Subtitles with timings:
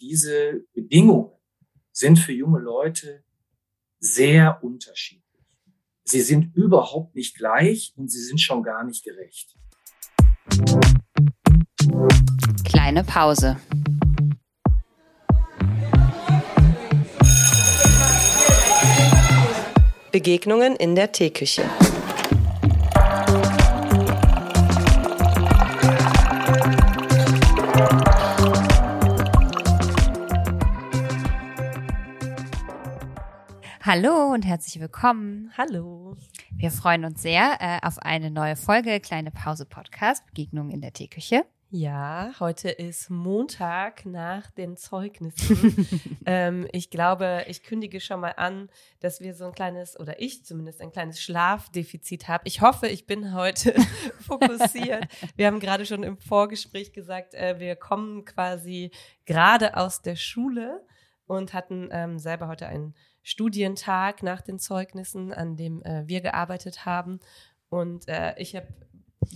[0.00, 1.30] diese Bedingungen
[1.92, 3.24] sind für junge Leute
[3.98, 5.24] sehr unterschiedlich.
[6.04, 9.56] Sie sind überhaupt nicht gleich und sie sind schon gar nicht gerecht.
[12.64, 13.56] Kleine Pause.
[20.12, 21.64] Begegnungen in der Teeküche.
[34.00, 35.50] Hallo und herzlich willkommen.
[35.58, 36.16] Hallo.
[36.52, 40.92] Wir freuen uns sehr äh, auf eine neue Folge Kleine Pause Podcast Begegnung in der
[40.92, 41.44] Teeküche.
[41.70, 45.88] Ja, heute ist Montag nach den Zeugnissen.
[46.26, 48.68] ähm, ich glaube, ich kündige schon mal an,
[49.00, 52.44] dass wir so ein kleines, oder ich zumindest ein kleines Schlafdefizit habe.
[52.46, 53.74] Ich hoffe, ich bin heute
[54.20, 55.08] fokussiert.
[55.34, 58.92] Wir haben gerade schon im Vorgespräch gesagt, äh, wir kommen quasi
[59.24, 60.86] gerade aus der Schule
[61.26, 62.94] und hatten ähm, selber heute einen
[63.28, 67.20] Studientag nach den Zeugnissen, an dem äh, wir gearbeitet haben.
[67.68, 68.64] Und äh, ich hab,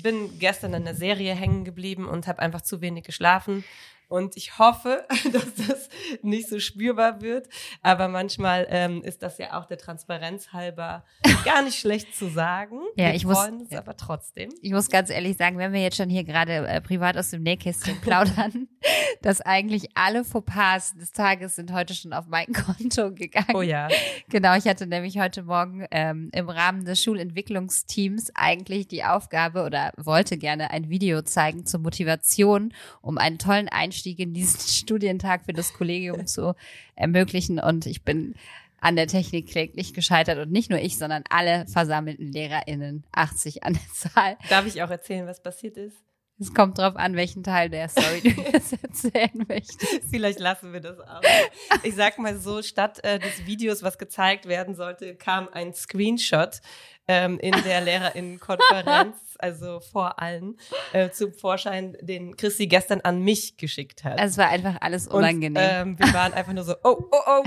[0.02, 3.64] bin gestern in der Serie hängen geblieben und habe einfach zu wenig geschlafen.
[4.12, 5.88] Und ich hoffe, dass das
[6.20, 7.48] nicht so spürbar wird.
[7.80, 11.02] Aber manchmal ähm, ist das ja auch der Transparenz halber
[11.46, 12.77] gar nicht schlecht zu sagen.
[12.94, 14.50] Ja, wir ich muss, uns aber trotzdem.
[14.60, 17.42] Ich muss ganz ehrlich sagen, wenn wir jetzt schon hier gerade äh, privat aus dem
[17.42, 18.68] Nähkästchen plaudern,
[19.22, 23.55] dass eigentlich alle Fauxpas des Tages sind heute schon auf mein Konto gegangen.
[23.55, 23.88] Oh ja.
[24.28, 29.92] Genau, ich hatte nämlich heute Morgen ähm, im Rahmen des Schulentwicklungsteams eigentlich die Aufgabe oder
[29.96, 35.53] wollte gerne ein Video zeigen zur Motivation, um einen tollen Einstieg in diesen Studientag für
[35.53, 36.55] das Kollegium zu
[36.95, 37.58] ermöglichen.
[37.58, 38.34] Und ich bin
[38.81, 43.75] an der Technik kläglich gescheitert und nicht nur ich, sondern alle versammelten LehrerInnen, 80 an
[43.75, 44.36] der Zahl.
[44.48, 45.97] Darf ich auch erzählen, was passiert ist?
[46.38, 50.02] Es kommt drauf an, welchen Teil der Story du jetzt erzählen möchtest.
[50.11, 51.20] Vielleicht lassen wir das auch.
[51.84, 56.61] Ich sag mal so, statt äh, des Videos, was gezeigt werden sollte, kam ein Screenshot
[57.08, 60.56] ähm, in der Lehrerinnenkonferenz, also vor allen,
[60.92, 64.20] äh, zum Vorschein, den Christi gestern an mich geschickt hat.
[64.20, 65.56] Es war einfach alles unangenehm.
[65.56, 67.45] Und, ähm, wir waren einfach nur so, oh, oh, oh.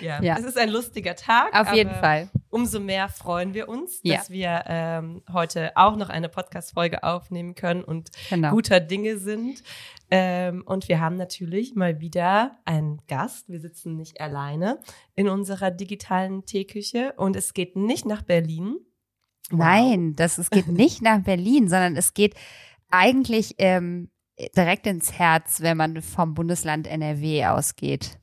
[0.00, 0.22] ja.
[0.22, 0.36] Ja.
[0.38, 1.54] es ist ein lustiger Tag.
[1.54, 2.28] Auf jeden Fall.
[2.56, 4.16] Umso mehr freuen wir uns, Ja.
[4.16, 8.50] dass wir ähm, heute auch noch eine Podcast-Folge aufnehmen können und Genau.
[8.50, 9.62] guter Dinge sind.
[10.10, 13.48] Ähm, und wir haben natürlich mal wieder einen Gast.
[13.50, 14.78] Wir sitzen nicht alleine
[15.14, 18.76] in unserer digitalen Teeküche und es geht nicht nach Berlin.
[19.50, 22.34] Nein, das, es geht nicht nach Berlin, sondern es geht
[22.90, 24.10] eigentlich ähm,
[24.56, 28.18] direkt ins Herz, wenn man vom Bundesland NRW ausgeht.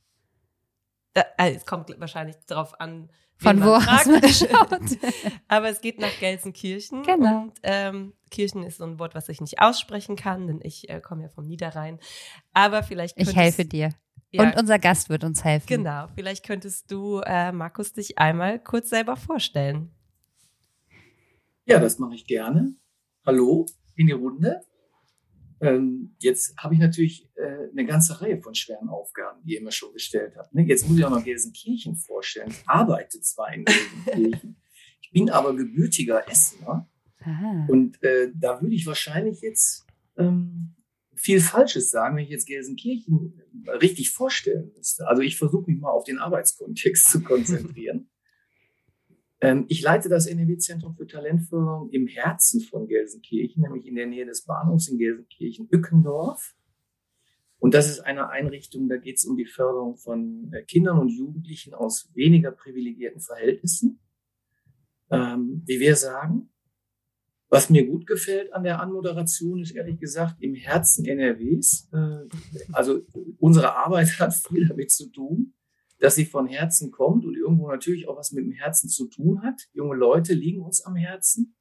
[1.14, 3.12] Da, äh, es kommt wahrscheinlich darauf an,
[3.44, 4.08] Von wo aus fragt.
[4.08, 5.14] man schaut.
[5.48, 7.04] Aber es geht nach Gelsenkirchen.
[7.04, 7.44] Genau.
[7.44, 11.00] Und ähm, Kirchen ist so ein Wort, was ich nicht aussprechen kann, denn ich äh,
[11.02, 12.00] komme ja vom Niederrhein.
[12.54, 13.90] Aber vielleicht Ich helfe dir.
[14.32, 15.68] Ja, Und unser Gast wird uns helfen.
[15.68, 19.92] Genau, vielleicht könntest du, äh, Markus, dich einmal kurz selber vorstellen.
[21.66, 22.76] Ja, das mache ich gerne.
[23.26, 24.62] Hallo in die Runde.
[25.64, 29.72] Ähm, jetzt habe ich natürlich äh, eine ganze Reihe von schweren Aufgaben, die ihr mir
[29.72, 30.54] schon gestellt habt.
[30.54, 30.64] Ne?
[30.64, 32.50] Jetzt muss ich auch noch Gelsenkirchen vorstellen.
[32.50, 34.58] Ich arbeite zwar in Gelsenkirchen,
[35.02, 36.90] ich bin aber gebürtiger Essener.
[37.20, 37.66] Aha.
[37.70, 39.86] Und äh, da würde ich wahrscheinlich jetzt
[40.18, 40.76] ähm,
[41.16, 43.42] viel Falsches sagen, wenn ich jetzt Gelsenkirchen
[43.82, 45.08] richtig vorstellen müsste.
[45.08, 48.10] Also ich versuche mich mal auf den Arbeitskontext zu konzentrieren.
[49.44, 54.26] Ähm, ich leite das NRW-Zentrum für Talentförderung im Herzen von Gelsenkirchen, nämlich in der Nähe
[54.26, 56.56] des Bahnhofs in Gelsenkirchen-Ückendorf.
[57.60, 61.10] Und das ist eine Einrichtung, da geht es um die Förderung von äh, Kindern und
[61.10, 64.00] Jugendlichen aus weniger privilegierten Verhältnissen.
[65.12, 66.50] Ähm, wie wir sagen,
[67.50, 71.90] was mir gut gefällt an der Anmoderation ist ehrlich gesagt im Herzen NRWs.
[71.92, 72.30] Äh,
[72.72, 73.02] also
[73.40, 75.54] unsere Arbeit hat viel damit zu tun,
[76.04, 79.42] dass sie von Herzen kommt und irgendwo natürlich auch was mit dem Herzen zu tun
[79.42, 79.70] hat.
[79.72, 81.56] Junge Leute liegen uns am Herzen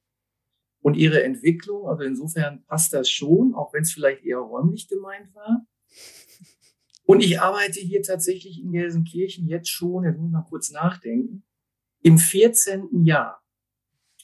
[0.80, 1.86] und ihre Entwicklung.
[1.86, 5.64] Also insofern passt das schon, auch wenn es vielleicht eher räumlich gemeint war.
[7.04, 11.44] Und ich arbeite hier tatsächlich in Gelsenkirchen jetzt schon, jetzt muss ich mal kurz nachdenken,
[12.02, 13.04] im 14.
[13.04, 13.44] Jahr.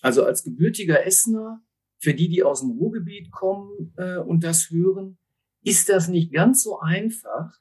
[0.03, 1.62] Also als gebürtiger Essener,
[2.00, 5.17] für die, die aus dem Ruhrgebiet kommen äh, und das hören,
[5.62, 7.61] ist das nicht ganz so einfach,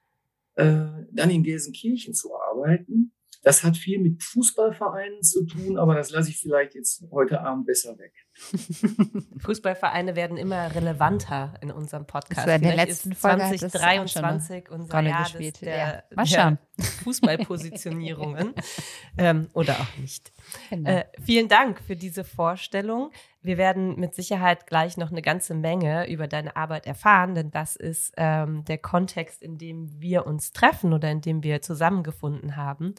[0.58, 3.14] äh, dann in Gelsenkirchen zu arbeiten.
[3.44, 7.66] Das hat viel mit Fußballvereinen zu tun, aber das lasse ich vielleicht jetzt heute Abend
[7.66, 8.14] besser weg.
[9.40, 12.48] Fußballvereine werden immer relevanter in unserem Podcast.
[12.48, 15.10] War in der Vielleicht letzten ist Folge hat das auch schon eine 2023 unser Rolle
[15.10, 15.62] Jahr gespielt.
[15.62, 16.04] der, Ja.
[16.16, 16.58] Mal schauen.
[17.04, 18.54] Fußballpositionierungen
[19.18, 20.32] ähm, oder auch nicht.
[20.70, 20.90] Genau.
[20.90, 23.12] Äh, vielen Dank für diese Vorstellung.
[23.42, 27.76] Wir werden mit Sicherheit gleich noch eine ganze Menge über deine Arbeit erfahren, denn das
[27.76, 32.94] ist ähm, der Kontext, in dem wir uns treffen oder in dem wir zusammengefunden haben.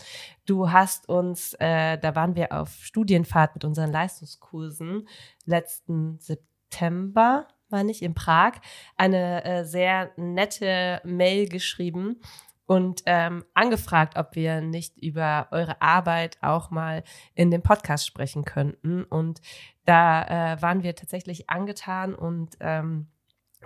[0.49, 5.07] Du hast uns, äh, da waren wir auf Studienfahrt mit unseren Leistungskursen
[5.45, 8.53] letzten September, meine ich, in Prag,
[8.97, 12.23] eine äh, sehr nette Mail geschrieben
[12.65, 17.05] und ähm, angefragt, ob wir nicht über eure Arbeit auch mal
[17.35, 19.05] in dem Podcast sprechen könnten.
[19.05, 19.43] Und
[19.85, 23.09] da äh, waren wir tatsächlich angetan und ähm,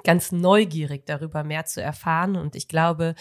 [0.02, 2.37] ganz neugierig darüber mehr zu erfahren.
[2.37, 3.14] Und ich glaube,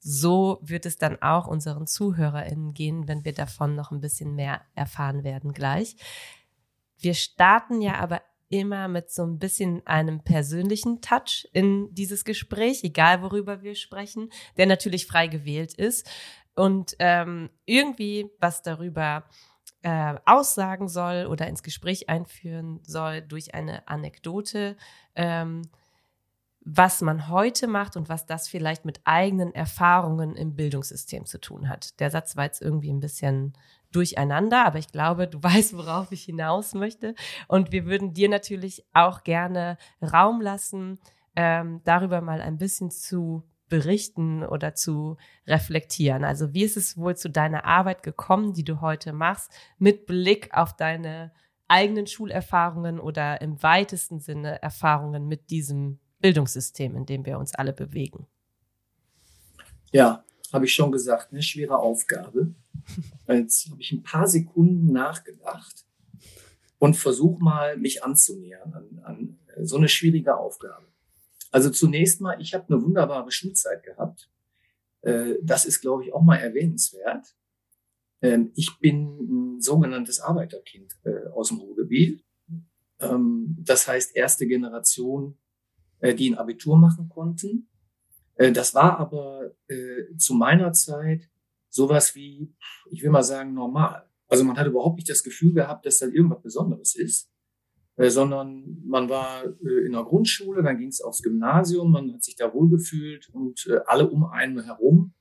[0.00, 4.62] so wird es dann auch unseren ZuhörerInnen gehen, wenn wir davon noch ein bisschen mehr
[4.74, 5.96] erfahren werden gleich.
[6.98, 12.82] Wir starten ja aber immer mit so ein bisschen einem persönlichen Touch in dieses Gespräch,
[12.82, 16.10] egal worüber wir sprechen, der natürlich frei gewählt ist
[16.56, 19.24] und ähm, irgendwie was darüber
[19.82, 24.76] äh, aussagen soll oder ins Gespräch einführen soll durch eine Anekdote,
[25.14, 25.62] ähm,
[26.72, 31.68] was man heute macht und was das vielleicht mit eigenen Erfahrungen im Bildungssystem zu tun
[31.68, 31.98] hat.
[31.98, 33.54] Der Satz war jetzt irgendwie ein bisschen
[33.90, 37.16] durcheinander, aber ich glaube, du weißt, worauf ich hinaus möchte.
[37.48, 41.00] Und wir würden dir natürlich auch gerne Raum lassen,
[41.34, 45.16] ähm, darüber mal ein bisschen zu berichten oder zu
[45.48, 46.24] reflektieren.
[46.24, 50.50] Also wie ist es wohl zu deiner Arbeit gekommen, die du heute machst, mit Blick
[50.52, 51.32] auf deine
[51.66, 57.72] eigenen Schulerfahrungen oder im weitesten Sinne Erfahrungen mit diesem Bildungssystem, in dem wir uns alle
[57.72, 58.26] bewegen?
[59.92, 62.54] Ja, habe ich schon gesagt, eine schwere Aufgabe.
[63.28, 65.86] Jetzt habe ich ein paar Sekunden nachgedacht
[66.78, 70.86] und versuche mal, mich anzunähern an, an so eine schwierige Aufgabe.
[71.50, 74.28] Also zunächst mal, ich habe eine wunderbare Schulzeit gehabt.
[75.02, 77.34] Äh, das ist, glaube ich, auch mal erwähnenswert.
[78.22, 82.24] Ähm, ich bin ein sogenanntes Arbeiterkind äh, aus dem Ruhrgebiet.
[83.00, 85.36] Ähm, das heißt, erste Generation,
[86.00, 87.68] äh, die ein Abitur machen konnten.
[88.54, 89.50] Das war aber
[90.16, 91.28] zu meiner Zeit
[91.68, 92.54] sowas wie,
[92.90, 94.08] ich will mal sagen, normal.
[94.28, 97.30] Also man hat überhaupt nicht das Gefühl gehabt, dass da irgendwas Besonderes ist,
[97.96, 102.22] äh, sondern man war äh, in der Grundschule, dann ging es aufs Gymnasium, man hat
[102.22, 105.14] sich da wohlgefühlt und äh, alle um einen herum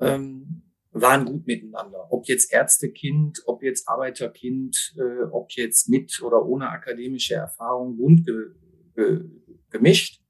[0.00, 2.08] ähm, waren gut miteinander.
[2.10, 8.28] Ob jetzt Ärztekind, ob jetzt Arbeiterkind, äh, ob jetzt mit oder ohne akademische Erfahrung, bunt
[9.72, 10.20] gemischt.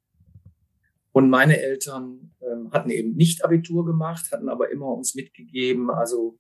[1.12, 6.38] Und meine Eltern ähm, hatten eben nicht Abitur gemacht, hatten aber immer uns mitgegeben, also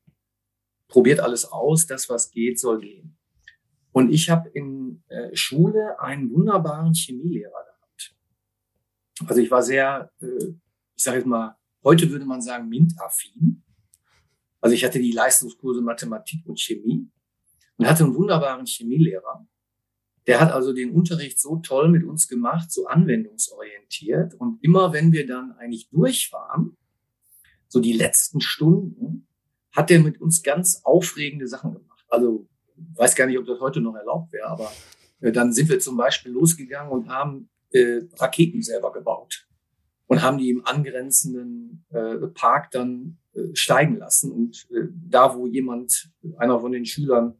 [0.88, 3.18] probiert alles aus, das was geht, soll gehen.
[3.92, 8.16] Und ich habe in äh, Schule einen wunderbaren Chemielehrer gehabt.
[9.26, 10.54] Also ich war sehr, äh,
[10.96, 13.62] ich sage jetzt mal, heute würde man sagen, MINT-affin.
[14.60, 17.10] Also ich hatte die Leistungskurse Mathematik und Chemie
[17.76, 19.46] und hatte einen wunderbaren Chemielehrer.
[20.26, 24.34] Der hat also den Unterricht so toll mit uns gemacht, so anwendungsorientiert.
[24.34, 26.76] Und immer wenn wir dann eigentlich durch waren,
[27.68, 29.26] so die letzten Stunden,
[29.72, 32.04] hat er mit uns ganz aufregende Sachen gemacht.
[32.08, 32.46] Also
[32.94, 34.70] weiß gar nicht, ob das heute noch erlaubt wäre, aber
[35.20, 39.48] äh, dann sind wir zum Beispiel losgegangen und haben äh, Raketen selber gebaut
[40.06, 44.30] und haben die im angrenzenden äh, Park dann äh, steigen lassen.
[44.30, 47.34] Und äh, da, wo jemand, einer von den Schülern,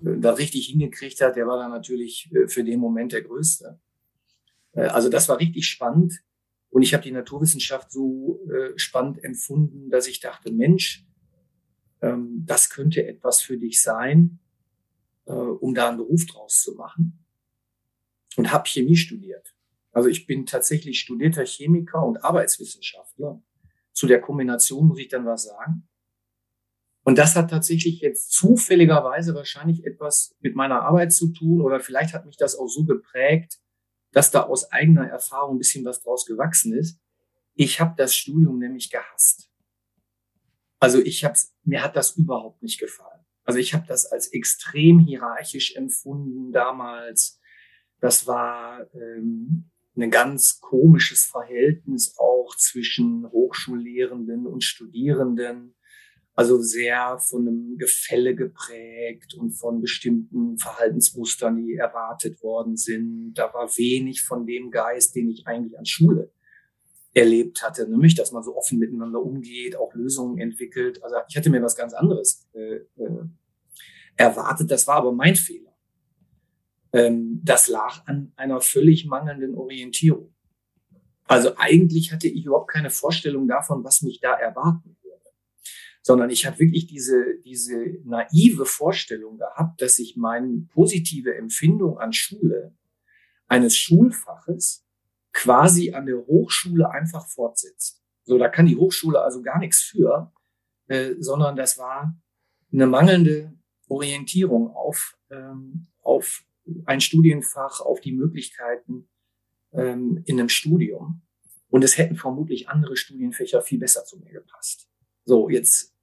[0.00, 3.78] da richtig hingekriegt hat, der war dann natürlich äh, für den Moment der Größte.
[4.72, 6.14] Äh, also das war richtig spannend.
[6.70, 11.06] Und ich habe die Naturwissenschaft so äh, spannend empfunden, dass ich dachte, Mensch,
[12.02, 14.38] ähm, das könnte etwas für dich sein,
[15.28, 17.26] um da einen Beruf draus zu machen.
[18.36, 19.56] Und habe Chemie studiert.
[19.90, 23.42] Also ich bin tatsächlich studierter Chemiker und Arbeitswissenschaftler.
[23.92, 25.88] Zu der Kombination muss ich dann was sagen.
[27.06, 32.12] Und das hat tatsächlich jetzt zufälligerweise wahrscheinlich etwas mit meiner Arbeit zu tun oder vielleicht
[32.12, 33.60] hat mich das auch so geprägt,
[34.10, 36.98] dass da aus eigener Erfahrung ein bisschen was draus gewachsen ist.
[37.54, 39.48] Ich habe das Studium nämlich gehasst.
[40.80, 43.24] Also ich hab's, mir hat das überhaupt nicht gefallen.
[43.44, 47.40] Also ich habe das als extrem hierarchisch empfunden damals.
[48.00, 55.75] Das war ähm, ein ganz komisches Verhältnis auch zwischen Hochschullehrenden und Studierenden
[56.36, 63.32] also sehr von einem Gefälle geprägt und von bestimmten Verhaltensmustern, die erwartet worden sind.
[63.34, 66.30] Da war wenig von dem Geist, den ich eigentlich an Schule
[67.14, 71.02] erlebt hatte, nämlich, dass man so offen miteinander umgeht, auch Lösungen entwickelt.
[71.02, 73.24] Also ich hatte mir was ganz anderes äh, äh,
[74.16, 74.70] erwartet.
[74.70, 75.74] Das war aber mein Fehler.
[76.92, 80.34] Ähm, das lag an einer völlig mangelnden Orientierung.
[81.24, 84.96] Also eigentlich hatte ich überhaupt keine Vorstellung davon, was mich da erwarten
[86.06, 92.12] sondern ich habe wirklich diese, diese naive Vorstellung gehabt, dass ich meine positive Empfindung an
[92.12, 92.76] Schule
[93.48, 94.86] eines Schulfaches
[95.32, 98.04] quasi an der Hochschule einfach fortsetzt.
[98.22, 100.32] So, da kann die Hochschule also gar nichts für,
[100.86, 102.16] äh, sondern das war
[102.72, 103.58] eine mangelnde
[103.88, 106.44] Orientierung auf, ähm, auf
[106.84, 109.08] ein Studienfach, auf die Möglichkeiten
[109.72, 111.22] ähm, in einem Studium.
[111.68, 114.88] Und es hätten vermutlich andere Studienfächer viel besser zu mir gepasst.
[115.24, 115.95] So, jetzt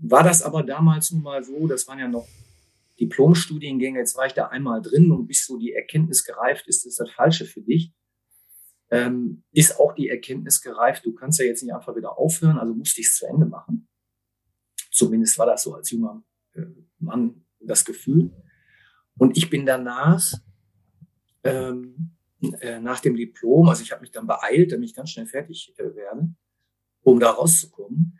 [0.00, 2.26] war das aber damals nun mal so, das waren ja noch
[2.98, 7.00] Diplomstudiengänge, jetzt war ich da einmal drin und bis so die Erkenntnis gereift ist, ist
[7.00, 7.92] das Falsche für dich,
[8.90, 12.74] ähm, ist auch die Erkenntnis gereift, du kannst ja jetzt nicht einfach wieder aufhören, also
[12.74, 13.88] musste ich es zu Ende machen.
[14.90, 16.22] Zumindest war das so als junger
[16.52, 16.62] äh,
[16.98, 18.30] Mann das Gefühl.
[19.16, 20.32] Und ich bin danach,
[21.44, 22.16] ähm,
[22.60, 25.74] äh, nach dem Diplom, also ich habe mich dann beeilt, damit ich ganz schnell fertig
[25.76, 26.34] äh, werde,
[27.02, 28.19] um da rauszukommen.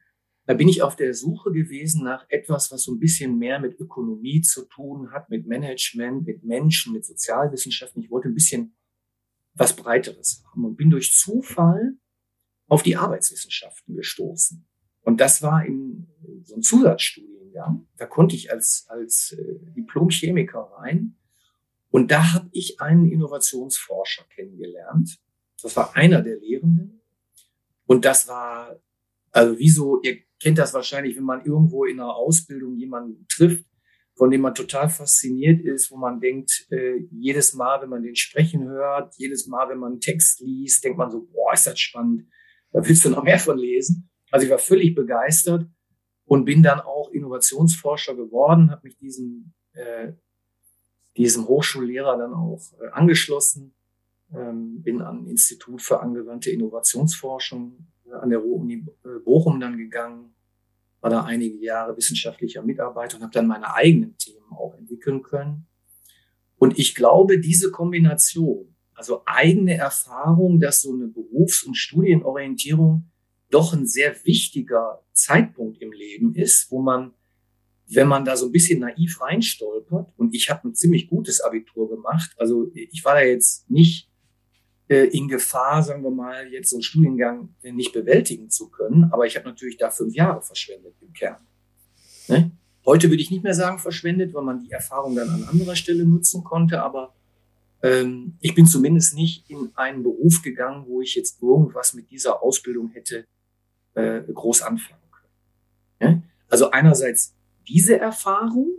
[0.51, 3.79] Da bin ich auf der Suche gewesen nach etwas, was so ein bisschen mehr mit
[3.79, 8.03] Ökonomie zu tun hat, mit Management, mit Menschen, mit Sozialwissenschaften.
[8.03, 8.75] Ich wollte ein bisschen
[9.55, 11.95] was Breiteres haben und bin durch Zufall
[12.67, 14.67] auf die Arbeitswissenschaften gestoßen.
[15.03, 16.09] Und das war in
[16.43, 17.87] so ein Zusatzstudiengang.
[17.97, 21.15] Da konnte ich als, als äh, Diplom-Chemiker rein.
[21.91, 25.21] Und da habe ich einen Innovationsforscher kennengelernt.
[25.63, 27.03] Das war einer der Lehrenden.
[27.87, 28.81] Und das war,
[29.31, 33.65] also wieso, ihr kennt das wahrscheinlich, wenn man irgendwo in einer Ausbildung jemanden trifft,
[34.17, 38.17] von dem man total fasziniert ist, wo man denkt, äh, jedes Mal, wenn man den
[38.17, 41.79] sprechen hört, jedes Mal, wenn man einen Text liest, denkt man so, boah, ist das
[41.79, 42.29] spannend,
[42.73, 44.11] da willst du noch mehr von lesen.
[44.31, 45.67] Also ich war völlig begeistert
[46.25, 50.13] und bin dann auch Innovationsforscher geworden, habe mich diesem, äh,
[51.17, 53.75] diesem Hochschullehrer dann auch äh, angeschlossen,
[54.35, 60.35] ähm, bin an Institut für angewandte Innovationsforschung an der Ruhr-Uni äh, Bochum dann gegangen,
[61.01, 65.67] war da einige Jahre wissenschaftlicher Mitarbeiter und habe dann meine eigenen Themen auch entwickeln können.
[66.57, 73.11] Und ich glaube, diese Kombination, also eigene Erfahrung, dass so eine Berufs- und Studienorientierung
[73.49, 77.15] doch ein sehr wichtiger Zeitpunkt im Leben ist, wo man,
[77.87, 81.89] wenn man da so ein bisschen naiv reinstolpert, und ich habe ein ziemlich gutes Abitur
[81.89, 84.10] gemacht, also ich war da jetzt nicht
[84.91, 89.05] in Gefahr, sagen wir mal, jetzt so einen Studiengang nicht bewältigen zu können.
[89.13, 91.47] Aber ich habe natürlich da fünf Jahre verschwendet im Kern.
[92.29, 92.51] Ne?
[92.85, 96.05] Heute würde ich nicht mehr sagen verschwendet, weil man die Erfahrung dann an anderer Stelle
[96.05, 96.83] nutzen konnte.
[96.83, 97.15] Aber
[97.83, 102.43] ähm, ich bin zumindest nicht in einen Beruf gegangen, wo ich jetzt irgendwas mit dieser
[102.43, 103.25] Ausbildung hätte
[103.95, 106.13] äh, groß anfangen können.
[106.15, 106.23] Ne?
[106.49, 107.37] Also einerseits
[107.69, 108.71] diese Erfahrung,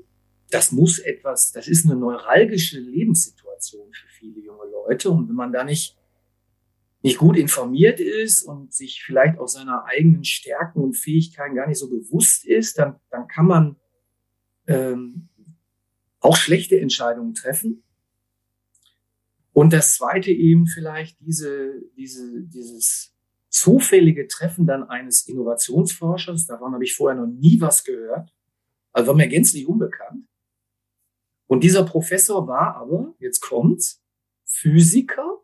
[0.49, 5.09] das muss etwas, das ist eine neuralgische Lebenssituation für viele junge Leute.
[5.09, 5.97] Und wenn man da nicht
[7.01, 11.79] nicht gut informiert ist und sich vielleicht auch seiner eigenen Stärken und Fähigkeiten gar nicht
[11.79, 13.75] so bewusst ist, dann, dann kann man
[14.67, 15.29] ähm,
[16.19, 17.83] auch schlechte Entscheidungen treffen.
[19.53, 23.15] Und das zweite eben vielleicht diese, diese, dieses
[23.49, 28.33] zufällige Treffen dann eines Innovationsforschers, davon habe ich vorher noch nie was gehört,
[28.93, 30.27] also war mir gänzlich unbekannt.
[31.47, 34.01] Und dieser Professor war aber, jetzt kommt's,
[34.45, 35.40] Physiker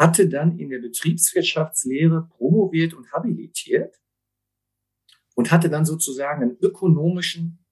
[0.00, 4.00] hatte dann in der Betriebswirtschaftslehre promoviert und habilitiert
[5.34, 7.62] und hatte dann sozusagen einen ökonomischen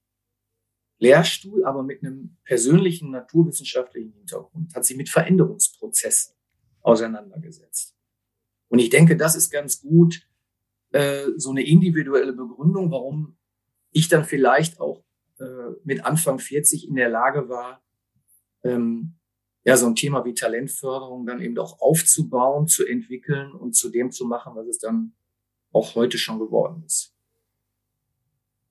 [0.99, 6.35] Lehrstuhl, aber mit einem persönlichen naturwissenschaftlichen Hintergrund, hat sich mit Veränderungsprozessen
[6.83, 7.97] auseinandergesetzt.
[8.69, 10.29] Und ich denke, das ist ganz gut
[10.91, 13.39] äh, so eine individuelle Begründung, warum
[13.91, 15.03] ich dann vielleicht auch
[15.39, 15.45] äh,
[15.83, 17.83] mit Anfang 40 in der Lage war,
[18.65, 19.18] ähm,
[19.69, 24.11] ja, so ein Thema wie Talentförderung dann eben auch aufzubauen, zu entwickeln und zu dem
[24.11, 25.13] zu machen, was es dann
[25.75, 27.15] auch heute schon geworden ist.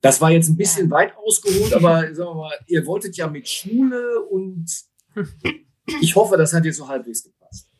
[0.00, 0.96] Das war jetzt ein bisschen ja.
[0.96, 4.68] weit ausgeholt, aber sagen wir mal, ihr wolltet ja mit Schule und
[6.00, 7.70] ich hoffe, das hat jetzt so halbwegs gepasst.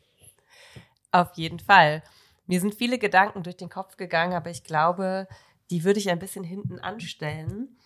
[1.11, 2.01] Auf jeden Fall.
[2.47, 5.27] Mir sind viele Gedanken durch den Kopf gegangen, aber ich glaube,
[5.71, 7.77] die würde ich ein bisschen hinten anstellen,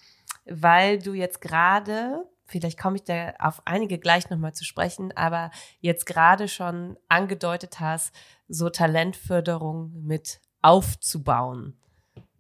[0.46, 5.50] weil du jetzt gerade vielleicht komme ich da auf einige gleich nochmal zu sprechen, aber
[5.82, 8.14] jetzt gerade schon angedeutet hast,
[8.48, 11.76] so Talentförderung mit aufzubauen.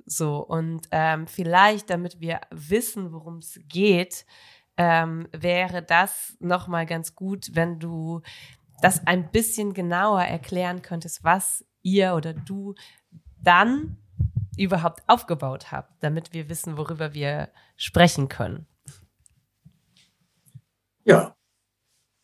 [0.05, 4.25] So, und ähm, vielleicht, damit wir wissen, worum es geht,
[4.77, 8.21] ähm, wäre das nochmal ganz gut, wenn du
[8.81, 12.75] das ein bisschen genauer erklären könntest, was ihr oder du
[13.41, 13.97] dann
[14.57, 18.67] überhaupt aufgebaut habt, damit wir wissen, worüber wir sprechen können.
[21.05, 21.35] Ja,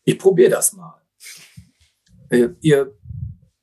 [0.04, 1.00] ich probiere das mal.
[2.30, 2.96] Äh, ihr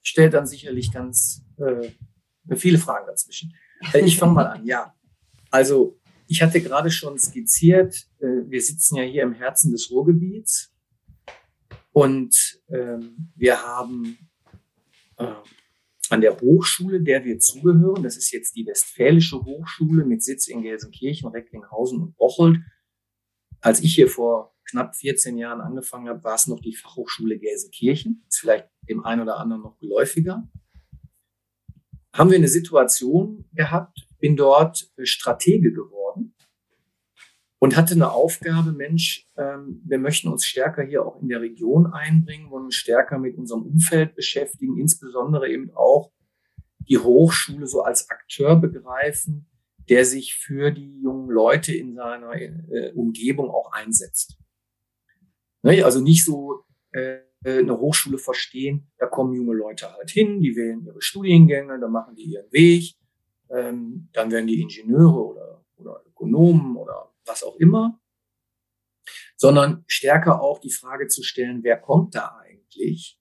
[0.01, 1.91] stellt dann sicherlich ganz äh,
[2.55, 3.53] Viele Fragen dazwischen.
[3.93, 4.65] Äh, ich fange mal an.
[4.65, 4.95] Ja,
[5.51, 10.73] also ich hatte gerade schon skizziert, äh, wir sitzen ja hier im Herzen des Ruhrgebiets
[11.91, 14.17] und ähm, wir haben
[15.17, 15.33] äh,
[16.09, 20.61] an der Hochschule, der wir zugehören, das ist jetzt die Westfälische Hochschule mit Sitz in
[20.61, 22.59] Gelsenkirchen, Recklinghausen und Bocholt.
[23.59, 28.23] Als ich hier vor knapp 14 Jahren angefangen habe, war es noch die Fachhochschule Gelsenkirchen.
[28.27, 30.47] Ist vielleicht dem einen oder anderen noch geläufiger.
[32.13, 36.33] Haben wir eine Situation gehabt, bin dort Stratege geworden
[37.59, 41.87] und hatte eine Aufgabe, Mensch, ähm, wir möchten uns stärker hier auch in der Region
[41.87, 46.11] einbringen, wollen uns stärker mit unserem Umfeld beschäftigen, insbesondere eben auch
[46.87, 49.47] die Hochschule so als Akteur begreifen,
[49.89, 54.37] der sich für die jungen Leute in seiner äh, Umgebung auch einsetzt.
[55.63, 55.83] Ne?
[55.83, 60.85] Also nicht so äh, eine Hochschule verstehen, da kommen junge Leute halt hin, die wählen
[60.85, 62.95] ihre Studiengänge, dann machen die ihren Weg,
[63.49, 67.99] ähm, dann werden die Ingenieure oder, oder Ökonomen oder was auch immer,
[69.35, 73.19] sondern stärker auch die Frage zu stellen, wer kommt da eigentlich?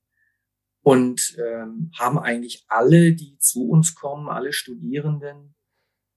[0.83, 5.56] Und ähm, haben eigentlich alle, die zu uns kommen, alle Studierenden,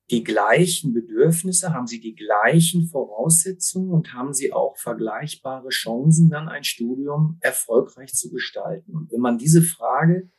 [0.10, 6.50] die gleichen Bedürfnisse, haben sie die gleichen Voraussetzungen und haben sie auch vergleichbare Chancen, dann
[6.50, 8.96] ein Studium erfolgreich zu gestalten.
[8.96, 10.30] Und wenn man diese Frage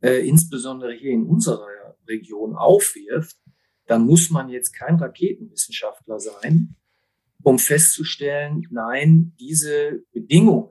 [0.00, 1.66] äh, insbesondere hier in unserer
[2.08, 3.36] Region aufwirft,
[3.86, 6.76] dann muss man jetzt kein Raketenwissenschaftler sein,
[7.42, 10.70] um festzustellen, nein, diese Bedingungen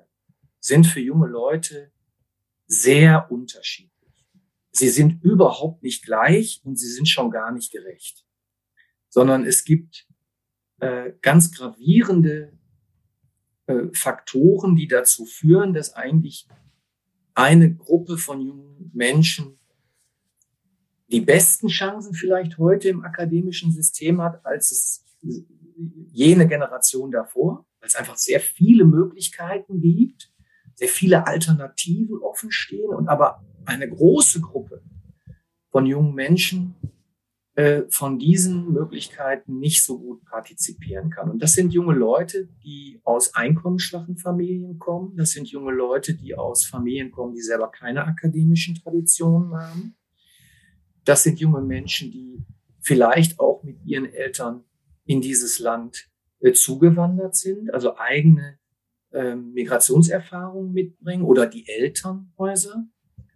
[0.59, 1.91] sind für junge Leute
[2.65, 3.98] sehr unterschiedlich.
[4.71, 8.25] Sie sind überhaupt nicht gleich und sie sind schon gar nicht gerecht,
[9.09, 10.07] sondern es gibt
[10.79, 12.57] äh, ganz gravierende
[13.67, 16.47] äh, Faktoren, die dazu führen, dass eigentlich
[17.33, 19.59] eine Gruppe von jungen Menschen
[21.11, 25.05] die besten Chancen vielleicht heute im akademischen System hat, als es
[26.11, 30.31] jene Generation davor, weil es einfach sehr viele Möglichkeiten gibt,
[30.75, 34.81] sehr viele Alternativen offen stehen und aber eine große Gruppe
[35.71, 36.75] von jungen Menschen
[37.59, 41.29] äh, von diesen Möglichkeiten nicht so gut partizipieren kann.
[41.29, 45.17] Und das sind junge Leute, die aus einkommensschwachen Familien kommen.
[45.17, 49.95] Das sind junge Leute, die aus Familien kommen, die selber keine akademischen Traditionen haben.
[51.03, 52.45] Das sind junge Menschen, die
[52.79, 54.63] vielleicht auch mit ihren Eltern
[55.05, 58.57] in dieses Land äh, zugewandert sind, also eigene
[59.11, 62.87] äh, Migrationserfahrungen mitbringen oder die Elternhäuser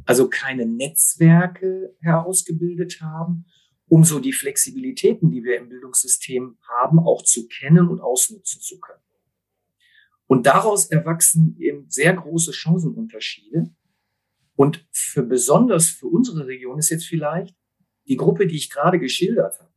[0.05, 3.45] also keine Netzwerke herausgebildet haben,
[3.87, 8.79] um so die Flexibilitäten, die wir im Bildungssystem haben, auch zu kennen und ausnutzen zu
[8.79, 9.03] können.
[10.27, 13.73] Und daraus erwachsen eben sehr große Chancenunterschiede.
[14.55, 17.55] Und für besonders für unsere Region ist jetzt vielleicht
[18.07, 19.73] die Gruppe, die ich gerade geschildert habe.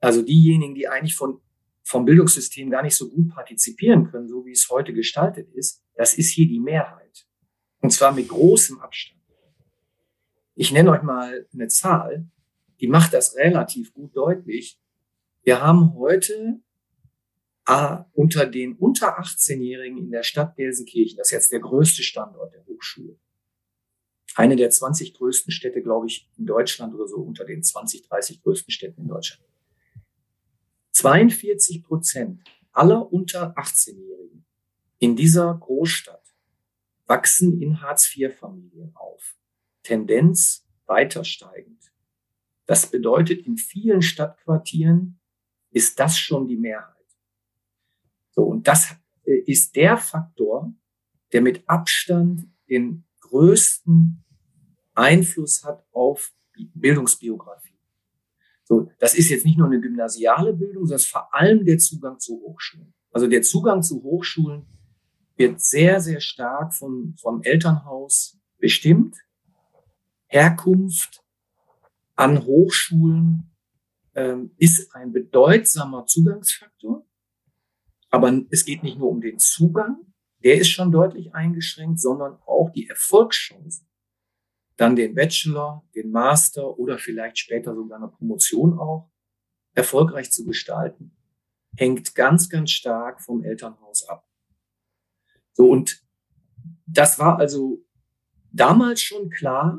[0.00, 1.40] Also diejenigen, die eigentlich von,
[1.82, 6.14] vom Bildungssystem gar nicht so gut partizipieren können, so wie es heute gestaltet ist, das
[6.14, 7.26] ist hier die Mehrheit.
[7.82, 9.20] Und zwar mit großem Abstand.
[10.54, 12.26] Ich nenne euch mal eine Zahl,
[12.80, 14.80] die macht das relativ gut deutlich.
[15.42, 16.60] Wir haben heute
[17.66, 22.54] äh, unter den unter 18-Jährigen in der Stadt Gelsenkirchen, das ist jetzt der größte Standort
[22.54, 23.18] der Hochschule,
[24.36, 28.42] eine der 20 größten Städte, glaube ich, in Deutschland oder so, unter den 20, 30
[28.42, 29.42] größten Städten in Deutschland.
[30.92, 34.44] 42 Prozent aller unter 18-Jährigen
[34.98, 36.21] in dieser Großstadt
[37.06, 39.36] wachsen in Hartz-IV-Familien auf.
[39.82, 41.92] Tendenz weiter steigend.
[42.66, 45.20] Das bedeutet, in vielen Stadtquartieren
[45.70, 46.96] ist das schon die Mehrheit.
[48.30, 50.72] So, und das äh, ist der Faktor,
[51.32, 54.24] der mit Abstand den größten
[54.94, 56.32] Einfluss hat auf
[56.74, 57.78] Bildungsbiografie.
[58.64, 62.40] So, das ist jetzt nicht nur eine gymnasiale Bildung, sondern vor allem der Zugang zu
[62.40, 62.94] Hochschulen.
[63.10, 64.66] Also der Zugang zu Hochschulen
[65.36, 69.16] wird sehr, sehr stark von, vom Elternhaus bestimmt.
[70.26, 71.22] Herkunft
[72.14, 73.50] an Hochschulen
[74.14, 77.06] ähm, ist ein bedeutsamer Zugangsfaktor.
[78.10, 80.12] Aber es geht nicht nur um den Zugang,
[80.44, 83.88] der ist schon deutlich eingeschränkt, sondern auch die Erfolgschancen.
[84.76, 89.10] Dann den Bachelor, den Master oder vielleicht später sogar eine Promotion auch
[89.74, 91.16] erfolgreich zu gestalten,
[91.76, 94.26] hängt ganz, ganz stark vom Elternhaus ab.
[95.52, 96.02] So, und
[96.86, 97.84] das war also
[98.50, 99.78] damals schon klar,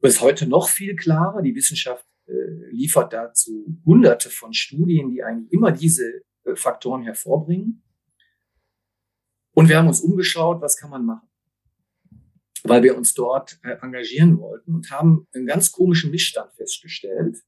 [0.00, 1.42] ist heute noch viel klarer.
[1.42, 2.32] Die Wissenschaft äh,
[2.70, 7.82] liefert dazu hunderte von Studien, die eigentlich immer diese äh, Faktoren hervorbringen.
[9.52, 11.28] Und wir haben uns umgeschaut, was kann man machen?
[12.68, 17.38] weil wir uns dort äh, engagieren wollten und haben einen ganz komischen Missstand festgestellt.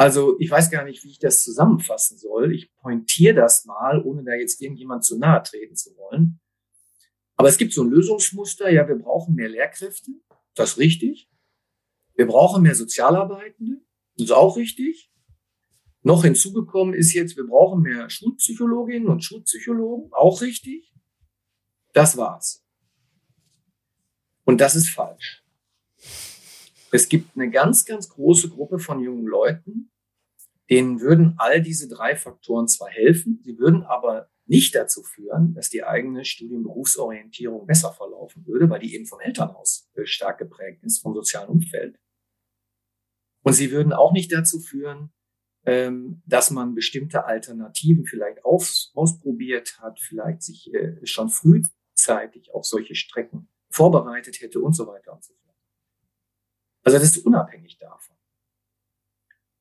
[0.00, 2.54] Also ich weiß gar nicht, wie ich das zusammenfassen soll.
[2.54, 6.40] Ich pointiere das mal, ohne da jetzt irgendjemand zu nahe treten zu wollen.
[7.36, 8.70] Aber es gibt so ein Lösungsmuster.
[8.70, 10.12] Ja, wir brauchen mehr Lehrkräfte.
[10.54, 11.28] Das ist richtig.
[12.14, 13.82] Wir brauchen mehr Sozialarbeitende.
[14.16, 15.12] Das ist auch richtig.
[16.00, 20.14] Noch hinzugekommen ist jetzt, wir brauchen mehr Schulpsychologinnen und Schulpsychologen.
[20.14, 20.94] Auch richtig.
[21.92, 22.64] Das war's.
[24.44, 25.44] Und das ist falsch.
[26.92, 29.90] Es gibt eine ganz, ganz große Gruppe von jungen Leuten,
[30.68, 35.68] denen würden all diese drei Faktoren zwar helfen, sie würden aber nicht dazu führen, dass
[35.68, 41.14] die eigene Studienberufsorientierung besser verlaufen würde, weil die eben vom Elternhaus stark geprägt ist, vom
[41.14, 42.00] sozialen Umfeld.
[43.42, 45.12] Und sie würden auch nicht dazu führen,
[45.66, 52.64] ähm, dass man bestimmte Alternativen vielleicht aus, ausprobiert hat, vielleicht sich äh, schon frühzeitig auf
[52.64, 55.39] solche Strecken vorbereitet hätte und so weiter und so fort.
[56.90, 58.16] Also das ist unabhängig davon.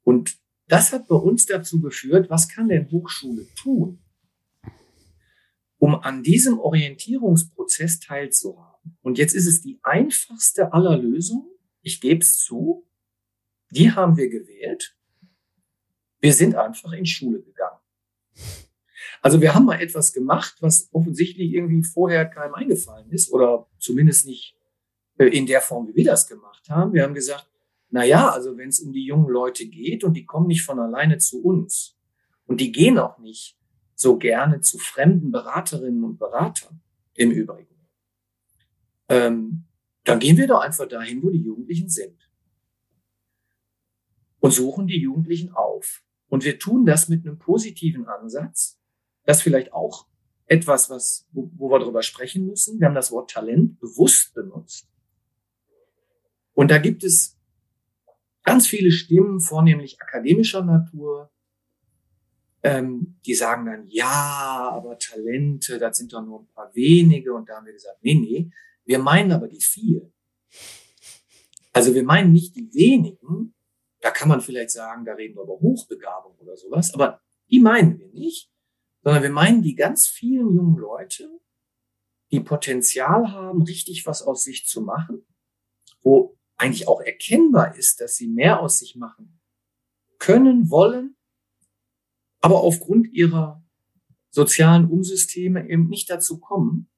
[0.04, 4.04] Und das hat bei uns dazu geführt, was kann denn Hochschule tun,
[5.78, 8.98] um an diesem Orientierungsprozess teilzuhaben?
[9.04, 11.48] Und jetzt ist es die einfachste aller Lösungen.
[11.82, 12.88] Ich gebe es zu.
[13.70, 14.98] Die haben wir gewählt.
[16.20, 17.80] Wir sind einfach in Schule gegangen.
[19.22, 24.26] Also wir haben mal etwas gemacht, was offensichtlich irgendwie vorher keinem eingefallen ist oder zumindest
[24.26, 24.59] nicht
[25.28, 26.94] in der Form, wie wir das gemacht haben.
[26.94, 27.50] Wir haben gesagt,
[27.90, 30.80] na ja, also wenn es um die jungen Leute geht und die kommen nicht von
[30.80, 31.98] alleine zu uns
[32.46, 33.58] und die gehen auch nicht
[33.96, 36.82] so gerne zu fremden Beraterinnen und Beratern
[37.16, 37.76] im Übrigen,
[39.10, 39.66] ähm,
[40.04, 42.30] dann gehen wir doch einfach dahin, wo die Jugendlichen sind
[44.40, 46.04] und suchen die Jugendlichen auf.
[46.30, 48.80] Und wir tun das mit einem positiven Ansatz,
[49.26, 50.08] das vielleicht auch
[50.46, 52.80] etwas, was, wo, wo wir darüber sprechen müssen.
[52.80, 54.88] Wir haben das Wort Talent bewusst benutzt.
[56.60, 57.39] Und da gibt es
[58.43, 61.32] ganz viele Stimmen, vornehmlich akademischer Natur,
[62.63, 67.34] ähm, die sagen dann, ja, aber Talente, das sind doch nur ein paar wenige.
[67.34, 68.52] Und da haben wir gesagt, nee, nee,
[68.84, 70.12] wir meinen aber die vielen.
[71.72, 73.54] Also wir meinen nicht die wenigen,
[74.02, 77.98] da kann man vielleicht sagen, da reden wir über Hochbegabung oder sowas, aber die meinen
[78.00, 78.52] wir nicht,
[79.02, 81.39] sondern wir meinen die ganz vielen jungen Leute,
[82.32, 85.26] die Potenzial haben, richtig was aus sich zu machen,
[86.02, 89.39] wo eigentlich auch erkennbar ist, dass sie mehr aus sich machen
[90.19, 91.15] können, wollen,
[92.41, 93.63] aber aufgrund ihrer
[94.30, 96.89] sozialen Umsysteme eben nicht dazu kommen.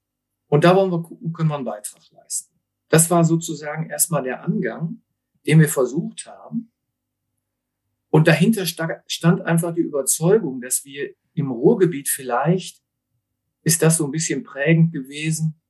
[0.48, 2.60] Und da wollen wir gucken, können wir einen Beitrag leisten.
[2.90, 5.02] Das war sozusagen erstmal der Angang,
[5.46, 6.72] den wir versucht haben.
[8.10, 12.82] Und dahinter stand einfach die Überzeugung, dass wir im Ruhrgebiet vielleicht
[13.64, 15.62] ist das so ein bisschen prägend gewesen.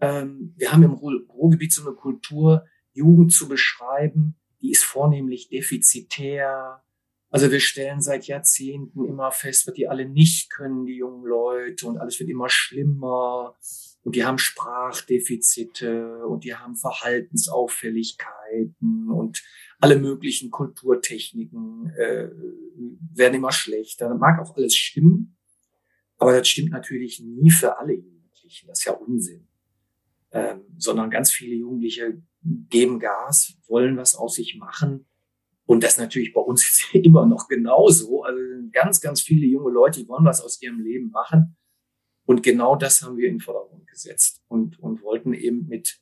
[0.00, 2.66] Ähm, wir haben im Ruhrgebiet so eine Kultur,
[3.00, 6.84] Jugend zu beschreiben, die ist vornehmlich defizitär.
[7.30, 11.86] Also wir stellen seit Jahrzehnten immer fest, was die alle nicht können, die jungen Leute,
[11.86, 13.56] und alles wird immer schlimmer.
[14.02, 19.42] Und die haben Sprachdefizite und die haben Verhaltensauffälligkeiten und
[19.78, 22.30] alle möglichen Kulturtechniken äh,
[23.14, 24.08] werden immer schlechter.
[24.08, 25.36] Das mag auch alles stimmen,
[26.16, 28.68] aber das stimmt natürlich nie für alle Jugendlichen.
[28.68, 29.46] Das ist ja Unsinn.
[30.32, 35.06] Ähm, sondern ganz viele Jugendliche geben Gas, wollen was aus sich machen.
[35.66, 38.24] Und das natürlich bei uns immer noch genauso.
[38.24, 38.40] Also
[38.72, 41.56] ganz, ganz viele junge Leute, die wollen was aus ihrem Leben machen.
[42.26, 46.00] Und genau das haben wir in den Vordergrund gesetzt und, und wollten eben mit,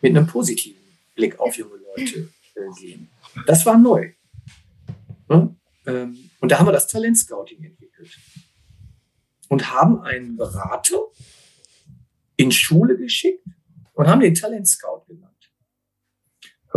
[0.00, 0.82] mit einem positiven
[1.14, 3.10] Blick auf junge Leute äh, gehen.
[3.46, 4.12] Das war neu.
[5.28, 5.56] Ne?
[5.86, 8.18] Ähm, und da haben wir das Talent Scouting entwickelt
[9.48, 10.98] und haben einen Berater
[12.36, 13.46] in Schule geschickt
[13.94, 15.35] und haben den Talent Scout genannt.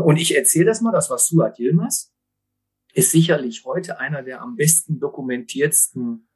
[0.03, 2.13] Und ich erzähle das mal, das war Suat Yilmaz,
[2.93, 6.27] ist sicherlich heute einer der am besten dokumentiertsten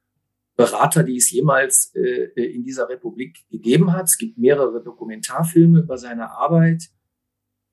[0.56, 4.06] Berater, die es jemals äh, in dieser Republik gegeben hat.
[4.06, 6.90] Es gibt mehrere Dokumentarfilme über seine Arbeit,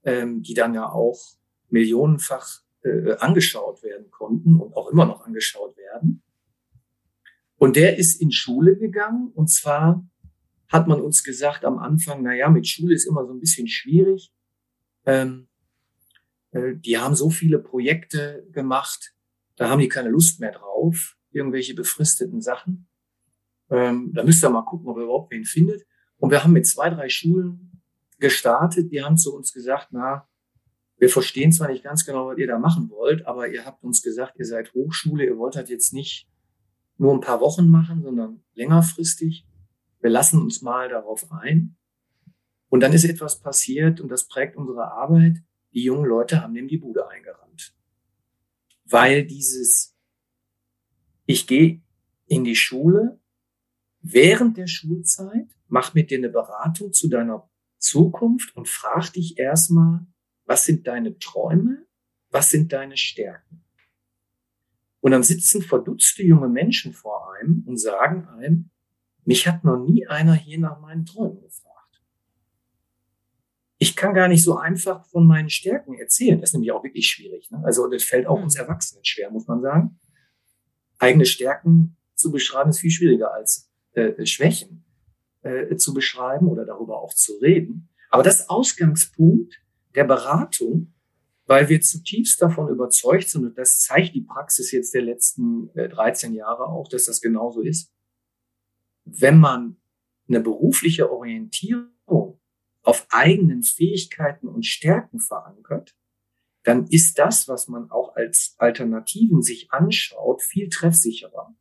[0.04, 1.20] ähm, die dann ja auch
[1.68, 6.22] millionenfach äh, angeschaut werden konnten und auch immer noch angeschaut werden.
[7.56, 10.02] Und der ist in Schule gegangen und zwar
[10.68, 13.68] hat man uns gesagt am Anfang, na ja, mit Schule ist immer so ein bisschen
[13.68, 14.32] schwierig.
[15.04, 15.49] Ähm, äh,
[16.52, 19.14] die haben so viele Projekte gemacht,
[19.56, 22.88] da haben die keine Lust mehr drauf irgendwelche befristeten Sachen.
[23.70, 25.86] Ähm, da müsst ihr mal gucken, ob ihr überhaupt wen findet.
[26.16, 27.82] Und wir haben mit zwei, drei Schulen
[28.18, 28.90] gestartet.
[28.92, 30.28] Die haben zu uns gesagt, na,
[30.98, 34.02] wir verstehen zwar nicht ganz genau, was ihr da machen wollt, aber ihr habt uns
[34.02, 36.28] gesagt, ihr seid Hochschule, ihr wollt das jetzt nicht
[36.98, 39.46] nur ein paar Wochen machen, sondern längerfristig.
[40.00, 41.76] Wir lassen uns mal darauf ein.
[42.68, 45.38] Und dann ist etwas passiert und das prägt unsere Arbeit.
[45.72, 47.74] Die jungen Leute haben dem die Bude eingerannt.
[48.84, 49.96] Weil dieses,
[51.26, 51.82] ich gehe
[52.26, 53.20] in die Schule
[54.00, 60.06] während der Schulzeit, mach mit dir eine Beratung zu deiner Zukunft und frag dich erstmal,
[60.44, 61.86] was sind deine Träume?
[62.30, 63.64] Was sind deine Stärken?
[65.00, 68.70] Und dann sitzen verdutzte junge Menschen vor einem und sagen einem,
[69.24, 71.69] mich hat noch nie einer hier nach meinen Träumen gefragt.
[73.82, 76.38] Ich kann gar nicht so einfach von meinen Stärken erzählen.
[76.38, 77.50] Das ist nämlich auch wirklich schwierig.
[77.50, 77.62] Ne?
[77.64, 78.66] Also das fällt auch uns hm.
[78.66, 79.98] Erwachsenen schwer, muss man sagen.
[80.98, 84.84] Eigene Stärken zu beschreiben ist viel schwieriger als äh, Schwächen
[85.40, 87.88] äh, zu beschreiben oder darüber auch zu reden.
[88.10, 89.62] Aber das Ausgangspunkt
[89.94, 90.92] der Beratung,
[91.46, 95.88] weil wir zutiefst davon überzeugt sind, und das zeigt die Praxis jetzt der letzten äh,
[95.88, 97.94] 13 Jahre auch, dass das genauso ist,
[99.06, 99.76] wenn man
[100.28, 102.39] eine berufliche Orientierung
[102.82, 105.94] auf eigenen Fähigkeiten und Stärken verankert,
[106.62, 111.54] dann ist das, was man auch als Alternativen sich anschaut, viel treffsicherer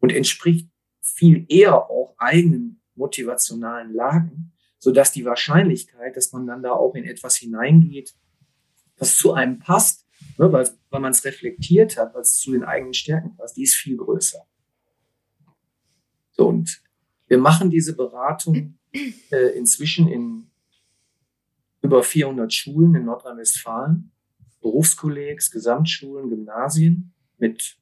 [0.00, 0.68] und entspricht
[1.00, 6.94] viel eher auch eigenen motivationalen Lagen, so dass die Wahrscheinlichkeit, dass man dann da auch
[6.94, 8.14] in etwas hineingeht,
[8.96, 10.06] was zu einem passt,
[10.38, 13.74] ne, weil, weil man es reflektiert hat, was zu den eigenen Stärken passt, die ist
[13.74, 14.46] viel größer.
[16.32, 16.82] So, und
[17.26, 20.46] wir machen diese Beratung äh, inzwischen in
[21.82, 24.12] über 400 Schulen in Nordrhein-Westfalen,
[24.60, 27.76] Berufskollegs, Gesamtschulen, Gymnasien mit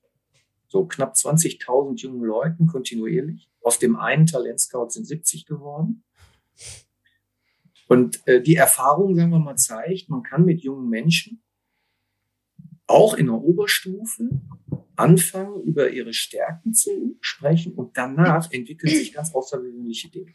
[0.69, 3.51] so knapp 20.000 jungen Leuten kontinuierlich.
[3.63, 6.05] Aus dem einen Talentscout sind 70 geworden.
[7.89, 11.43] Und äh, die Erfahrung, sagen wir mal, zeigt, man kann mit jungen Menschen
[12.87, 14.31] auch in der Oberstufe
[14.97, 20.35] anfangen, über ihre Stärken zu sprechen und danach entwickeln sich ganz außergewöhnliche Dinge.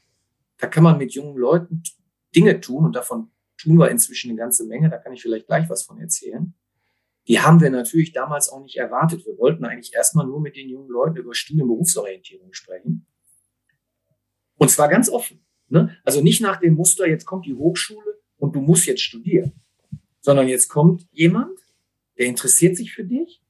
[0.58, 1.84] Da kann man mit jungen Leuten
[2.36, 5.70] Dinge tun und davon tun wir inzwischen eine ganze Menge, da kann ich vielleicht gleich
[5.70, 6.54] was von erzählen.
[7.28, 9.26] Die haben wir natürlich damals auch nicht erwartet.
[9.26, 13.08] Wir wollten eigentlich erstmal nur mit den jungen Leuten über Studien- Berufsorientierung sprechen.
[14.58, 15.44] Und zwar ganz offen.
[15.68, 15.98] Ne?
[16.04, 19.54] Also nicht nach dem Muster, jetzt kommt die Hochschule und du musst jetzt studieren,
[20.20, 21.58] sondern jetzt kommt jemand,
[22.18, 23.42] der interessiert sich für dich.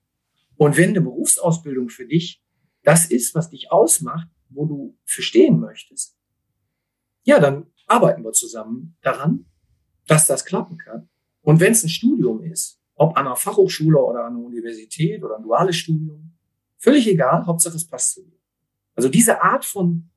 [0.58, 2.42] Und wenn eine Berufsausbildung für dich
[2.86, 6.15] das ist, was dich ausmacht, wo du verstehen möchtest,
[7.26, 9.46] ja, dann arbeiten wir zusammen daran,
[10.08, 11.10] dass das klappen kann.
[11.42, 15.38] Und wenn es ein Studium ist, ob an einer Fachhochschule oder an einer Universität oder
[15.38, 16.34] ein duales Studium,
[16.78, 18.40] völlig egal, Hauptsache es passt zu dir.
[18.96, 20.10] Also diese Art von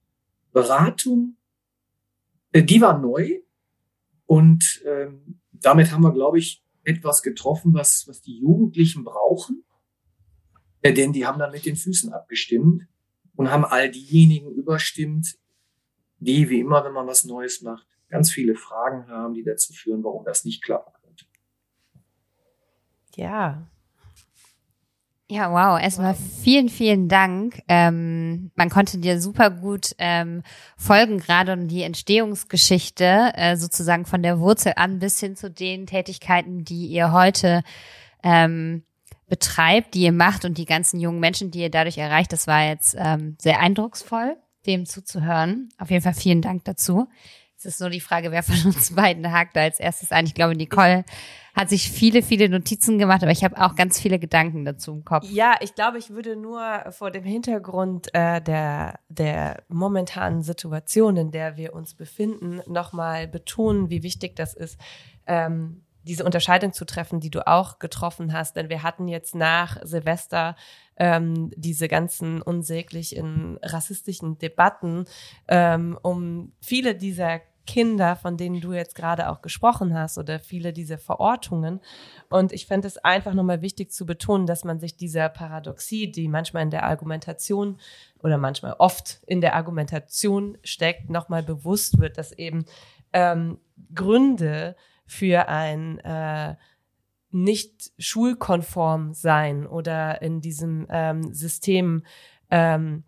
[0.52, 1.36] Beratung,
[2.52, 3.40] äh, die war neu
[4.26, 9.64] und ähm, damit haben wir, glaube ich, etwas getroffen, was, was die Jugendlichen brauchen,
[10.82, 12.86] äh, denn die haben dann mit den Füßen abgestimmt
[13.34, 15.38] und haben all diejenigen überstimmt,
[16.18, 20.02] die, wie immer, wenn man was Neues macht, ganz viele Fragen haben, die dazu führen,
[20.02, 21.26] warum das nicht klappen könnte.
[23.16, 23.68] Ja,
[25.30, 25.78] ja, wow.
[25.78, 27.62] Erstmal vielen, vielen Dank.
[27.68, 30.42] Ähm, man konnte dir super gut ähm,
[30.78, 35.86] folgen, gerade um die Entstehungsgeschichte, äh, sozusagen von der Wurzel an bis hin zu den
[35.86, 37.62] Tätigkeiten, die ihr heute
[38.22, 38.84] ähm,
[39.28, 42.32] betreibt, die ihr macht und die ganzen jungen Menschen, die ihr dadurch erreicht.
[42.32, 44.34] Das war jetzt ähm, sehr eindrucksvoll,
[44.66, 45.68] dem zuzuhören.
[45.78, 47.08] Auf jeden Fall vielen Dank dazu.
[47.58, 50.26] Es ist nur die Frage, wer von uns beiden hakt da als erstes ein.
[50.26, 51.04] Ich glaube, Nicole
[51.56, 55.04] hat sich viele, viele Notizen gemacht, aber ich habe auch ganz viele Gedanken dazu im
[55.04, 55.24] Kopf.
[55.28, 61.32] Ja, ich glaube, ich würde nur vor dem Hintergrund äh, der, der momentanen Situation, in
[61.32, 64.78] der wir uns befinden, nochmal betonen, wie wichtig das ist,
[65.26, 68.54] ähm, diese Unterscheidung zu treffen, die du auch getroffen hast.
[68.54, 70.54] Denn wir hatten jetzt nach Silvester
[70.98, 75.06] ähm, diese ganzen unsäglichen rassistischen Debatten
[75.48, 80.72] ähm, um viele dieser Kinder, von denen du jetzt gerade auch gesprochen hast oder viele
[80.72, 81.80] dieser Verortungen.
[82.30, 86.28] Und ich fände es einfach nochmal wichtig zu betonen, dass man sich dieser Paradoxie, die
[86.28, 87.78] manchmal in der Argumentation
[88.22, 92.64] oder manchmal oft in der Argumentation steckt, nochmal bewusst wird, dass eben
[93.12, 93.58] ähm,
[93.94, 96.56] Gründe für ein äh,
[97.30, 102.02] nicht schulkonform sein oder in diesem ähm, System
[102.50, 103.04] ähm,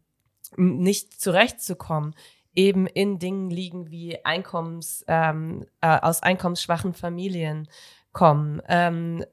[0.56, 2.14] nicht zurechtzukommen,
[2.54, 7.68] eben in Dingen liegen wie Einkommens, ähm, äh, aus einkommensschwachen Familien
[8.12, 8.60] kommen.
[8.68, 9.24] Ähm,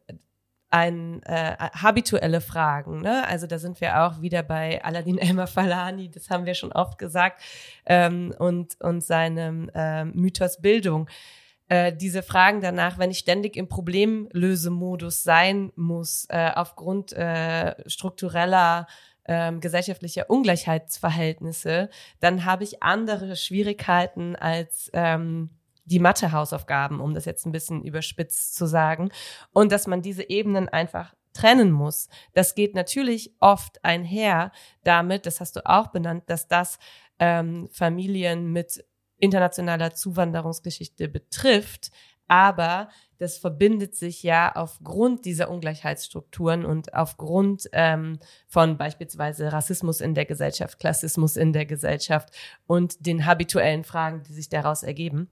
[0.70, 3.26] ein äh, habituelle Fragen, ne?
[3.28, 6.98] Also da sind wir auch wieder bei Aladdin Elmar Falani, das haben wir schon oft
[6.98, 7.42] gesagt,
[7.86, 11.10] ähm, und und seinem äh, Mythos Bildung.
[11.70, 18.88] Äh, diese Fragen danach, wenn ich ständig im Problemlösemodus sein muss, äh, aufgrund äh, struktureller
[19.28, 25.50] ähm, gesellschaftlicher Ungleichheitsverhältnisse, dann habe ich andere Schwierigkeiten als ähm,
[25.84, 29.10] die Mathe-Hausaufgaben, um das jetzt ein bisschen überspitzt zu sagen.
[29.52, 32.10] Und dass man diese Ebenen einfach trennen muss.
[32.34, 34.52] Das geht natürlich oft einher
[34.84, 36.80] damit, das hast du auch benannt, dass das
[37.20, 38.84] ähm, Familien mit
[39.20, 41.92] internationaler Zuwanderungsgeschichte betrifft,
[42.28, 50.14] aber das verbindet sich ja aufgrund dieser Ungleichheitsstrukturen und aufgrund ähm, von beispielsweise Rassismus in
[50.14, 52.30] der Gesellschaft, Klassismus in der Gesellschaft
[52.68, 55.30] und den habituellen Fragen, die sich daraus ergeben.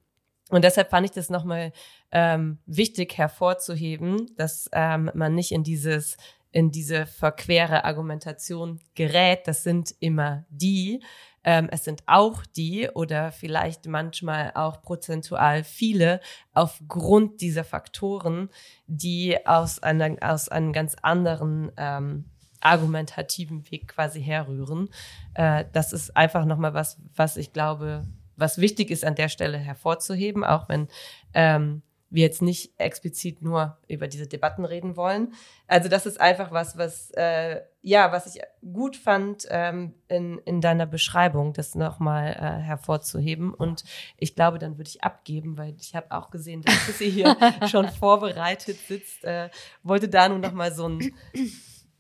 [0.49, 1.73] Und deshalb fand ich das nochmal
[2.11, 6.17] ähm, wichtig hervorzuheben, dass ähm, man nicht in dieses
[6.51, 9.45] in diese verquere Argumentation gerät.
[9.45, 11.03] Das sind immer die,
[11.45, 16.19] ähm, es sind auch die oder vielleicht manchmal auch prozentual viele
[16.53, 18.49] aufgrund dieser Faktoren,
[18.87, 22.25] die aus, einer, aus einem ganz anderen ähm,
[22.61, 24.89] argumentativen Weg quasi herrühren.
[25.35, 28.05] Äh, das ist einfach nochmal was, was ich glaube,
[28.35, 30.87] was wichtig ist an der Stelle hervorzuheben, auch wenn
[31.35, 35.33] ähm, wir jetzt nicht explizit nur über diese Debatten reden wollen.
[35.67, 40.61] Also das ist einfach was, was äh, ja, was ich gut fand ähm, in, in
[40.61, 43.53] deiner Beschreibung, das nochmal äh, hervorzuheben.
[43.53, 43.83] Und
[44.17, 47.35] ich glaube, dann würde ich abgeben, weil ich habe auch gesehen, dass sie hier
[47.69, 49.23] schon vorbereitet sitzt.
[49.23, 49.49] Äh,
[49.83, 51.11] wollte da nun nochmal so ein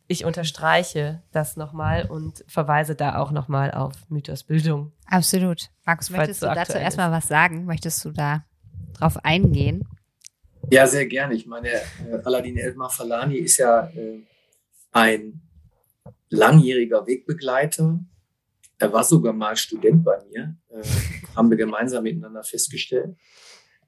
[0.07, 4.91] ich unterstreiche das nochmal und verweise da auch nochmal auf Mythosbildung.
[5.07, 5.71] Absolut.
[5.85, 7.65] Markus, möchtest du dazu erstmal was sagen?
[7.65, 8.45] Möchtest du da
[8.93, 9.87] drauf eingehen?
[10.71, 11.35] Ja, sehr gerne.
[11.35, 14.21] Ich meine, äh, Aladin Elmar Falani ist ja äh,
[14.91, 15.41] ein
[16.29, 17.99] langjähriger Wegbegleiter.
[18.77, 20.83] Er war sogar mal Student bei mir, äh,
[21.35, 23.15] haben wir gemeinsam miteinander festgestellt.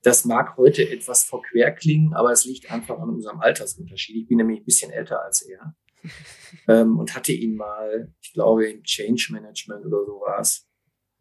[0.04, 4.16] Das mag heute etwas verquer klingen, aber es liegt einfach an unserem Altersunterschied.
[4.16, 5.76] Ich bin nämlich ein bisschen älter als er
[6.68, 10.68] ähm, und hatte ihn mal, ich glaube, im Change Management oder so war es.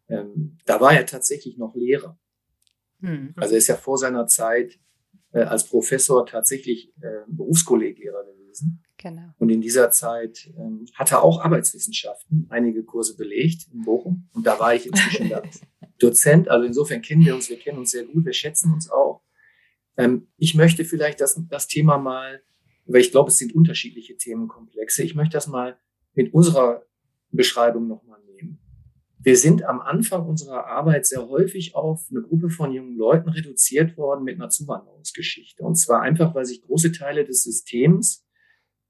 [0.07, 2.17] Ähm, da war er tatsächlich noch Lehrer.
[2.99, 3.33] Mhm.
[3.35, 4.79] Also er ist ja vor seiner Zeit
[5.31, 8.13] äh, als Professor tatsächlich äh, Berufskollegier
[8.57, 8.83] gewesen.
[8.97, 9.33] Genau.
[9.37, 14.27] Und in dieser Zeit ähm, hat er auch Arbeitswissenschaften, einige Kurse belegt in Bochum.
[14.33, 15.43] Und da war ich inzwischen dann
[15.99, 16.49] Dozent.
[16.49, 19.21] Also insofern kennen wir uns, wir kennen uns sehr gut, wir schätzen uns auch.
[19.97, 22.41] Ähm, ich möchte vielleicht das, das Thema mal,
[22.85, 25.03] weil ich glaube, es sind unterschiedliche Themenkomplexe.
[25.03, 25.77] Ich möchte das mal
[26.13, 26.83] mit unserer
[27.31, 28.06] Beschreibung nochmal nehmen.
[29.27, 33.97] Wir sind am Anfang unserer Arbeit sehr häufig auf eine Gruppe von jungen Leuten reduziert
[33.97, 35.63] worden mit einer Zuwanderungsgeschichte.
[35.63, 38.25] Und zwar einfach, weil sich große Teile des Systems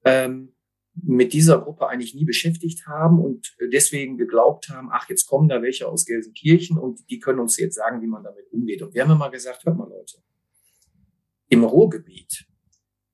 [0.06, 0.54] ähm,
[0.94, 5.64] mit dieser Gruppe eigentlich nie beschäftigt haben und deswegen geglaubt haben, ach, jetzt kommen da
[5.64, 8.84] welche aus Gelsenkirchen und die können uns jetzt sagen, wie man damit umgeht.
[8.84, 10.20] Und wir haben immer gesagt, hört mal Leute,
[11.50, 12.46] im Ruhrgebiet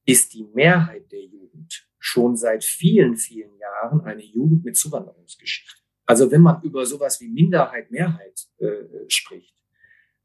[0.06, 5.83] ist die Mehrheit der Jugend schon seit vielen, vielen Jahren eine Jugend mit Zuwanderungsgeschichte.
[6.06, 9.56] Also wenn man über sowas wie Minderheit, Mehrheit äh, spricht,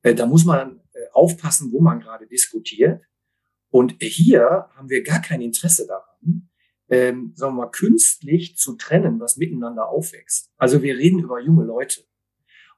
[0.02, 3.02] äh, da muss man äh, aufpassen, wo man gerade diskutiert.
[3.70, 6.48] Und hier haben wir gar kein Interesse daran,
[6.88, 10.50] ähm, sagen wir mal, künstlich zu trennen, was miteinander aufwächst.
[10.56, 12.04] Also wir reden über junge Leute.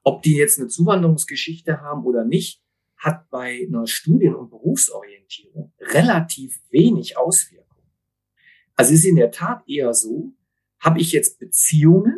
[0.03, 2.61] Ob die jetzt eine Zuwanderungsgeschichte haben oder nicht,
[2.97, 7.89] hat bei einer Studien- und Berufsorientierung relativ wenig Auswirkungen.
[8.75, 10.33] Also ist in der Tat eher so,
[10.79, 12.17] habe ich jetzt Beziehungen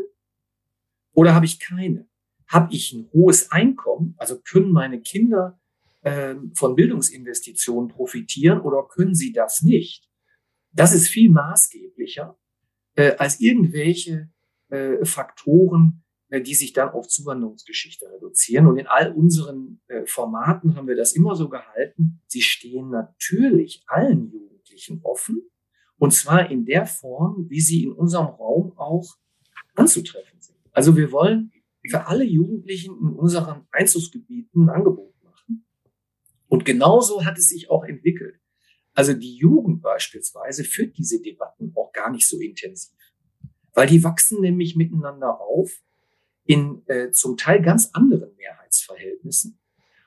[1.13, 2.07] oder habe ich keine?
[2.47, 4.15] Habe ich ein hohes Einkommen?
[4.17, 5.59] Also können meine Kinder
[6.01, 10.09] äh, von Bildungsinvestitionen profitieren oder können sie das nicht?
[10.71, 12.37] Das ist viel maßgeblicher
[12.95, 14.29] äh, als irgendwelche
[14.69, 18.67] äh, Faktoren, äh, die sich dann auf Zuwanderungsgeschichte reduzieren.
[18.67, 22.21] Und in all unseren äh, Formaten haben wir das immer so gehalten.
[22.27, 25.43] Sie stehen natürlich allen Jugendlichen offen.
[25.97, 29.15] Und zwar in der Form, wie sie in unserem Raum auch
[29.75, 30.32] anzutreffen.
[30.73, 31.51] Also wir wollen
[31.89, 35.65] für alle Jugendlichen in unseren Einzugsgebieten ein Angebot machen.
[36.47, 38.39] Und genauso hat es sich auch entwickelt.
[38.93, 42.97] Also die Jugend beispielsweise führt diese Debatten auch gar nicht so intensiv,
[43.73, 45.71] weil die wachsen nämlich miteinander auf
[46.45, 49.59] in äh, zum Teil ganz anderen Mehrheitsverhältnissen.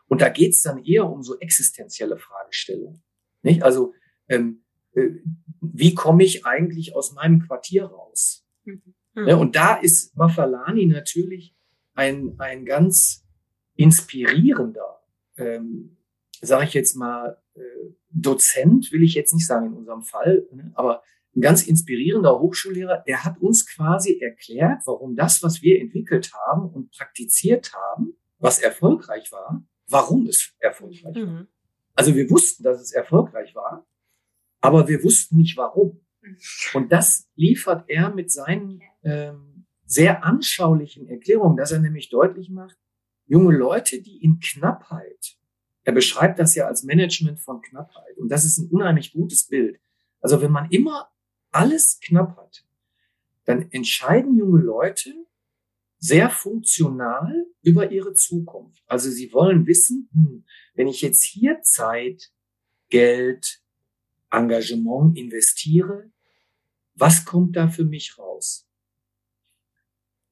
[0.08, 3.02] Und da geht es dann eher um so existenzielle Fragestellungen.
[3.42, 3.62] Nicht?
[3.62, 3.92] Also
[4.28, 5.08] ähm, äh,
[5.60, 8.46] wie komme ich eigentlich aus meinem Quartier raus?
[8.64, 8.94] Mhm.
[9.16, 9.40] Ja, hm.
[9.40, 11.56] und da ist Mafalani natürlich
[11.94, 13.24] ein, ein ganz
[13.74, 15.00] inspirierender,
[15.38, 15.96] ähm,
[16.40, 17.60] sage ich jetzt mal, äh,
[18.10, 21.02] Dozent, will ich jetzt nicht sagen in unserem Fall, ne, aber
[21.34, 26.68] ein ganz inspirierender Hochschullehrer, der hat uns quasi erklärt, warum das, was wir entwickelt haben
[26.70, 31.26] und praktiziert haben, was erfolgreich war, warum es erfolgreich mhm.
[31.26, 31.46] war.
[31.94, 33.86] Also wir wussten, dass es erfolgreich war,
[34.60, 36.00] aber wir wussten nicht warum.
[36.74, 42.76] Und das liefert er mit seinen ähm, sehr anschaulichen Erklärungen, dass er nämlich deutlich macht,
[43.26, 45.36] junge Leute, die in Knappheit
[45.86, 48.18] er beschreibt das ja als Management von Knappheit.
[48.18, 49.80] Und das ist ein unheimlich gutes Bild.
[50.20, 51.08] Also wenn man immer
[51.52, 52.66] alles knapp hat,
[53.44, 55.14] dann entscheiden junge Leute
[55.98, 58.82] sehr funktional über ihre Zukunft.
[58.88, 60.44] Also sie wollen wissen, hm,
[60.74, 62.32] wenn ich jetzt hier Zeit,
[62.88, 63.62] Geld,
[64.32, 66.10] Engagement investiere,
[66.94, 68.65] was kommt da für mich raus?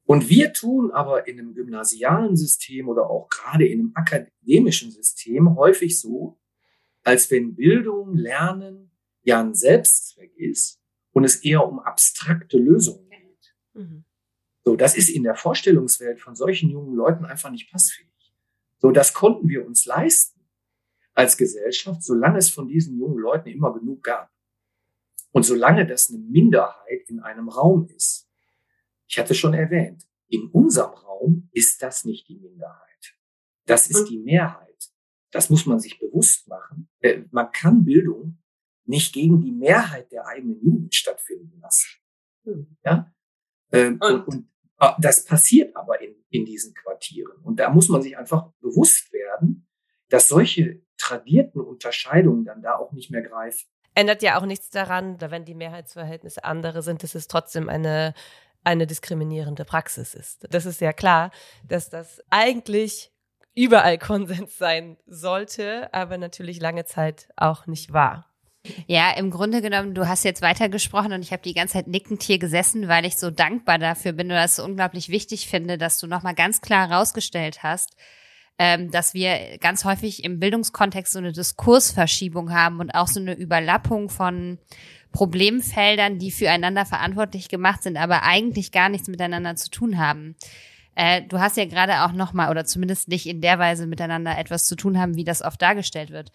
[0.06, 5.56] Und wir tun aber in einem gymnasialen System oder auch gerade in einem akademischen System
[5.56, 6.38] häufig so,
[7.02, 8.90] als wenn Bildung, Lernen
[9.22, 10.80] ja ein Selbstzweck ist
[11.12, 13.54] und es eher um abstrakte Lösungen geht.
[13.72, 14.04] Mhm.
[14.64, 18.08] So, das ist in der Vorstellungswelt von solchen jungen Leuten einfach nicht passfähig.
[18.78, 20.40] So, das konnten wir uns leisten
[21.14, 24.30] als Gesellschaft, solange es von diesen jungen Leuten immer genug gab.
[25.32, 28.28] Und solange das eine Minderheit in einem Raum ist.
[29.14, 33.14] Ich hatte schon erwähnt, in unserem Raum ist das nicht die Minderheit.
[33.64, 34.90] Das ist die Mehrheit.
[35.30, 36.88] Das muss man sich bewusst machen.
[36.98, 38.42] Äh, man kann Bildung
[38.86, 42.00] nicht gegen die Mehrheit der eigenen Jugend stattfinden lassen.
[42.42, 42.76] Hm.
[42.84, 43.14] Ja?
[43.70, 44.48] Ähm, und, und,
[44.78, 47.36] ah, das passiert aber in, in diesen Quartieren.
[47.44, 49.68] Und da muss man sich einfach bewusst werden,
[50.08, 53.68] dass solche tradierten Unterscheidungen dann da auch nicht mehr greifen.
[53.94, 58.12] Ändert ja auch nichts daran, da wenn die Mehrheitsverhältnisse andere sind, dass es trotzdem eine,
[58.64, 60.46] eine diskriminierende Praxis ist.
[60.50, 61.30] Das ist ja klar,
[61.68, 63.12] dass das eigentlich
[63.54, 68.30] überall Konsens sein sollte, aber natürlich lange Zeit auch nicht war.
[68.86, 72.22] Ja, im Grunde genommen, du hast jetzt weitergesprochen und ich habe die ganze Zeit nickend
[72.22, 75.98] hier gesessen, weil ich so dankbar dafür bin und das so unglaublich wichtig finde, dass
[75.98, 77.94] du nochmal ganz klar herausgestellt hast,
[78.58, 83.34] ähm, dass wir ganz häufig im Bildungskontext so eine Diskursverschiebung haben und auch so eine
[83.34, 84.58] Überlappung von
[85.14, 90.36] Problemfeldern, die füreinander verantwortlich gemacht sind, aber eigentlich gar nichts miteinander zu tun haben.
[90.94, 94.66] Äh, du hast ja gerade auch nochmal, oder zumindest nicht in der Weise miteinander etwas
[94.66, 96.30] zu tun haben, wie das oft dargestellt wird.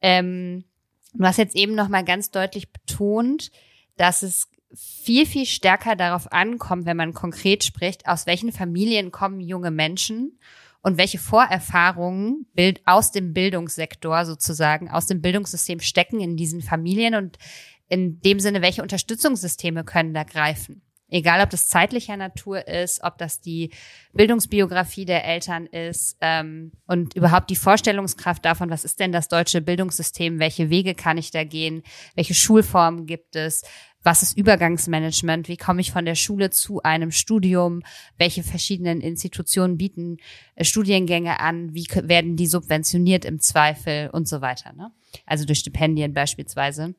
[0.00, 0.64] Ähm,
[1.12, 3.50] Du hast jetzt eben nochmal ganz deutlich betont,
[3.96, 9.40] dass es viel, viel stärker darauf ankommt, wenn man konkret spricht, aus welchen Familien kommen
[9.40, 10.38] junge Menschen
[10.82, 12.46] und welche Vorerfahrungen
[12.84, 17.36] aus dem Bildungssektor sozusagen, aus dem Bildungssystem stecken in diesen Familien und
[17.90, 20.82] in dem Sinne, welche Unterstützungssysteme können da greifen.
[21.12, 23.72] Egal, ob das zeitlicher Natur ist, ob das die
[24.12, 29.60] Bildungsbiografie der Eltern ist ähm, und überhaupt die Vorstellungskraft davon, was ist denn das deutsche
[29.60, 31.82] Bildungssystem, welche Wege kann ich da gehen,
[32.14, 33.62] welche Schulformen gibt es,
[34.04, 37.82] was ist Übergangsmanagement, wie komme ich von der Schule zu einem Studium,
[38.16, 40.18] welche verschiedenen Institutionen bieten
[40.54, 44.72] äh, Studiengänge an, wie werden die subventioniert im Zweifel und so weiter.
[44.74, 44.92] Ne?
[45.26, 46.94] Also durch Stipendien beispielsweise.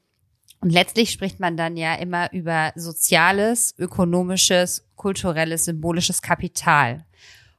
[0.61, 7.03] Und letztlich spricht man dann ja immer über soziales, ökonomisches, kulturelles, symbolisches Kapital.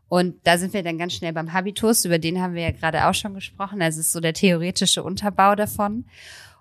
[0.09, 3.07] Und da sind wir dann ganz schnell beim Habitus, über den haben wir ja gerade
[3.07, 3.83] auch schon gesprochen.
[3.83, 6.05] Also es ist so der theoretische Unterbau davon.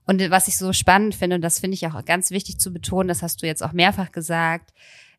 [0.07, 3.07] Und was ich so spannend finde, und das finde ich auch ganz wichtig zu betonen,
[3.07, 4.73] das hast du jetzt auch mehrfach gesagt,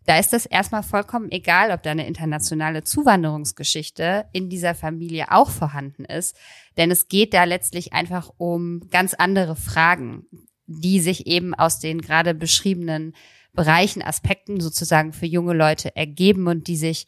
[0.06, 5.50] da ist das erstmal vollkommen egal, ob da eine internationale Zuwanderungsgeschichte in dieser Familie auch
[5.50, 6.36] vorhanden ist.
[6.76, 10.26] Denn es geht da letztlich einfach um ganz andere Fragen
[10.80, 13.14] die sich eben aus den gerade beschriebenen
[13.52, 17.06] Bereichen, Aspekten sozusagen für junge Leute ergeben und die sich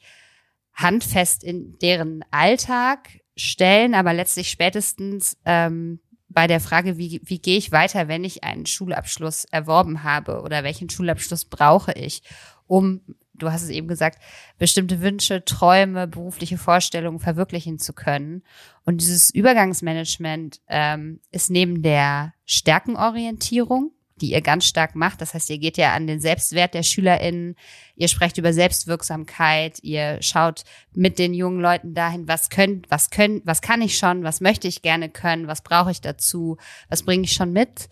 [0.75, 7.57] handfest in deren Alltag stellen, aber letztlich spätestens ähm, bei der Frage, wie, wie gehe
[7.57, 12.23] ich weiter, wenn ich einen Schulabschluss erworben habe oder welchen Schulabschluss brauche ich,
[12.67, 13.01] um
[13.35, 14.22] du hast es eben gesagt,
[14.59, 18.43] bestimmte Wünsche, Träume, berufliche Vorstellungen verwirklichen zu können.
[18.85, 25.20] Und dieses Übergangsmanagement ähm, ist neben der Stärkenorientierung, die ihr ganz stark macht.
[25.20, 27.57] Das heißt, ihr geht ja an den Selbstwert der SchülerInnen,
[27.97, 30.62] ihr sprecht über Selbstwirksamkeit, ihr schaut
[30.95, 34.68] mit den jungen Leuten dahin, was könnt, was können, was kann ich schon, was möchte
[34.68, 36.59] ich gerne können, was brauche ich dazu,
[36.89, 37.89] was bringe ich schon mit.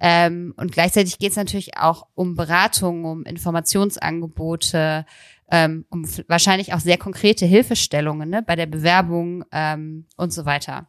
[0.00, 5.04] Ähm, und gleichzeitig geht es natürlich auch um Beratung, um Informationsangebote,
[5.50, 10.88] ähm, um wahrscheinlich auch sehr konkrete Hilfestellungen ne, bei der Bewerbung ähm, und so weiter.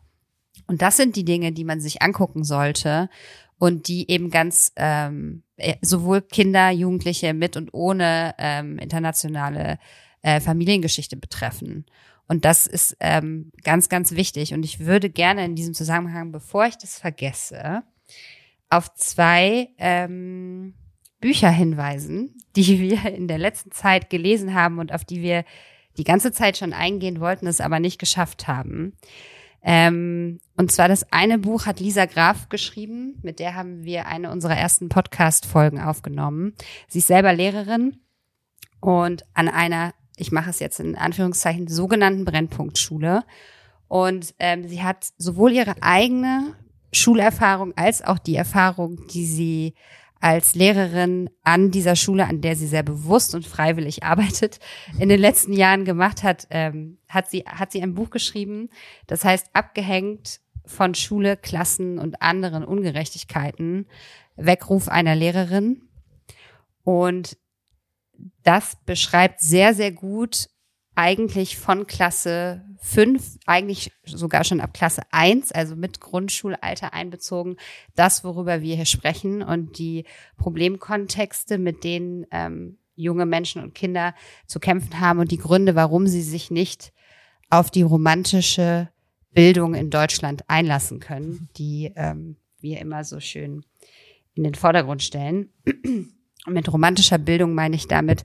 [0.68, 3.10] Und das sind die Dinge, die man sich angucken sollte
[3.58, 9.78] und die eben ganz ähm, äh, sowohl Kinder, Jugendliche mit und ohne ähm, internationale
[10.22, 11.86] äh, Familiengeschichte betreffen.
[12.28, 14.54] Und das ist ähm, ganz, ganz wichtig.
[14.54, 17.84] Und ich würde gerne in diesem Zusammenhang, bevor ich das vergesse,
[18.72, 20.74] auf zwei ähm,
[21.20, 25.46] Bücher hinweisen, die wir in der letzten Zeit gelesen haben und auf die wir
[25.98, 28.94] die ganze Zeit schon eingehen wollten, es aber nicht geschafft haben.
[29.64, 34.32] Ähm, und zwar das eine Buch hat Lisa Graf geschrieben, mit der haben wir eine
[34.32, 36.54] unserer ersten Podcast-Folgen aufgenommen.
[36.88, 37.98] Sie ist selber Lehrerin
[38.80, 43.24] und an einer, ich mache es jetzt in Anführungszeichen, sogenannten Brennpunktschule
[43.88, 46.56] Und ähm, sie hat sowohl ihre eigene
[46.94, 49.74] Schulerfahrung als auch die Erfahrung, die sie
[50.20, 54.60] als Lehrerin an dieser Schule, an der sie sehr bewusst und freiwillig arbeitet,
[55.00, 58.70] in den letzten Jahren gemacht hat, ähm, hat sie hat sie ein Buch geschrieben,
[59.08, 63.88] das heißt abgehängt von Schule, Klassen und anderen Ungerechtigkeiten,
[64.36, 65.82] Weckruf einer Lehrerin.
[66.84, 67.38] Und
[68.44, 70.50] das beschreibt sehr, sehr gut
[70.96, 77.58] eigentlich von Klasse 5, eigentlich sogar schon ab Klasse 1, also mit Grundschulalter einbezogen,
[77.96, 80.06] das, worüber wir hier sprechen und die
[80.38, 84.14] Problemkontexte, mit denen ähm, junge Menschen und Kinder
[84.48, 86.92] zu kämpfen haben und die Gründe, warum sie sich nicht
[87.50, 88.90] auf die romantische
[89.34, 93.64] Bildung in Deutschland einlassen können, die ähm, wir immer so schön
[94.34, 95.50] in den Vordergrund stellen.
[95.64, 98.24] Und mit romantischer Bildung meine ich damit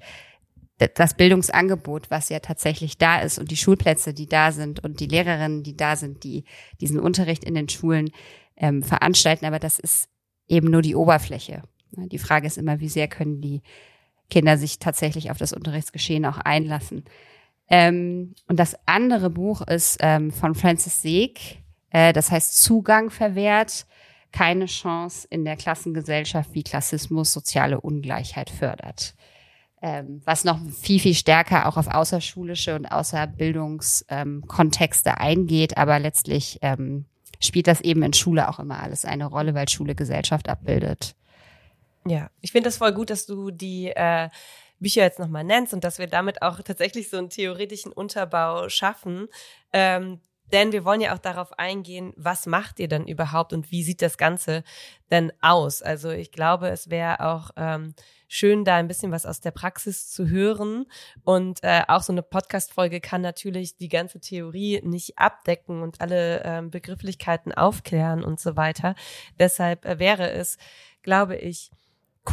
[0.79, 5.07] das Bildungsangebot, was ja tatsächlich da ist und die Schulplätze, die da sind und die
[5.07, 6.45] Lehrerinnen, die da sind, die
[6.81, 8.11] diesen Unterricht in den Schulen
[8.57, 9.47] ähm, veranstalten.
[9.47, 10.09] Aber das ist
[10.49, 11.63] eben nur die Oberfläche.
[11.93, 13.63] Die Frage ist immer, wie sehr können die
[14.29, 17.05] Kinder sich tatsächlich auf das Unterrichtsgeschehen auch einlassen.
[17.69, 21.59] Ähm, und das andere Buch ist ähm, von Francis Seeg,
[21.91, 23.87] äh, das heißt Zugang verwehrt,
[24.33, 29.15] keine Chance in der Klassengesellschaft, wie Klassismus soziale Ungleichheit fördert.
[29.87, 36.59] Ähm, was noch viel, viel stärker auch auf außerschulische und Außerbildungskontexte ähm, eingeht, aber letztlich
[36.61, 37.05] ähm,
[37.41, 41.15] spielt das eben in Schule auch immer alles eine Rolle, weil Schule Gesellschaft abbildet.
[42.05, 44.29] Ja, ich finde das voll gut, dass du die äh,
[44.81, 49.29] Bücher jetzt nochmal nennst und dass wir damit auch tatsächlich so einen theoretischen Unterbau schaffen.
[49.73, 50.19] Ähm,
[50.51, 54.03] denn wir wollen ja auch darauf eingehen, was macht ihr denn überhaupt und wie sieht
[54.03, 54.65] das Ganze
[55.13, 55.81] denn aus?
[55.81, 57.95] Also ich glaube, es wäre auch ähm,
[58.29, 60.87] schön, da ein bisschen was aus der Praxis zu hören.
[61.25, 66.43] Und äh, auch so eine Podcast-Folge kann natürlich die ganze Theorie nicht abdecken und alle
[66.45, 68.95] ähm, Begrifflichkeiten aufklären und so weiter.
[69.39, 70.59] Deshalb äh, wäre es,
[71.03, 71.71] glaube ich,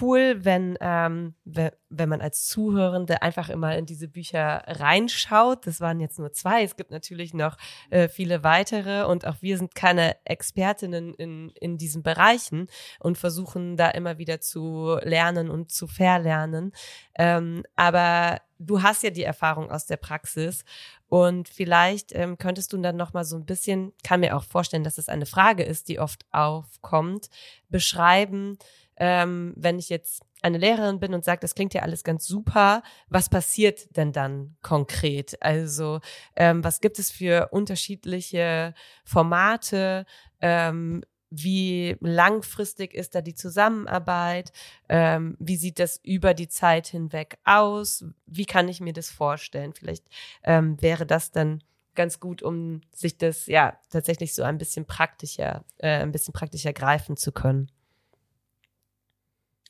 [0.01, 5.67] cool, wenn, ähm, wenn man als Zuhörende einfach immer in diese Bücher reinschaut.
[5.67, 6.63] Das waren jetzt nur zwei.
[6.63, 7.57] Es gibt natürlich noch
[7.89, 12.67] äh, viele weitere und auch wir sind keine Expertinnen in, in diesen Bereichen
[12.99, 16.73] und versuchen da immer wieder zu lernen und zu verlernen.
[17.15, 20.63] Ähm, aber du hast ja die Erfahrung aus der Praxis
[21.07, 24.83] und vielleicht ähm, könntest du dann noch mal so ein bisschen, kann mir auch vorstellen,
[24.83, 27.27] dass es eine Frage ist, die oft aufkommt,
[27.69, 28.57] beschreiben,
[29.05, 32.83] ähm, wenn ich jetzt eine Lehrerin bin und sage, das klingt ja alles ganz super,
[33.09, 35.35] was passiert denn dann konkret?
[35.41, 35.99] Also
[36.37, 38.73] ähm, was gibt es für unterschiedliche
[39.03, 40.05] Formate?
[40.39, 44.53] Ähm, wie langfristig ist da die Zusammenarbeit?
[44.87, 48.05] Ähm, wie sieht das über die Zeit hinweg aus?
[48.25, 49.73] Wie kann ich mir das vorstellen?
[49.73, 50.05] Vielleicht
[50.43, 51.61] ähm, wäre das dann
[51.93, 56.71] ganz gut, um sich das ja tatsächlich so ein bisschen praktischer, äh, ein bisschen praktischer
[56.71, 57.69] greifen zu können.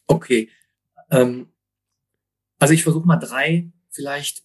[0.07, 0.49] Okay.
[1.09, 1.47] Ähm,
[2.59, 4.43] also ich versuche mal drei, vielleicht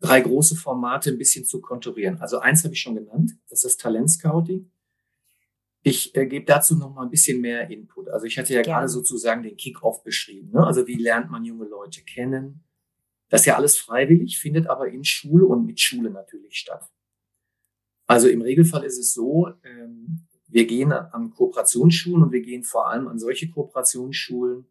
[0.00, 2.20] drei große Formate ein bisschen zu konturieren.
[2.20, 4.70] Also eins habe ich schon genannt, das ist das Talentscouting.
[5.82, 8.08] Ich äh, gebe dazu noch mal ein bisschen mehr Input.
[8.08, 8.80] Also ich hatte ja Gerne.
[8.80, 10.50] gerade sozusagen den Kickoff beschrieben.
[10.52, 10.66] Ne?
[10.66, 12.64] Also wie lernt man junge Leute kennen?
[13.28, 16.90] Das ist ja alles freiwillig, findet aber in Schule und mit Schule natürlich statt.
[18.06, 22.88] Also im Regelfall ist es so, ähm, wir gehen an Kooperationsschulen und wir gehen vor
[22.88, 24.66] allem an solche Kooperationsschulen,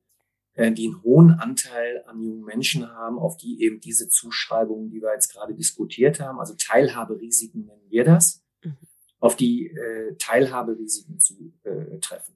[0.58, 5.14] die einen hohen Anteil an jungen Menschen haben, auf die eben diese Zuschreibungen, die wir
[5.14, 8.76] jetzt gerade diskutiert haben, also Teilhaberisiken nennen wir das, mhm.
[9.20, 12.36] auf die äh, Teilhaberisiken zu äh, treffen.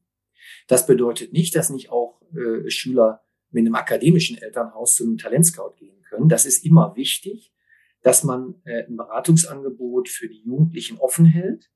[0.68, 5.76] Das bedeutet nicht, dass nicht auch äh, Schüler mit einem akademischen Elternhaus zu einem Talentscout
[5.78, 6.30] gehen können.
[6.30, 7.54] Das ist immer wichtig,
[8.02, 11.72] dass man äh, ein Beratungsangebot für die Jugendlichen offen hält,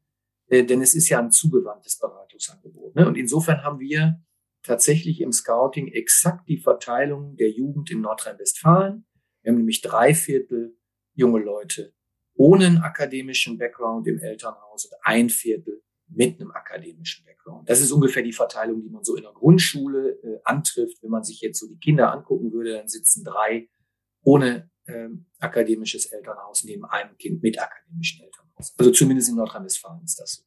[0.48, 2.96] äh, denn es ist ja ein zugewandtes Beratungsangebot.
[2.96, 3.08] Ne?
[3.08, 4.22] Und insofern haben wir
[4.68, 9.06] tatsächlich im Scouting exakt die Verteilung der Jugend in Nordrhein-Westfalen.
[9.42, 10.78] Wir haben nämlich drei Viertel
[11.14, 11.94] junge Leute
[12.38, 17.68] ohne einen akademischen Background im Elternhaus und ein Viertel mit einem akademischen Background.
[17.70, 21.02] Das ist ungefähr die Verteilung, die man so in der Grundschule äh, antrifft.
[21.02, 23.68] Wenn man sich jetzt so die Kinder angucken würde, dann sitzen drei
[24.24, 28.74] ohne ähm, akademisches Elternhaus neben einem Kind mit akademischem Elternhaus.
[28.78, 30.44] Also zumindest in Nordrhein-Westfalen ist das so.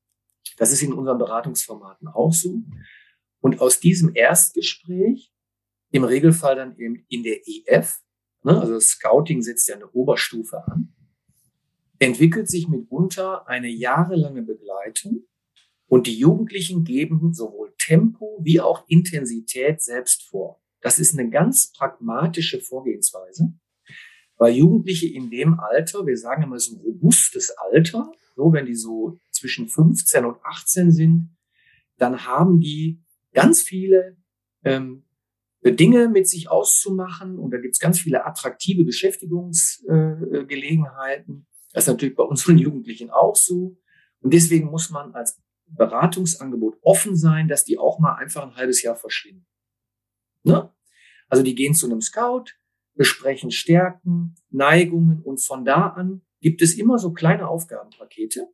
[0.56, 2.62] Das ist in unseren Beratungsformaten auch so.
[3.41, 5.32] Und aus diesem Erstgespräch,
[5.91, 8.01] im Regelfall dann eben in der EF,
[8.43, 10.95] ne, also Scouting setzt ja eine Oberstufe an,
[11.99, 15.24] entwickelt sich mitunter eine jahrelange Begleitung
[15.86, 20.62] und die Jugendlichen geben sowohl Tempo wie auch Intensität selbst vor.
[20.80, 23.53] Das ist eine ganz pragmatische Vorgehensweise,
[24.36, 28.76] weil Jugendliche in dem Alter, wir sagen immer, ist ein robustes Alter, so wenn die
[28.76, 31.36] so zwischen 15 und 18 sind,
[31.99, 33.03] dann haben die
[33.33, 34.16] ganz viele
[34.64, 35.05] ähm,
[35.62, 41.35] Dinge mit sich auszumachen und da gibt es ganz viele attraktive Beschäftigungsgelegenheiten.
[41.35, 43.76] Äh, das ist natürlich bei unseren Jugendlichen auch so.
[44.20, 48.83] Und deswegen muss man als Beratungsangebot offen sein, dass die auch mal einfach ein halbes
[48.83, 49.47] Jahr verschwinden.
[50.43, 50.72] Ne?
[51.28, 52.47] Also die gehen zu einem Scout,
[52.95, 58.49] besprechen Stärken, Neigungen und von da an gibt es immer so kleine Aufgabenpakete.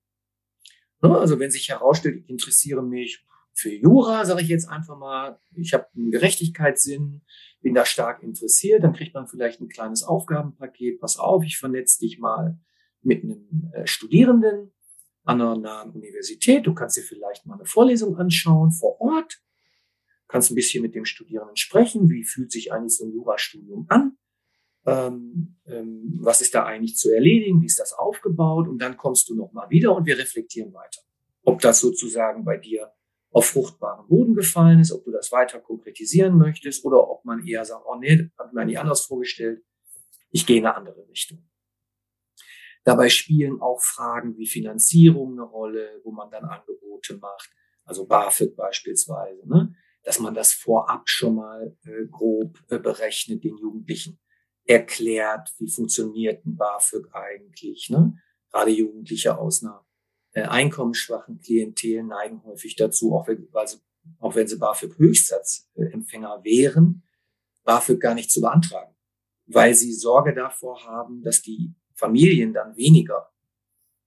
[1.03, 1.19] Ne?
[1.19, 3.26] Also wenn sich herausstellt, ich interessiere mich
[3.57, 7.23] für Jura, sage ich jetzt einfach mal, ich habe einen Gerechtigkeitssinn,
[7.63, 12.01] bin da stark interessiert, dann kriegt man vielleicht ein kleines Aufgabenpaket, pass auf, ich vernetze
[12.01, 12.59] dich mal
[13.03, 14.73] mit einem äh, Studierenden
[15.25, 19.41] an einer nahen Universität, du kannst dir vielleicht mal eine Vorlesung anschauen vor Ort,
[20.29, 24.19] kannst ein bisschen mit dem Studierenden sprechen, wie fühlt sich eigentlich so ein Jurastudium an,
[24.85, 28.69] ähm, ähm, was ist da eigentlich zu erledigen, wie ist das aufgebaut?
[28.69, 31.01] Und dann kommst du nochmal wieder und wir reflektieren weiter.
[31.43, 32.93] Ob das sozusagen bei dir
[33.37, 37.67] auf fruchtbaren Boden gefallen ist, ob du das weiter konkretisieren möchtest oder ob man eher
[37.67, 39.63] sagt, oh nee, habe mir nicht anders vorgestellt,
[40.31, 41.47] ich gehe in eine andere Richtung.
[42.83, 47.51] Dabei spielen auch Fragen wie Finanzierung eine Rolle, wo man dann Angebote macht,
[47.85, 49.75] also BAföG beispielsweise, ne?
[50.03, 54.19] dass man das vorab schon mal äh, grob äh, berechnet, den Jugendlichen
[54.65, 57.91] erklärt, wie funktioniert ein BAföG eigentlich.
[57.91, 58.17] Ne?
[58.51, 59.86] Gerade Jugendliche aus einer
[60.43, 63.79] einkommensschwachen Klientel neigen häufig dazu, auch wenn, sie,
[64.19, 67.03] auch wenn sie BAföG-Höchstsatzempfänger wären,
[67.65, 68.95] BAföG gar nicht zu beantragen,
[69.47, 73.31] weil sie Sorge davor haben, dass die Familien dann weniger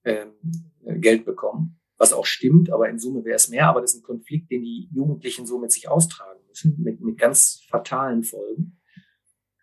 [0.03, 0.33] ähm,
[0.81, 3.67] Geld bekommen, was auch stimmt, aber in Summe wäre es mehr.
[3.67, 7.17] Aber das ist ein Konflikt, den die Jugendlichen so mit sich austragen müssen, mit, mit
[7.17, 8.79] ganz fatalen Folgen.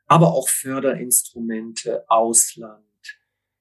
[0.07, 2.86] Aber auch Förderinstrumente, Ausland,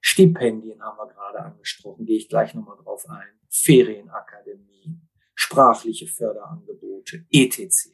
[0.07, 3.39] Stipendien haben wir gerade angesprochen, gehe ich gleich nochmal drauf ein.
[3.49, 7.89] Ferienakademien, sprachliche Förderangebote, etc.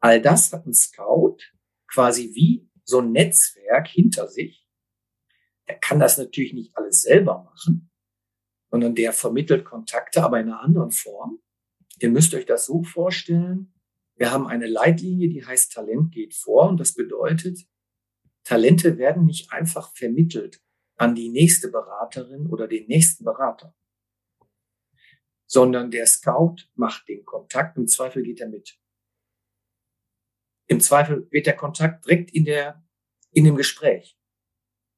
[0.00, 1.38] All das hat ein Scout
[1.86, 4.68] quasi wie so ein Netzwerk hinter sich.
[5.66, 7.88] Er kann das natürlich nicht alles selber machen,
[8.72, 11.38] sondern der vermittelt Kontakte, aber in einer anderen Form.
[12.00, 13.72] Ihr müsst euch das so vorstellen.
[14.16, 16.68] Wir haben eine Leitlinie, die heißt Talent geht vor.
[16.68, 17.60] Und das bedeutet,
[18.42, 20.65] Talente werden nicht einfach vermittelt
[20.96, 23.74] an die nächste Beraterin oder den nächsten Berater,
[25.46, 28.78] sondern der Scout macht den Kontakt, im Zweifel geht er mit.
[30.68, 32.84] Im Zweifel wird der Kontakt direkt in der,
[33.30, 34.18] in dem Gespräch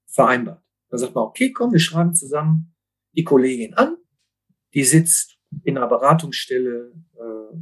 [0.06, 0.64] vereinbart.
[0.88, 2.74] Dann sagt man, okay, komm, wir schreiben zusammen
[3.12, 3.98] die Kollegin an,
[4.74, 7.56] die sitzt in einer Beratungsstelle, äh,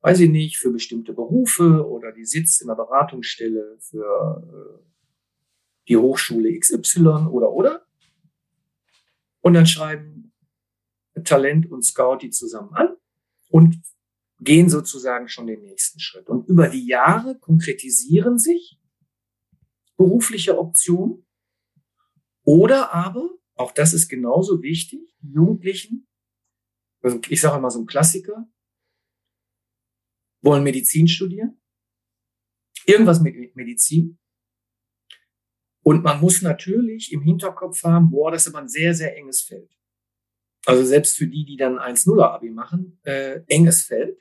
[0.00, 4.85] weiß ich nicht, für bestimmte Berufe oder die sitzt in einer Beratungsstelle für äh,
[5.88, 7.86] die Hochschule XY oder oder.
[9.40, 10.32] Und dann schreiben
[11.24, 12.96] Talent und Scout die zusammen an
[13.48, 13.80] und
[14.40, 16.28] gehen sozusagen schon den nächsten Schritt.
[16.28, 18.78] Und über die Jahre konkretisieren sich
[19.96, 21.26] berufliche Optionen
[22.42, 26.06] oder aber, auch das ist genauso wichtig, Jugendlichen,
[27.00, 28.48] also ich sage immer so ein Klassiker,
[30.42, 31.60] wollen Medizin studieren,
[32.84, 34.18] irgendwas mit Medizin,
[35.86, 39.42] und man muss natürlich im Hinterkopf haben, boah, das ist aber ein sehr, sehr enges
[39.42, 39.70] Feld.
[40.66, 44.20] Also selbst für die, die dann 1-0-Abi machen, äh, enges Feld.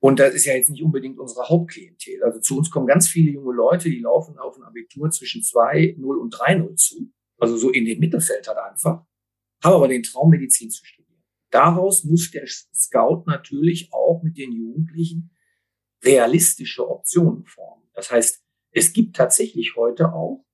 [0.00, 2.22] Und das ist ja jetzt nicht unbedingt unsere Hauptklientel.
[2.22, 5.96] Also zu uns kommen ganz viele junge Leute, die laufen auf ein Abitur zwischen 2,
[5.98, 7.12] 0 und 3-0 zu.
[7.38, 9.04] Also so in dem Mittelfeld halt einfach.
[9.64, 11.24] Haben aber den Traum, Medizin zu studieren.
[11.50, 15.32] Daraus muss der Scout natürlich auch mit den Jugendlichen
[16.04, 17.88] realistische Optionen formen.
[17.92, 18.41] Das heißt,
[18.72, 20.44] es gibt tatsächlich heute auch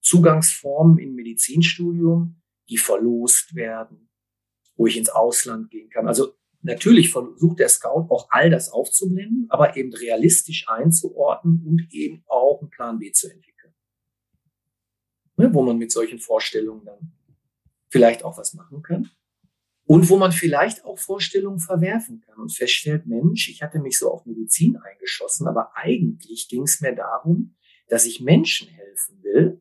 [0.00, 4.10] Zugangsformen im Medizinstudium, die verlost werden,
[4.76, 6.06] wo ich ins Ausland gehen kann.
[6.06, 12.24] Also natürlich versucht der Scout auch all das aufzublenden, aber eben realistisch einzuordnen und eben
[12.26, 13.74] auch einen Plan B zu entwickeln.
[15.36, 17.12] Ne, wo man mit solchen Vorstellungen dann
[17.88, 19.10] vielleicht auch was machen kann.
[19.84, 24.12] Und wo man vielleicht auch Vorstellungen verwerfen kann und feststellt, Mensch, ich hatte mich so
[24.12, 27.54] auf Medizin eingeschossen, aber eigentlich ging es mir darum,
[27.88, 29.60] dass ich Menschen helfen will.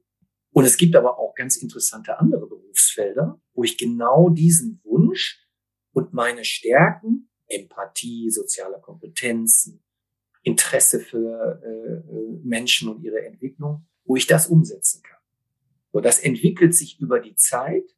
[0.51, 5.47] Und es gibt aber auch ganz interessante andere Berufsfelder, wo ich genau diesen Wunsch
[5.93, 9.83] und meine Stärken, Empathie, soziale Kompetenzen,
[10.43, 15.19] Interesse für äh, Menschen und ihre Entwicklung, wo ich das umsetzen kann.
[15.91, 17.95] So, das entwickelt sich über die Zeit.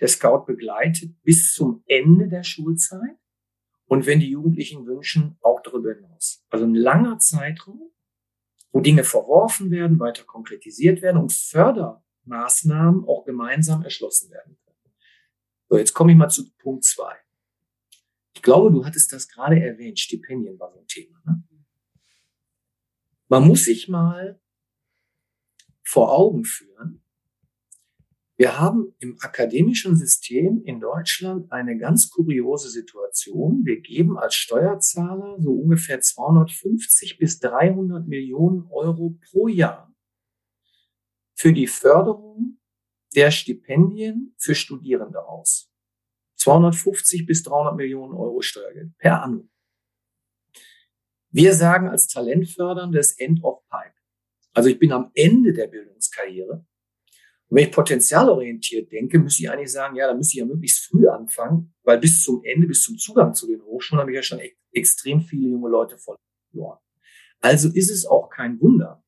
[0.00, 3.18] Der Scout begleitet bis zum Ende der Schulzeit
[3.86, 6.44] und wenn die Jugendlichen wünschen, auch darüber hinaus.
[6.48, 7.92] Also ein langer Zeitraum,
[8.72, 14.94] wo Dinge verworfen werden, weiter konkretisiert werden und Fördermaßnahmen auch gemeinsam erschlossen werden können.
[15.68, 17.14] So, jetzt komme ich mal zu Punkt zwei.
[18.34, 20.00] Ich glaube, du hattest das gerade erwähnt.
[20.00, 21.20] Stipendien war so ein Thema.
[21.24, 21.42] Ne?
[23.28, 24.40] Man muss sich mal
[25.82, 27.01] vor Augen führen.
[28.42, 33.64] Wir haben im akademischen System in Deutschland eine ganz kuriose Situation.
[33.64, 39.94] Wir geben als Steuerzahler so ungefähr 250 bis 300 Millionen Euro pro Jahr
[41.34, 42.58] für die Förderung
[43.14, 45.72] der Stipendien für Studierende aus.
[46.38, 49.52] 250 bis 300 Millionen Euro Steuergeld per annum.
[51.30, 53.94] Wir sagen als Talentfördern das End of Pipe.
[54.52, 56.66] Also ich bin am Ende der Bildungskarriere.
[57.52, 60.86] Und wenn ich potenzialorientiert denke, müsste ich eigentlich sagen, ja, da müsste ich ja möglichst
[60.86, 64.22] früh anfangen, weil bis zum Ende, bis zum Zugang zu den Hochschulen habe ich ja
[64.22, 66.78] schon e extrem viele junge Leute verloren.
[67.42, 69.04] Also ist es auch kein Wunder,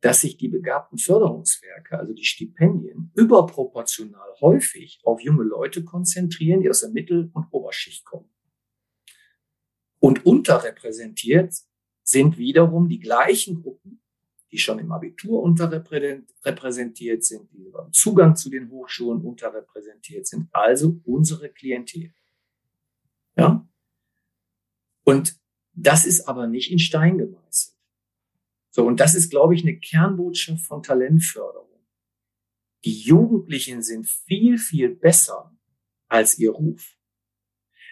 [0.00, 6.70] dass sich die begabten Förderungswerke, also die Stipendien, überproportional häufig auf junge Leute konzentrieren, die
[6.70, 8.30] aus der Mittel- und Oberschicht kommen.
[9.98, 11.52] Und unterrepräsentiert
[12.02, 14.01] sind wiederum die gleichen Gruppen,
[14.52, 21.00] die schon im Abitur unterrepräsentiert sind, die beim Zugang zu den Hochschulen unterrepräsentiert sind, also
[21.04, 22.12] unsere Klientel.
[23.34, 23.66] Ja?
[25.04, 25.40] Und
[25.72, 27.76] das ist aber nicht in Stein gemeißelt.
[28.70, 31.68] So, und das ist, glaube ich, eine Kernbotschaft von Talentförderung.
[32.84, 35.56] Die Jugendlichen sind viel, viel besser
[36.08, 36.96] als ihr Ruf.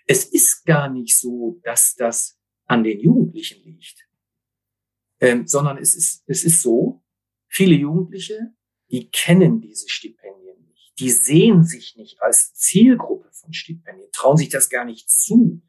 [0.07, 4.10] Es ist gar nicht so, dass das an den Jugendlichen liegt,
[5.21, 7.03] ähm, sondern es ist, es ist so,
[7.47, 8.53] viele Jugendliche,
[8.91, 10.95] die kennen diese Stipendien nicht.
[10.99, 15.63] Die sehen sich nicht als Zielgruppe von Stipendien, trauen sich das gar nicht zu,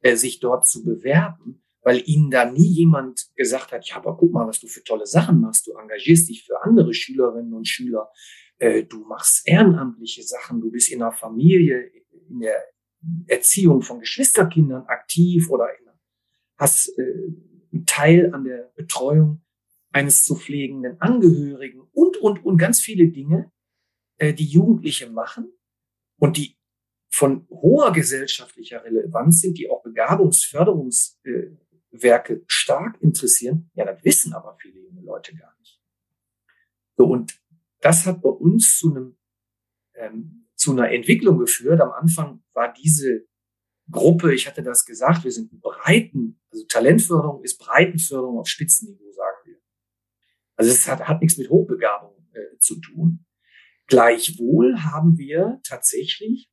[0.00, 4.32] äh, sich dort zu bewerben, weil ihnen da nie jemand gesagt hat, ja, aber guck
[4.32, 5.66] mal, was du für tolle Sachen machst.
[5.66, 8.10] Du engagierst dich für andere Schülerinnen und Schüler.
[8.58, 10.60] Äh, du machst ehrenamtliche Sachen.
[10.60, 11.90] Du bist in der Familie,
[12.28, 12.62] in der
[13.26, 15.68] Erziehung von Geschwisterkindern aktiv oder
[16.56, 17.32] hast äh,
[17.78, 19.42] einen Teil an der Betreuung
[19.90, 23.50] eines zu pflegenden Angehörigen und, und, und ganz viele Dinge,
[24.18, 25.52] äh, die Jugendliche machen
[26.18, 26.56] und die
[27.10, 31.50] von hoher gesellschaftlicher Relevanz sind, die auch Begabungsförderungs, äh,
[32.46, 33.70] stark interessieren.
[33.74, 35.80] Ja, das wissen aber viele junge Leute gar nicht.
[36.96, 37.40] So, und
[37.80, 39.16] das hat bei uns zu einem
[39.94, 41.80] ähm, zu einer Entwicklung geführt.
[41.80, 43.27] Am Anfang war diese
[43.90, 49.38] Gruppe, ich hatte das gesagt, wir sind breiten, also Talentförderung ist Breitenförderung auf Spitzenniveau, sagen
[49.44, 49.56] wir.
[50.56, 53.24] Also es hat, hat nichts mit Hochbegabung äh, zu tun.
[53.86, 56.50] Gleichwohl haben wir tatsächlich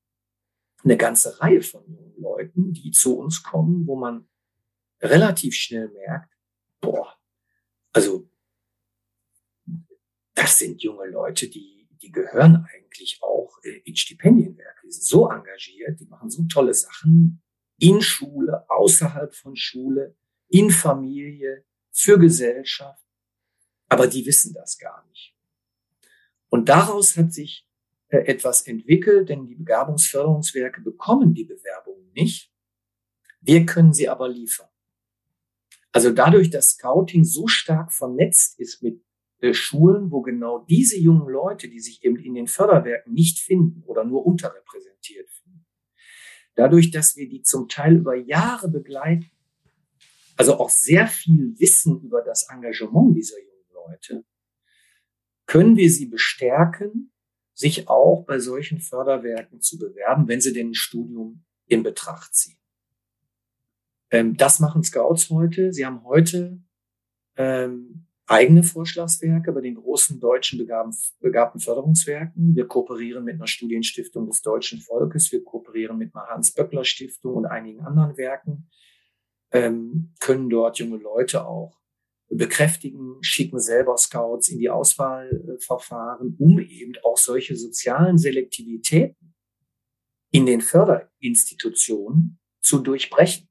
[0.84, 4.30] eine ganze Reihe von jungen Leuten, die zu uns kommen, wo man
[5.02, 6.34] relativ schnell merkt,
[6.80, 7.18] boah,
[7.92, 8.30] also
[10.36, 12.85] das sind junge Leute, die, die gehören eigentlich
[13.22, 14.82] auch äh, in Stipendienwerke.
[14.86, 17.41] Die sind so engagiert, die machen so tolle Sachen
[17.78, 20.16] in Schule, außerhalb von Schule,
[20.48, 23.04] in Familie, für Gesellschaft.
[23.88, 25.36] Aber die wissen das gar nicht.
[26.50, 27.68] Und daraus hat sich
[28.10, 32.52] äh, etwas entwickelt, denn die Begabungsförderungswerke bekommen die Bewerbungen nicht.
[33.41, 34.70] Wir können sie aber liefern.
[35.91, 39.05] Also dadurch, dass Scouting so stark vernetzt ist mit
[39.54, 44.04] Schulen, wo genau diese jungen Leute, die sich eben in den Förderwerken nicht finden oder
[44.04, 45.66] nur unterrepräsentiert finden,
[46.56, 49.30] dadurch, dass wir die zum Teil über Jahre begleiten,
[50.38, 54.26] also auch sehr viel Wissen über das Engagement dieser jungen Leute,
[55.46, 57.12] können wir sie bestärken,
[57.54, 62.58] sich auch bei solchen Förderwerken zu bewerben, wenn sie denn ein Studium in Betracht ziehen.
[64.12, 65.72] Ähm, das machen Scouts heute.
[65.72, 66.62] Sie haben heute
[67.38, 72.55] ähm, eigene Vorschlagswerke bei den großen deutschen begabten Förderungswerken.
[72.55, 75.32] Wir kooperieren mit einer Studienstiftung des deutschen Volkes.
[75.32, 78.69] Wir kooperieren mit einer Hans-Böckler-Stiftung und einigen anderen Werken,
[79.51, 81.80] ähm, können dort junge Leute auch
[82.30, 89.36] bekräftigen, schicken selber Scouts in die Auswahlverfahren, um eben auch solche sozialen Selektivitäten
[90.32, 93.47] in den Förderinstitutionen zu durchbrechen.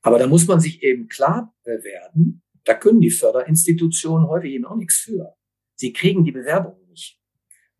[0.00, 4.76] Aber da muss man sich eben klar werden, da können die Förderinstitutionen häufig eben auch
[4.76, 5.34] nichts für.
[5.74, 7.20] Sie kriegen die Bewerbung nicht,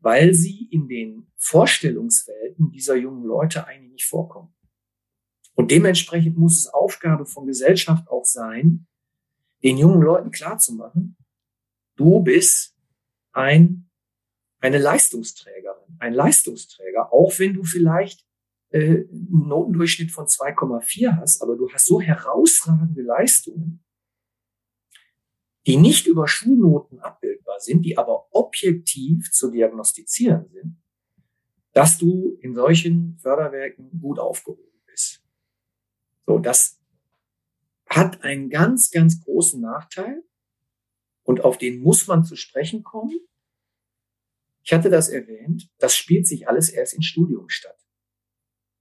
[0.00, 4.54] weil sie in den Vorstellungswelten dieser jungen Leute eigentlich nicht vorkommen.
[5.54, 8.86] Und dementsprechend muss es Aufgabe von Gesellschaft auch sein,
[9.62, 11.16] den jungen Leuten klarzumachen,
[11.96, 12.76] du bist
[13.32, 13.88] ein,
[14.60, 18.26] eine Leistungsträgerin, ein Leistungsträger, auch wenn du vielleicht
[18.70, 23.84] äh, einen Notendurchschnitt von 2,4 hast, aber du hast so herausragende Leistungen,
[25.66, 30.82] die nicht über Schulnoten abbildbar sind, die aber objektiv zu diagnostizieren sind,
[31.72, 35.22] dass du in solchen Förderwerken gut aufgehoben bist.
[36.26, 36.80] So, das
[37.86, 40.24] hat einen ganz, ganz großen Nachteil
[41.22, 43.20] und auf den muss man zu sprechen kommen.
[44.64, 47.78] Ich hatte das erwähnt, das spielt sich alles erst im Studium statt.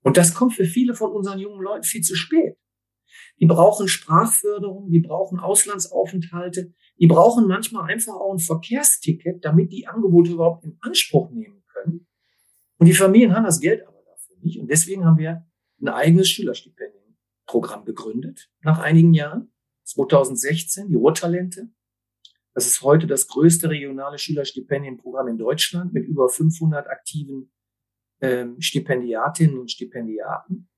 [0.04, 2.58] Und das kommt für viele von unseren jungen Leuten viel zu spät.
[3.42, 9.88] Die brauchen Sprachförderung, die brauchen Auslandsaufenthalte, die brauchen manchmal einfach auch ein Verkehrsticket, damit die
[9.88, 12.08] Angebote überhaupt in Anspruch nehmen können.
[12.78, 14.60] Und die Familien haben das Geld aber dafür nicht.
[14.60, 15.48] Und deswegen haben wir
[15.82, 19.52] ein eigenes Schülerstipendienprogramm gegründet nach einigen Jahren.
[19.86, 21.70] 2016, die Ruhrtalente.
[22.54, 27.52] Das ist heute das größte regionale Schülerstipendienprogramm in Deutschland mit über 500 aktiven
[28.22, 30.70] ähm, Stipendiatinnen und Stipendiaten.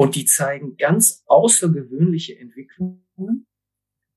[0.00, 3.46] Und die zeigen ganz außergewöhnliche Entwicklungen.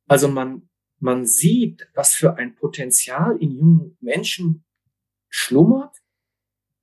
[0.08, 0.70] Also man,
[1.00, 4.64] man sieht, was für ein Potenzial in jungen Menschen
[5.28, 5.98] schlummert.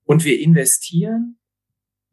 [0.04, 1.38] Und wir investieren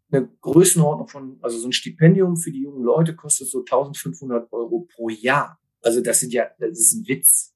[0.10, 4.88] eine Größenordnung von, also so ein Stipendium für die jungen Leute kostet so 1500 Euro
[4.90, 5.60] pro Jahr.
[5.82, 7.54] Also das sind ja, das ist ein Witz.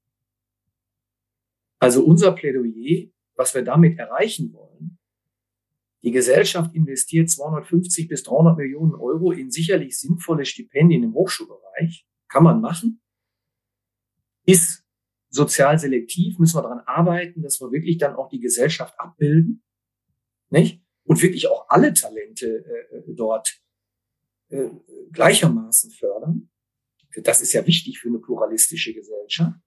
[1.79, 4.99] Also unser Plädoyer, was wir damit erreichen wollen,
[6.03, 12.07] die Gesellschaft investiert 250 bis 300 Millionen Euro in sicherlich sinnvolle Stipendien im Hochschulbereich.
[12.27, 13.01] Kann man machen.
[14.45, 14.83] Ist
[15.29, 19.63] sozial selektiv, müssen wir daran arbeiten, dass wir wirklich dann auch die Gesellschaft abbilden.
[20.49, 20.83] Nicht?
[21.03, 23.61] Und wirklich auch alle Talente äh, dort
[24.49, 24.69] äh,
[25.11, 26.49] gleichermaßen fördern.
[27.23, 29.59] Das ist ja wichtig für eine pluralistische Gesellschaft.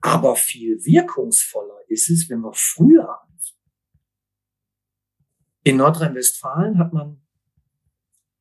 [0.00, 3.25] Aber viel wirkungsvoller ist es, wenn wir früher
[5.66, 7.20] in Nordrhein-Westfalen hat man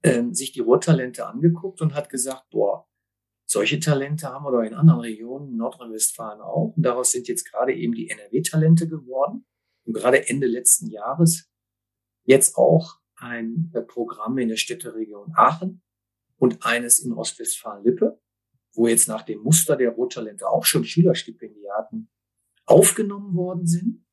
[0.04, 2.88] äh, sich die Ruhrtalente angeguckt und hat gesagt, boah,
[3.48, 6.74] solche Talente haben wir doch in anderen Regionen, in Nordrhein-Westfalen auch.
[6.76, 9.48] Und daraus sind jetzt gerade eben die NRW-Talente geworden.
[9.86, 11.50] Und gerade Ende letzten Jahres
[12.26, 15.82] jetzt auch ein äh, Programm in der Städteregion Aachen
[16.38, 18.22] und eines in Ostwestfalen-Lippe,
[18.76, 22.08] wo jetzt nach dem Muster der Ruhrtalente auch schon Schülerstipendiaten
[22.66, 24.05] aufgenommen worden sind.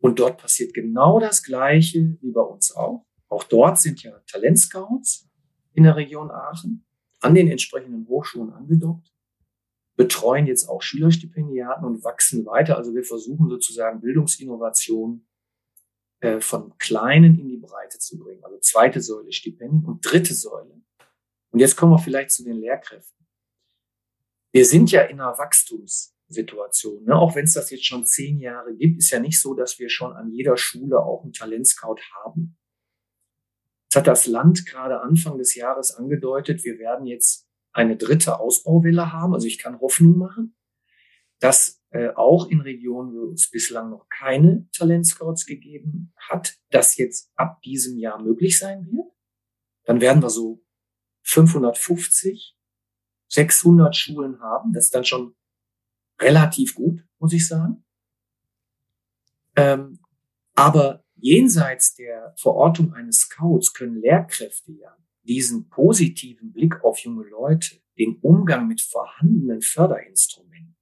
[0.00, 3.06] Und dort passiert genau das Gleiche wie bei uns auch.
[3.28, 5.28] Auch dort sind ja Talentscouts
[5.74, 6.84] in der Region Aachen
[7.20, 9.12] an den entsprechenden Hochschulen angedockt,
[9.96, 12.76] betreuen jetzt auch Schülerstipendiaten und wachsen weiter.
[12.76, 15.26] Also wir versuchen sozusagen Bildungsinnovation
[16.20, 18.42] äh, von kleinen in die Breite zu bringen.
[18.42, 20.80] Also zweite Säule Stipendien und dritte Säule.
[21.50, 23.26] Und jetzt kommen wir vielleicht zu den Lehrkräften.
[24.52, 27.04] Wir sind ja in einer Wachstums Situation.
[27.04, 27.14] Ne?
[27.14, 29.90] Auch wenn es das jetzt schon zehn Jahre gibt, ist ja nicht so, dass wir
[29.90, 32.56] schon an jeder Schule auch einen Talentscout haben.
[33.86, 39.12] Jetzt hat das Land gerade Anfang des Jahres angedeutet, wir werden jetzt eine dritte Ausbauwelle
[39.12, 39.34] haben.
[39.34, 40.56] Also ich kann Hoffnung machen,
[41.40, 47.32] dass äh, auch in Regionen, wo es bislang noch keine Talentscouts gegeben hat, das jetzt
[47.34, 49.12] ab diesem Jahr möglich sein wird.
[49.84, 50.64] Dann werden wir so
[51.22, 52.56] 550,
[53.28, 54.72] 600 Schulen haben.
[54.72, 55.34] Das ist dann schon
[56.20, 57.84] relativ gut, muss ich sagen.
[59.56, 59.98] Ähm,
[60.54, 67.80] aber jenseits der Verortung eines Scouts können Lehrkräfte ja diesen positiven Blick auf junge Leute,
[67.98, 70.76] den Umgang mit vorhandenen Förderinstrumenten,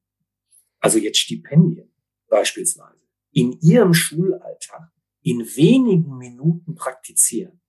[0.80, 1.90] also jetzt Stipendien
[2.28, 7.60] beispielsweise, in ihrem Schulalltag in wenigen Minuten praktizieren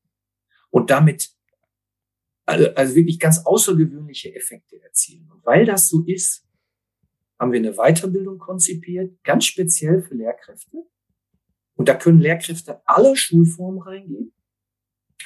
[0.70, 1.32] und damit
[2.46, 5.30] also, also wirklich ganz außergewöhnliche Effekte erzielen.
[5.32, 6.48] Und weil das so ist,
[7.40, 10.86] haben wir eine Weiterbildung konzipiert, ganz speziell für Lehrkräfte.
[11.76, 14.34] Und da können Lehrkräfte aller Schulformen reingehen.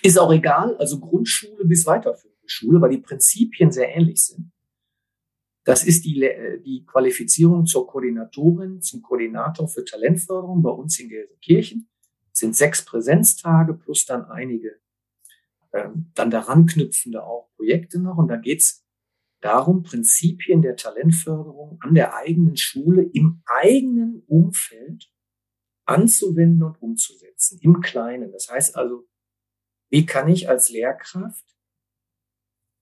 [0.04, 4.52] Ist auch egal, also Grundschule bis weiterführende Schule, weil die Prinzipien sehr ähnlich sind.
[5.64, 6.30] Das ist die,
[6.66, 11.90] die Qualifizierung zur Koordinatorin, zum Koordinator für Talentförderung bei uns in Gelsenkirchen.
[12.34, 14.84] Sind sechs Präsenztage plus dann einige
[15.74, 18.18] ähm, dann daran knüpfende auch Projekte noch.
[18.18, 18.83] Und da geht's
[19.44, 25.12] darum, Prinzipien der Talentförderung an der eigenen Schule im eigenen Umfeld
[25.86, 28.32] anzuwenden und umzusetzen, im Kleinen.
[28.32, 29.08] Das heißt also,
[29.90, 31.46] wie kann ich als Lehrkraft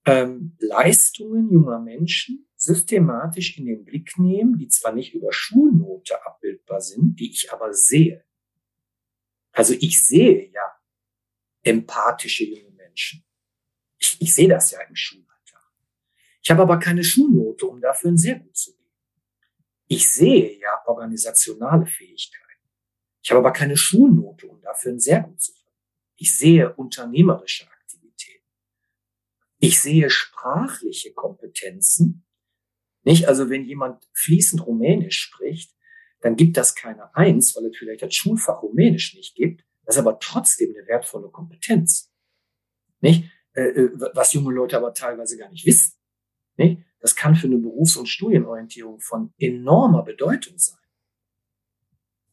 [0.06, 6.80] ähm, Leistungen junger Menschen systematisch in den Blick nehmen, die zwar nicht über Schulnote abbildbar
[6.80, 8.24] sind, die ich aber sehe.
[9.52, 10.78] Also ich sehe ja
[11.64, 13.24] empathische junge Menschen.
[13.98, 15.24] Ich, ich sehe das ja im Schul
[16.42, 18.82] ich habe aber keine Schulnote, um dafür ein sehr gut zu geben.
[19.86, 22.42] Ich sehe ja organisationale Fähigkeiten.
[23.22, 25.62] Ich habe aber keine Schulnote, um dafür ein sehr gut zu geben.
[26.16, 28.44] Ich sehe unternehmerische Aktivitäten.
[29.58, 32.26] Ich sehe sprachliche Kompetenzen.
[33.04, 33.28] Nicht?
[33.28, 35.76] Also wenn jemand fließend Rumänisch spricht,
[36.20, 40.00] dann gibt das keine Eins, weil es vielleicht das Schulfach Rumänisch nicht gibt, Das ist
[40.00, 42.12] aber trotzdem eine wertvolle Kompetenz.
[43.00, 43.30] Nicht?
[43.54, 46.01] Äh, äh, was junge Leute aber teilweise gar nicht wissen.
[46.56, 46.82] Nicht?
[47.00, 50.78] Das kann für eine Berufs- und Studienorientierung von enormer Bedeutung sein.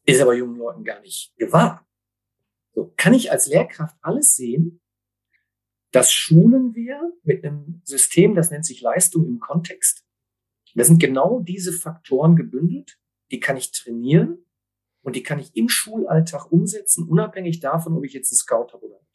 [0.06, 1.86] Ist aber jungen Leuten gar nicht gewahr.
[2.72, 4.80] So, kann ich als Lehrkraft alles sehen?
[5.90, 10.04] Das schulen wir mit einem System, das nennt sich Leistung im Kontext.
[10.74, 12.98] Das sind genau diese Faktoren gebündelt.
[13.32, 14.44] Die kann ich trainieren
[15.02, 18.86] und die kann ich im Schulalltag umsetzen, unabhängig davon, ob ich jetzt einen Scout habe
[18.86, 19.09] oder nicht.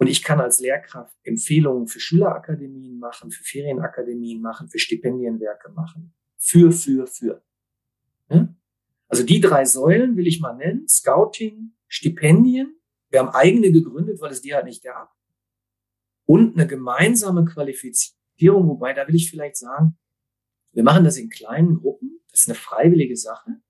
[0.00, 6.14] Und ich kann als Lehrkraft Empfehlungen für Schülerakademien machen, für Ferienakademien machen, für Stipendienwerke machen.
[6.38, 7.42] Für, für, für.
[9.08, 10.88] Also die drei Säulen will ich mal nennen.
[10.88, 12.80] Scouting, Stipendien.
[13.10, 15.14] Wir haben eigene gegründet, weil es die halt nicht gab.
[16.24, 19.98] Und eine gemeinsame Qualifizierung, wobei da will ich vielleicht sagen,
[20.72, 22.20] wir machen das in kleinen Gruppen.
[22.30, 23.60] Das ist eine freiwillige Sache.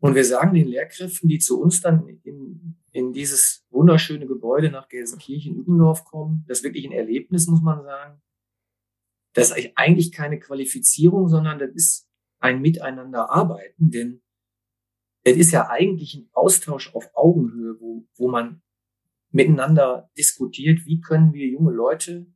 [0.00, 4.88] Und wir sagen den Lehrkräften, die zu uns dann in, in dieses wunderschöne Gebäude nach
[4.88, 8.20] Gelsenkirchen-Übendorf kommen, das ist wirklich ein Erlebnis, muss man sagen.
[9.34, 12.08] Das ist eigentlich keine Qualifizierung, sondern das ist
[12.40, 14.22] ein Miteinander arbeiten, denn
[15.22, 18.62] es ist ja eigentlich ein Austausch auf Augenhöhe, wo, wo man
[19.30, 22.26] miteinander diskutiert, wie können wir junge Leute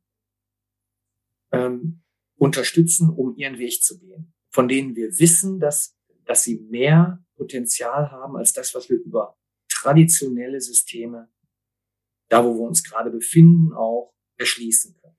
[1.51, 2.03] ähm,
[2.37, 8.11] unterstützen, um ihren Weg zu gehen, von denen wir wissen, dass, dass sie mehr Potenzial
[8.11, 9.37] haben als das, was wir über
[9.85, 11.29] traditionelle Systeme,
[12.29, 15.15] da wo wir uns gerade befinden, auch erschließen können.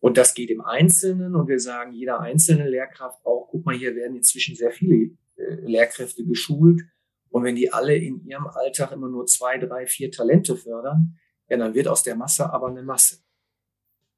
[0.00, 3.94] Und das geht im Einzelnen und wir sagen jeder einzelne Lehrkraft auch, guck mal, hier
[3.94, 6.82] werden inzwischen sehr viele äh, Lehrkräfte geschult.
[7.28, 11.18] Und wenn die alle in ihrem Alltag immer nur zwei, drei, vier Talente fördern,
[11.48, 13.18] ja, dann wird aus der Masse aber eine Masse.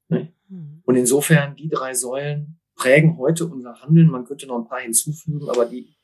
[0.07, 0.33] Ne?
[0.47, 0.81] Hm.
[0.85, 4.09] Und insofern, die drei Säulen prägen heute unser Handeln.
[4.09, 5.98] Man könnte noch ein paar hinzufügen, aber die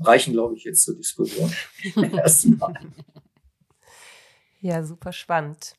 [0.00, 1.52] reichen, glaube ich, jetzt zur Diskussion.
[2.12, 2.74] Erstmal.
[4.60, 5.76] Ja, super spannend.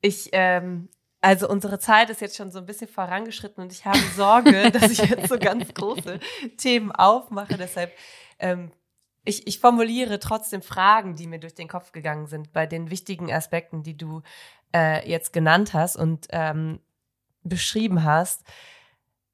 [0.00, 0.88] Ich ähm,
[1.20, 4.90] also unsere Zeit ist jetzt schon so ein bisschen vorangeschritten und ich habe Sorge, dass
[4.90, 6.18] ich jetzt so ganz große
[6.56, 7.56] Themen aufmache.
[7.58, 7.92] Deshalb,
[8.38, 8.72] ähm,
[9.24, 13.30] ich, ich formuliere trotzdem Fragen, die mir durch den Kopf gegangen sind bei den wichtigen
[13.30, 14.22] Aspekten, die du
[14.74, 16.80] äh, jetzt genannt hast und ähm,
[17.42, 18.42] beschrieben hast.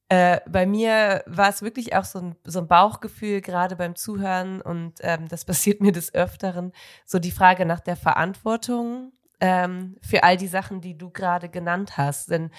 [0.09, 4.61] Äh, bei mir war es wirklich auch so ein, so ein Bauchgefühl, gerade beim Zuhören,
[4.61, 6.73] und ähm, das passiert mir des Öfteren,
[7.05, 11.97] so die Frage nach der Verantwortung ähm, für all die Sachen, die du gerade genannt
[11.97, 12.31] hast.
[12.31, 12.51] Denn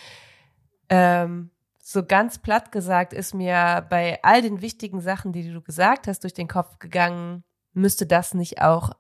[0.90, 6.08] ähm, so ganz platt gesagt ist mir bei all den wichtigen Sachen, die du gesagt
[6.08, 8.92] hast, durch den Kopf gegangen, müsste das nicht auch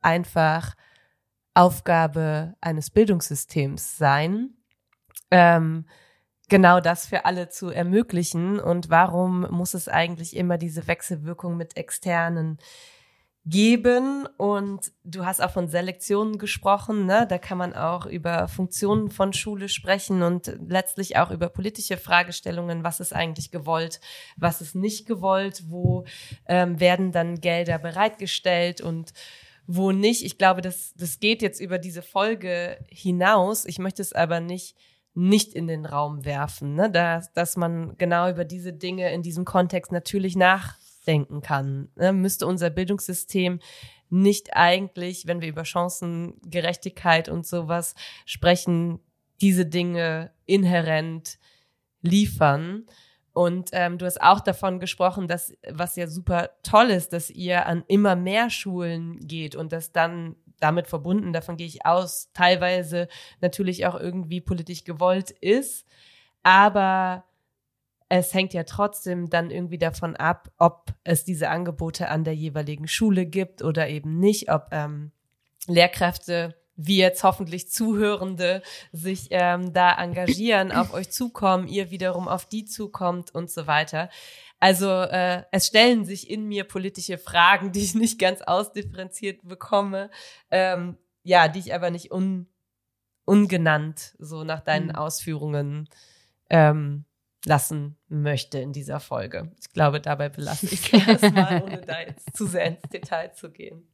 [0.00, 0.74] einfach
[1.52, 4.54] Aufgabe eines Bildungssystems sein,
[5.30, 5.86] ähm,
[6.50, 8.60] genau das für alle zu ermöglichen.
[8.60, 12.58] Und warum muss es eigentlich immer diese Wechselwirkung mit externen
[13.46, 17.26] geben und du hast auch von Selektionen gesprochen, ne?
[17.26, 22.84] Da kann man auch über Funktionen von Schule sprechen und letztlich auch über politische Fragestellungen,
[22.84, 24.00] was ist eigentlich gewollt,
[24.36, 26.04] was ist nicht gewollt, wo
[26.46, 29.14] ähm, werden dann Gelder bereitgestellt und
[29.66, 30.22] wo nicht.
[30.22, 33.64] Ich glaube, das, das geht jetzt über diese Folge hinaus.
[33.64, 34.76] Ich möchte es aber nicht
[35.14, 36.90] nicht in den Raum werfen, ne?
[36.90, 41.88] dass, dass man genau über diese Dinge in diesem Kontext natürlich nach denken kann.
[41.96, 42.12] Ne?
[42.12, 43.60] Müsste unser Bildungssystem
[44.08, 47.94] nicht eigentlich, wenn wir über Chancengerechtigkeit und sowas
[48.26, 49.00] sprechen,
[49.40, 51.38] diese Dinge inhärent
[52.02, 52.86] liefern.
[53.32, 57.66] Und ähm, du hast auch davon gesprochen, dass was ja super toll ist, dass ihr
[57.66, 63.08] an immer mehr Schulen geht und das dann damit verbunden, davon gehe ich aus, teilweise
[63.40, 65.86] natürlich auch irgendwie politisch gewollt ist.
[66.42, 67.24] Aber
[68.08, 72.88] es hängt ja trotzdem dann irgendwie davon ab, ob es diese Angebote an der jeweiligen
[72.88, 75.12] Schule gibt oder eben nicht, ob ähm,
[75.66, 78.62] Lehrkräfte wie jetzt hoffentlich Zuhörende
[78.92, 84.08] sich ähm, da engagieren, auf euch zukommen, ihr wiederum auf die zukommt und so weiter.
[84.60, 90.10] Also äh, es stellen sich in mir politische Fragen, die ich nicht ganz ausdifferenziert bekomme,
[90.50, 92.46] ähm, ja, die ich aber nicht un,
[93.24, 94.96] ungenannt so nach deinen mhm.
[94.96, 95.88] Ausführungen
[96.48, 97.04] ähm,
[97.44, 99.52] lassen möchte in dieser Folge.
[99.60, 103.50] Ich glaube, dabei belasse ich es erstmal, ohne da jetzt zu sehr ins Detail zu
[103.50, 103.86] gehen.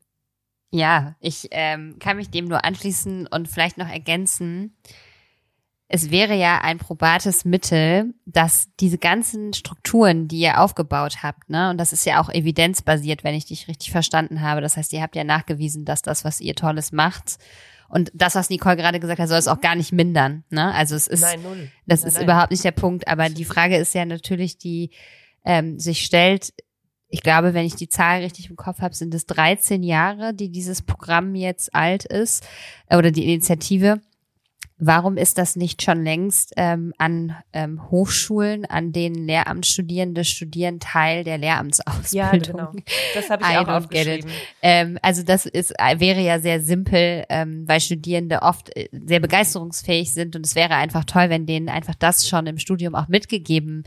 [0.70, 4.76] Ja, ich ähm, kann mich dem nur anschließen und vielleicht noch ergänzen.
[5.88, 11.70] Es wäre ja ein probates Mittel, dass diese ganzen Strukturen, die ihr aufgebaut habt, ne,
[11.70, 14.60] und das ist ja auch evidenzbasiert, wenn ich dich richtig verstanden habe.
[14.60, 17.38] Das heißt, ihr habt ja nachgewiesen, dass das, was ihr Tolles macht,
[17.88, 20.44] und das, was Nicole gerade gesagt hat, soll es auch gar nicht mindern.
[20.50, 20.72] Ne?
[20.74, 21.40] Also es ist, nein,
[21.86, 22.24] das nein, ist nein.
[22.24, 23.06] überhaupt nicht der Punkt.
[23.08, 24.90] Aber die Frage ist ja natürlich, die
[25.44, 26.52] ähm, sich stellt,
[27.08, 30.50] ich glaube, wenn ich die Zahl richtig im Kopf habe, sind es 13 Jahre, die
[30.50, 32.46] dieses Programm jetzt alt ist
[32.88, 34.00] äh, oder die Initiative.
[34.78, 41.24] Warum ist das nicht schon längst ähm, an ähm, Hochschulen, an denen Lehramtsstudierende studieren, Teil
[41.24, 42.12] der Lehramtsausbildung?
[42.12, 42.72] Ja, genau.
[43.14, 44.30] Das habe ich I auch aufgeschrieben.
[44.60, 49.20] Ähm, also das ist äh, wäre ja sehr simpel, ähm, weil Studierende oft äh, sehr
[49.20, 53.08] begeisterungsfähig sind und es wäre einfach toll, wenn denen einfach das schon im Studium auch
[53.08, 53.84] mitgegeben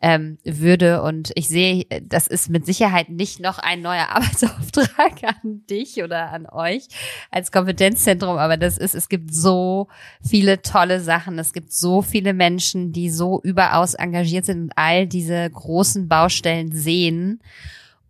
[0.00, 1.02] ähm, würde.
[1.02, 6.32] Und ich sehe, das ist mit Sicherheit nicht noch ein neuer Arbeitsauftrag an dich oder
[6.32, 6.88] an euch
[7.30, 9.88] als Kompetenzzentrum, aber das ist, es gibt so
[10.26, 11.38] viele tolle Sachen.
[11.38, 16.72] Es gibt so viele Menschen, die so überaus engagiert sind und all diese großen Baustellen
[16.72, 17.40] sehen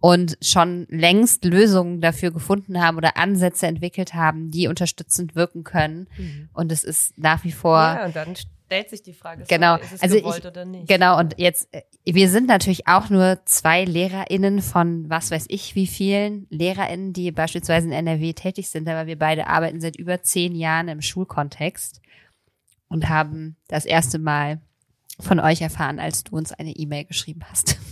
[0.01, 6.09] und schon längst Lösungen dafür gefunden haben oder Ansätze entwickelt haben, die unterstützend wirken können.
[6.16, 6.49] Mhm.
[6.55, 7.78] Und es ist nach wie vor.
[7.78, 8.34] Ja, und dann
[8.70, 9.78] stellt sich die Frage, genau.
[9.78, 10.86] ist es also gewollt ich, oder nicht?
[10.86, 15.74] Genau, und jetzt, äh, wir sind natürlich auch nur zwei LehrerInnen von was weiß ich
[15.74, 20.22] wie vielen LehrerInnen, die beispielsweise in NRW tätig sind, aber wir beide arbeiten seit über
[20.22, 22.00] zehn Jahren im Schulkontext
[22.88, 24.60] und haben das erste Mal
[25.18, 27.76] von euch erfahren, als du uns eine E-Mail geschrieben hast.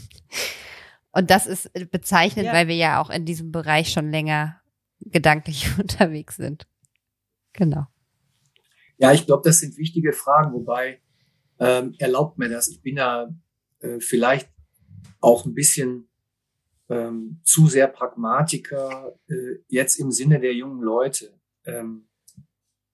[1.10, 2.52] Und das ist bezeichnend, ja.
[2.52, 4.60] weil wir ja auch in diesem Bereich schon länger
[5.00, 6.68] gedanklich unterwegs sind.
[7.54, 7.86] Genau.
[8.98, 11.00] Ja, ich glaube, das sind wichtige Fragen, wobei
[11.60, 12.68] ähm, erlaubt mir das.
[12.68, 13.32] Ich bin da
[13.80, 14.50] äh, vielleicht
[15.20, 16.08] auch ein bisschen
[16.88, 21.38] ähm, zu sehr Pragmatiker äh, jetzt im Sinne der jungen Leute.
[21.64, 22.08] Ähm,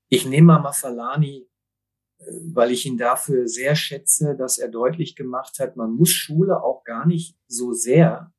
[0.09, 1.49] ich nehme mal Mafalani,
[2.19, 6.63] äh, weil ich ihn dafür sehr schätze, dass er deutlich gemacht hat, man muss Schule
[6.63, 8.33] auch gar nicht so sehr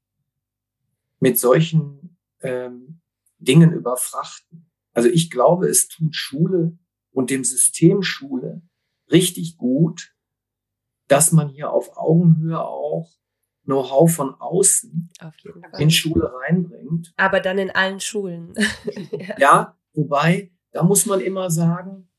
[1.19, 3.01] mit solchen ähm,
[3.39, 4.69] Dingen überfrachten.
[4.93, 6.77] Also ich glaube, es tut Schule
[7.15, 8.61] und dem System Schule
[9.09, 10.13] richtig gut,
[11.07, 13.09] dass man hier auf Augenhöhe auch
[13.63, 15.09] Know-how von außen
[15.79, 17.13] in Schule reinbringt.
[17.17, 18.53] Aber dann in allen Schulen.
[19.11, 19.35] ja.
[19.39, 22.09] ja, wobei, da muss man immer sagen,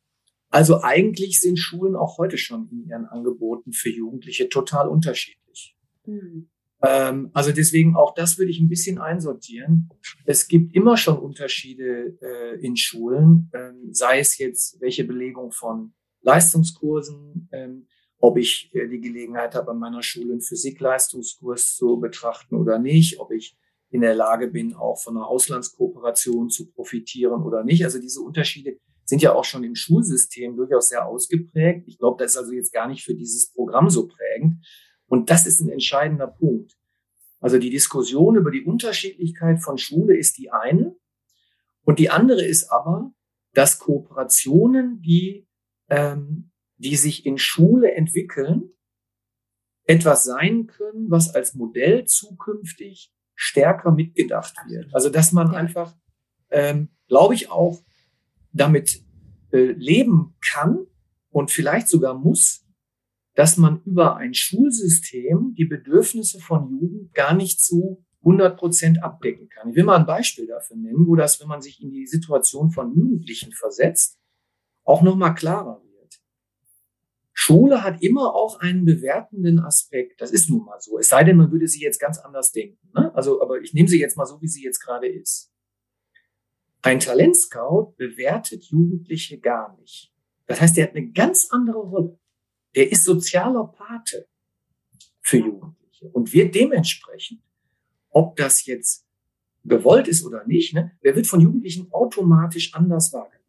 [0.49, 5.77] also eigentlich sind Schulen auch heute schon in ihren Angeboten für Jugendliche total unterschiedlich.
[6.07, 6.49] Mhm.
[6.83, 9.89] Ähm, also deswegen auch das würde ich ein bisschen einsortieren.
[10.25, 15.95] Es gibt immer schon Unterschiede äh, in Schulen, ähm, sei es jetzt welche Belegung von
[16.23, 17.87] Leistungskursen, ähm,
[18.19, 23.21] ob ich äh, die Gelegenheit habe, an meiner Schule einen Physikleistungskurs zu betrachten oder nicht,
[23.21, 23.57] ob ich
[23.91, 27.85] in der Lage bin, auch von einer Auslandskooperation zu profitieren oder nicht.
[27.85, 31.85] Also diese Unterschiede sind ja auch schon im Schulsystem durchaus sehr ausgeprägt.
[31.87, 34.67] Ich glaube, das ist also jetzt gar nicht für dieses Programm so prägend.
[35.07, 36.77] Und das ist ein entscheidender Punkt.
[37.41, 40.97] Also die Diskussion über die Unterschiedlichkeit von Schule ist die eine.
[41.83, 43.13] Und die andere ist aber,
[43.53, 45.47] dass Kooperationen, die,
[45.89, 48.71] ähm, die sich in Schule entwickeln,
[49.85, 54.93] etwas sein können, was als Modell zukünftig stärker mitgedacht wird.
[54.95, 55.95] Also dass man einfach,
[56.51, 57.85] ähm, glaube ich, auch
[58.53, 59.05] damit
[59.53, 60.87] äh, leben kann
[61.31, 62.66] und vielleicht sogar muss,
[63.37, 69.51] dass man über ein Schulsystem die Bedürfnisse von Jugend gar nicht zu 100 Prozent abdecken
[69.51, 69.69] kann.
[69.69, 72.71] Ich will mal ein Beispiel dafür nennen, wo das, wenn man sich in die Situation
[72.71, 74.19] von Jugendlichen versetzt,
[74.85, 76.21] auch nochmal klarer wird.
[77.35, 80.23] Schule hat immer auch einen bewertenden Aspekt.
[80.23, 80.99] Das ist nun mal so.
[80.99, 82.91] Es sei denn, man würde sie jetzt ganz anders denken.
[82.95, 83.15] Ne?
[83.15, 85.53] Also, aber ich nehme sie jetzt mal so, wie sie jetzt gerade ist.
[86.81, 90.11] Ein Talentscout bewertet Jugendliche gar nicht.
[90.47, 92.19] Das heißt, er hat eine ganz andere Rolle
[92.77, 94.29] der ist sozialer Pate
[95.23, 97.41] für Jugendliche und wird dementsprechend,
[98.11, 99.07] ob das jetzt
[99.65, 103.43] gewollt ist oder nicht, ne, der wird von Jugendlichen automatisch anders wahrgenommen.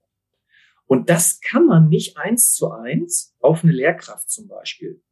[0.88, 5.04] Und das kann man nicht eins zu eins auf eine Lehrkraft zum Beispiel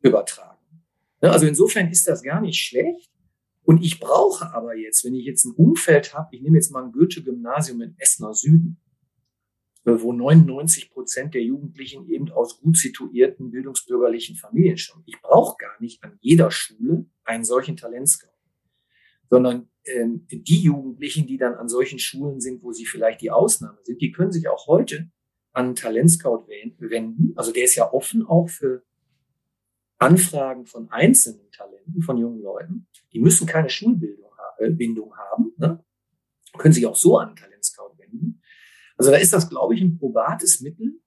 [0.00, 0.58] übertragen.
[1.20, 3.12] Ne, also insofern ist das gar nicht schlecht.
[3.62, 6.84] Und ich brauche aber jetzt, wenn ich jetzt ein Umfeld habe, ich nehme jetzt mal
[6.84, 8.80] ein Goethe-Gymnasium in Essener Süden,
[10.02, 15.04] wo 99 Prozent der Jugendlichen eben aus gut situierten bildungsbürgerlichen Familien stammen.
[15.06, 18.28] Ich brauche gar nicht an jeder Schule einen solchen Talentscout,
[19.30, 23.78] sondern ähm, die Jugendlichen, die dann an solchen Schulen sind, wo sie vielleicht die Ausnahme
[23.82, 25.10] sind, die können sich auch heute
[25.52, 26.46] an einen Talentscout
[26.78, 27.32] wenden.
[27.36, 28.84] Also der ist ja offen auch für
[29.98, 32.86] Anfragen von einzelnen Talenten, von jungen Leuten.
[33.12, 34.28] Die müssen keine Schulbildung
[34.58, 35.84] äh, Bindung haben, ne?
[36.58, 38.37] können sich auch so an einen Talentscout wenden.
[38.98, 41.00] Also da ist das, glaube ich, ein probates Mittel,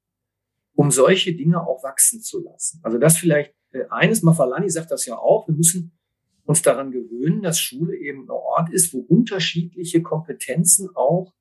[0.73, 2.79] um solche Dinge auch wachsen zu lassen.
[2.83, 5.91] Also das vielleicht äh, eines, Mafalani sagt das ja auch, wir müssen
[6.45, 11.33] uns daran gewöhnen, dass Schule eben ein Ort ist, wo unterschiedliche Kompetenzen auch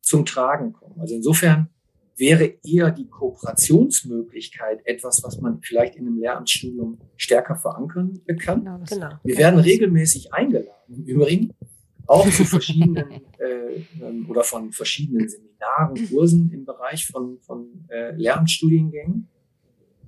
[0.00, 1.00] zum Tragen kommen.
[1.00, 1.68] Also insofern
[2.16, 8.64] wäre eher die Kooperationsmöglichkeit etwas, was man vielleicht in einem Lehramtsstudium stärker verankern kann.
[8.64, 9.10] Genau, genau.
[9.24, 11.54] Wir werden regelmäßig eingeladen im Übrigen,
[12.10, 18.10] auch zu verschiedenen äh, ähm, oder von verschiedenen Seminaren, Kursen im Bereich von, von äh,
[18.16, 19.28] Lehramtsstudiengängen,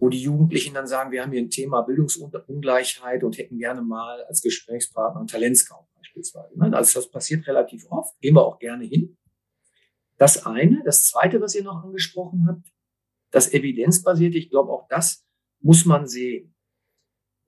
[0.00, 4.24] wo die Jugendlichen dann sagen, wir haben hier ein Thema Bildungsungleichheit und hätten gerne mal
[4.24, 6.58] als Gesprächspartner einen Talentscout beispielsweise.
[6.58, 6.76] Ne?
[6.76, 9.16] Also das passiert relativ oft, gehen wir auch gerne hin.
[10.18, 10.82] Das eine.
[10.84, 12.66] Das zweite, was ihr noch angesprochen habt,
[13.30, 15.24] das evidenzbasierte, ich glaube, auch das
[15.60, 16.52] muss man sehen.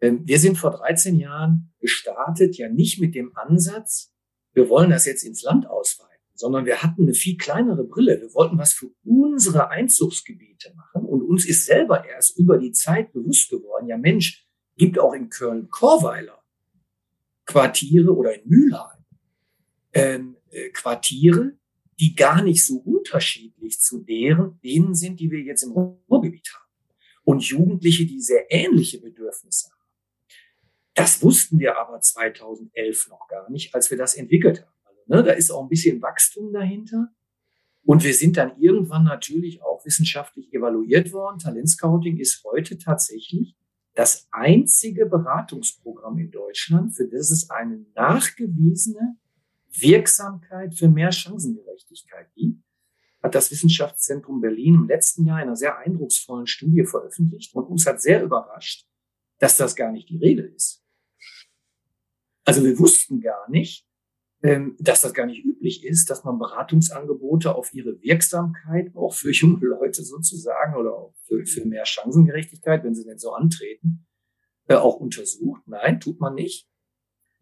[0.00, 4.13] Ähm, wir sind vor 13 Jahren gestartet, ja nicht mit dem Ansatz,
[4.54, 8.20] wir wollen das jetzt ins Land ausweiten, sondern wir hatten eine viel kleinere Brille.
[8.20, 13.12] Wir wollten was für unsere Einzugsgebiete machen und uns ist selber erst über die Zeit
[13.12, 16.42] bewusst geworden, ja Mensch, gibt auch in Köln-Korweiler
[17.46, 19.04] Quartiere oder in Mülheim
[19.92, 21.52] ähm, äh, Quartiere,
[22.00, 26.64] die gar nicht so unterschiedlich zu deren, denen sind, die wir jetzt im Ruhrgebiet haben.
[27.24, 29.73] Und Jugendliche, die sehr ähnliche Bedürfnisse haben.
[30.94, 34.72] Das wussten wir aber 2011 noch gar nicht, als wir das entwickelt haben.
[34.84, 37.08] Also, ne, da ist auch ein bisschen Wachstum dahinter.
[37.84, 41.38] Und wir sind dann irgendwann natürlich auch wissenschaftlich evaluiert worden.
[41.38, 43.56] Talentscouting ist heute tatsächlich
[43.94, 49.16] das einzige Beratungsprogramm in Deutschland, für das es eine nachgewiesene
[49.70, 52.62] Wirksamkeit für mehr Chancengerechtigkeit gibt,
[53.22, 57.86] hat das Wissenschaftszentrum Berlin im letzten Jahr in einer sehr eindrucksvollen Studie veröffentlicht und uns
[57.86, 58.86] hat sehr überrascht,
[59.38, 60.83] dass das gar nicht die Regel ist.
[62.44, 63.86] Also wir wussten gar nicht,
[64.42, 69.30] ähm, dass das gar nicht üblich ist, dass man Beratungsangebote auf ihre Wirksamkeit auch für
[69.30, 74.06] junge Leute sozusagen oder auch für, für mehr Chancengerechtigkeit, wenn sie denn so antreten,
[74.68, 75.62] äh, auch untersucht.
[75.66, 76.68] Nein, tut man nicht.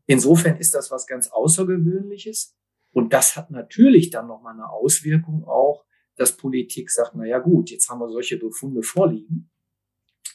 [0.07, 2.57] Insofern ist das was ganz Außergewöhnliches.
[2.93, 5.85] Und das hat natürlich dann nochmal eine Auswirkung auch,
[6.17, 9.51] dass Politik sagt, na ja gut, jetzt haben wir solche Befunde vorliegen.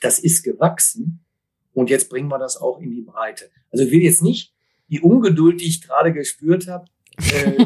[0.02, 1.24] Das ist gewachsen.
[1.74, 3.52] Und jetzt bringen wir das auch in die Breite.
[3.72, 4.57] Also ich will jetzt nicht
[4.90, 6.86] die Ungeduld, die ich gerade gespürt habe,
[7.18, 7.66] äh,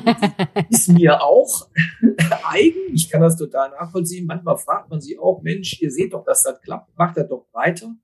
[0.69, 1.69] ist mir auch
[2.45, 2.93] eigen.
[2.93, 4.26] Ich kann das total nachvollziehen.
[4.26, 7.48] Manchmal fragt man sich auch, Mensch, ihr seht doch, dass das klappt, macht das doch
[7.52, 7.95] weiter.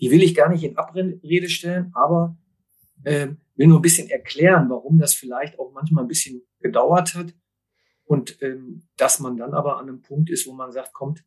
[0.00, 2.36] Die will ich gar nicht in Abrede stellen, aber
[3.04, 7.34] äh, will nur ein bisschen erklären, warum das vielleicht auch manchmal ein bisschen gedauert hat
[8.04, 11.24] und ähm, dass man dann aber an einem Punkt ist, wo man sagt, kommt,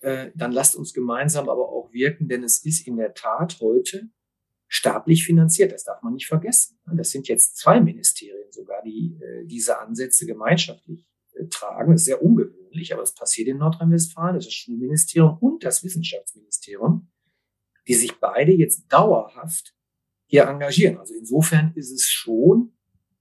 [0.00, 4.08] äh, dann lasst uns gemeinsam aber auch wirken, denn es ist in der Tat heute
[4.70, 5.72] staatlich finanziert.
[5.72, 6.78] Das darf man nicht vergessen.
[6.94, 11.90] Das sind jetzt zwei Ministerien sogar, die äh, diese Ansätze gemeinschaftlich äh, tragen.
[11.90, 14.36] Das ist sehr ungewöhnlich, aber es passiert in Nordrhein-Westfalen.
[14.36, 17.10] Das ist das Schulministerium und das Wissenschaftsministerium,
[17.88, 19.74] die sich beide jetzt dauerhaft
[20.26, 20.98] hier engagieren.
[20.98, 22.72] Also insofern ist es schon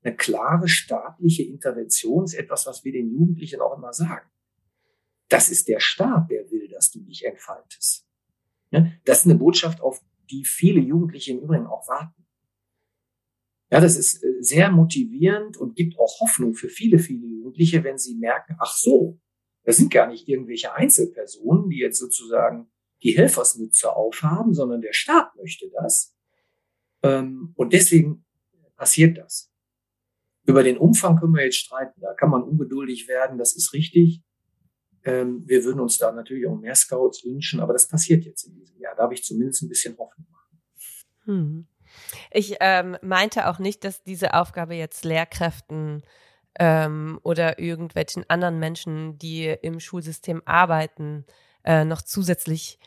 [0.04, 4.30] eine klare staatliche Intervention, ist etwas, was wir den Jugendlichen auch immer sagen.
[5.30, 8.06] Das ist der Staat, der will, dass du dich entfaltest.
[9.04, 12.26] Das ist eine Botschaft, auf die viele Jugendliche im Übrigen auch warten.
[13.72, 17.98] Ja, das ist äh, sehr motivierend und gibt auch Hoffnung für viele, viele Jugendliche, wenn
[17.98, 19.20] sie merken, ach so,
[19.64, 22.72] das sind gar nicht irgendwelche Einzelpersonen, die jetzt sozusagen
[23.04, 26.16] die Helfersmütze aufhaben, sondern der Staat möchte das.
[27.04, 28.26] Ähm, und deswegen
[28.76, 29.52] passiert das.
[30.46, 32.02] Über den Umfang können wir jetzt streiten.
[32.02, 33.38] Da kann man ungeduldig werden.
[33.38, 34.24] Das ist richtig.
[35.04, 38.56] Ähm, wir würden uns da natürlich auch mehr Scouts wünschen, aber das passiert jetzt in
[38.56, 38.96] diesem Jahr.
[38.96, 40.28] Da habe ich zumindest ein bisschen Hoffnung.
[41.26, 41.68] Hm.
[42.32, 46.04] Ich ähm, meinte auch nicht, dass diese Aufgabe jetzt Lehrkräften
[46.60, 51.26] ähm, oder irgendwelchen anderen Menschen, die im Schulsystem arbeiten,
[51.64, 52.80] äh, noch zusätzlich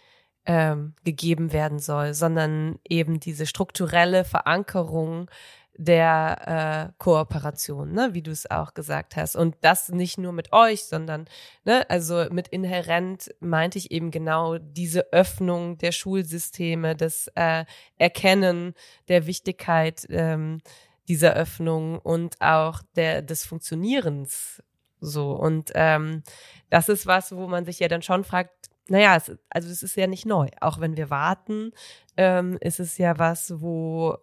[0.44, 5.30] ähm, gegeben werden soll, sondern eben diese strukturelle Verankerung
[5.76, 9.36] der äh, Kooperation, ne, wie du es auch gesagt hast.
[9.36, 11.26] Und das nicht nur mit euch, sondern,
[11.64, 17.64] ne, also mit inhärent meinte ich eben genau diese Öffnung der Schulsysteme, das äh,
[17.96, 18.74] Erkennen
[19.08, 20.60] der Wichtigkeit ähm,
[21.08, 24.62] dieser Öffnung und auch der des Funktionierens
[25.00, 25.32] so.
[25.32, 26.22] Und ähm,
[26.70, 29.96] das ist was, wo man sich ja dann schon fragt, naja, es, also es ist
[29.96, 30.48] ja nicht neu.
[30.60, 31.72] Auch wenn wir warten,
[32.16, 34.18] ähm, ist es ja was, wo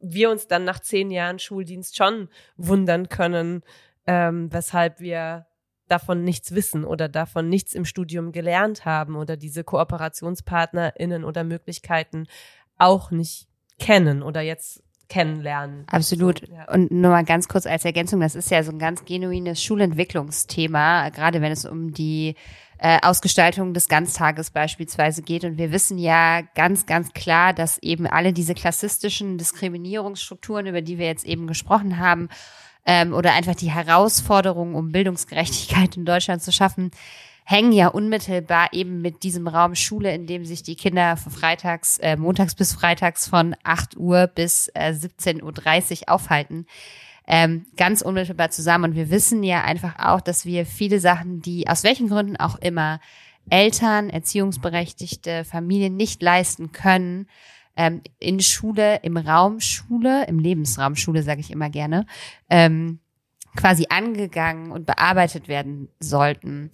[0.00, 3.62] wir uns dann nach zehn Jahren Schuldienst schon wundern können,
[4.06, 5.46] ähm, weshalb wir
[5.88, 12.26] davon nichts wissen oder davon nichts im Studium gelernt haben oder diese KooperationspartnerInnen oder Möglichkeiten
[12.76, 13.48] auch nicht
[13.78, 15.84] kennen oder jetzt kennenlernen.
[15.88, 16.40] Absolut.
[16.40, 16.70] So, ja.
[16.72, 21.08] Und nur mal ganz kurz als Ergänzung, das ist ja so ein ganz genuines Schulentwicklungsthema,
[21.08, 22.34] gerade wenn es um die
[22.78, 25.44] äh, Ausgestaltung des Ganztages beispielsweise geht.
[25.44, 30.98] Und wir wissen ja ganz, ganz klar, dass eben alle diese klassistischen Diskriminierungsstrukturen, über die
[30.98, 32.28] wir jetzt eben gesprochen haben,
[32.86, 36.90] ähm, oder einfach die Herausforderung, um Bildungsgerechtigkeit in Deutschland zu schaffen,
[37.44, 42.16] hängen ja unmittelbar eben mit diesem Raum Schule, in dem sich die Kinder freitags, äh,
[42.16, 45.42] montags bis freitags von 8 Uhr bis äh, 17.30
[46.02, 46.66] Uhr aufhalten.
[47.30, 48.84] Ähm, ganz unmittelbar zusammen.
[48.84, 52.56] Und wir wissen ja einfach auch, dass wir viele Sachen, die aus welchen Gründen auch
[52.56, 53.00] immer
[53.50, 57.26] Eltern, Erziehungsberechtigte, Familien nicht leisten können,
[57.76, 62.06] ähm, in Schule, im Raum Schule, im Lebensraum Schule, sage ich immer gerne,
[62.50, 62.98] ähm,
[63.56, 66.70] quasi angegangen und bearbeitet werden sollten.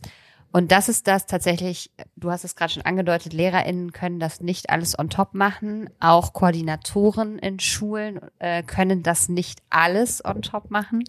[0.57, 4.71] Und das ist das tatsächlich, du hast es gerade schon angedeutet, LehrerInnen können das nicht
[4.71, 5.91] alles on top machen.
[5.99, 11.03] Auch Koordinatoren in Schulen äh, können das nicht alles on top machen.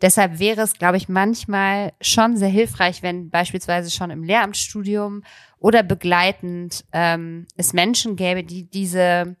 [0.00, 5.24] Deshalb wäre es, glaube ich, manchmal schon sehr hilfreich, wenn beispielsweise schon im Lehramtsstudium
[5.58, 9.34] oder begleitend ähm, es Menschen gäbe, die diese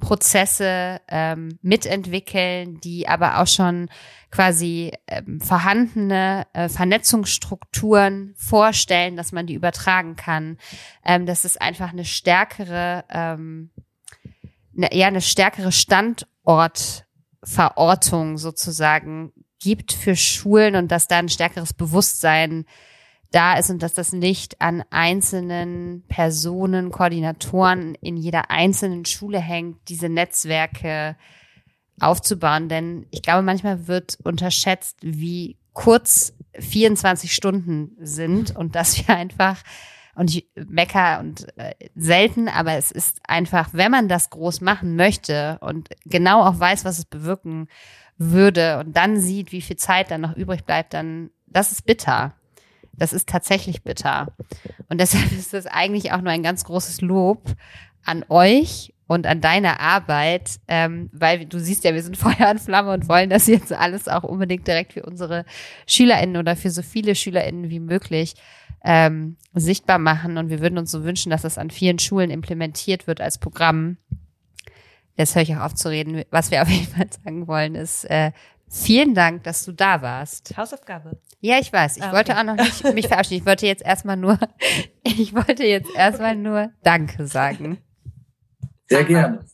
[0.00, 3.88] Prozesse ähm, mitentwickeln, die aber auch schon
[4.30, 10.58] quasi ähm, vorhandene äh, Vernetzungsstrukturen vorstellen, dass man die übertragen kann.
[11.04, 13.70] Ähm, dass es einfach eine stärkere, ähm,
[14.76, 22.66] eine, eher eine stärkere Standortverortung sozusagen gibt für Schulen und dass da ein stärkeres Bewusstsein
[23.34, 29.88] da ist und dass das nicht an einzelnen Personen, Koordinatoren in jeder einzelnen Schule hängt,
[29.88, 31.16] diese Netzwerke
[32.00, 32.68] aufzubauen.
[32.68, 39.62] Denn ich glaube, manchmal wird unterschätzt, wie kurz 24 Stunden sind und dass wir einfach,
[40.14, 44.94] und ich mecker und äh, selten, aber es ist einfach, wenn man das groß machen
[44.94, 47.66] möchte und genau auch weiß, was es bewirken
[48.16, 52.34] würde und dann sieht, wie viel Zeit dann noch übrig bleibt, dann, das ist bitter.
[52.98, 54.28] Das ist tatsächlich bitter.
[54.88, 57.54] Und deshalb ist das eigentlich auch nur ein ganz großes Lob
[58.04, 62.60] an euch und an deine Arbeit, ähm, weil du siehst ja, wir sind Feuer und
[62.60, 65.44] Flamme und wollen das jetzt alles auch unbedingt direkt für unsere
[65.86, 68.34] SchülerInnen oder für so viele SchülerInnen wie möglich
[68.82, 70.36] ähm, sichtbar machen.
[70.36, 73.96] Und wir würden uns so wünschen, dass das an vielen Schulen implementiert wird als Programm.
[75.16, 76.24] Jetzt höre ich auch auf zu reden.
[76.30, 78.32] Was wir auf jeden Fall sagen wollen, ist äh,
[78.74, 80.56] vielen Dank, dass du da warst.
[80.56, 81.20] Hausaufgabe.
[81.40, 81.98] Ja, ich weiß.
[81.98, 82.16] Ich ah, okay.
[82.16, 83.42] wollte auch noch nicht mich verabschieden.
[83.42, 84.38] Ich wollte jetzt erstmal nur,
[85.02, 87.78] ich wollte jetzt erstmal nur Danke sagen.
[88.86, 89.44] Sehr gerne.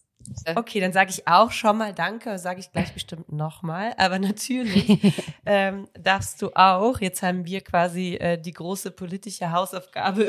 [0.55, 3.93] Okay, dann sage ich auch schon mal Danke, sage ich gleich bestimmt nochmal.
[3.97, 4.99] Aber natürlich
[5.47, 10.27] ähm, darfst du auch, jetzt haben wir quasi äh, die große politische Hausaufgabe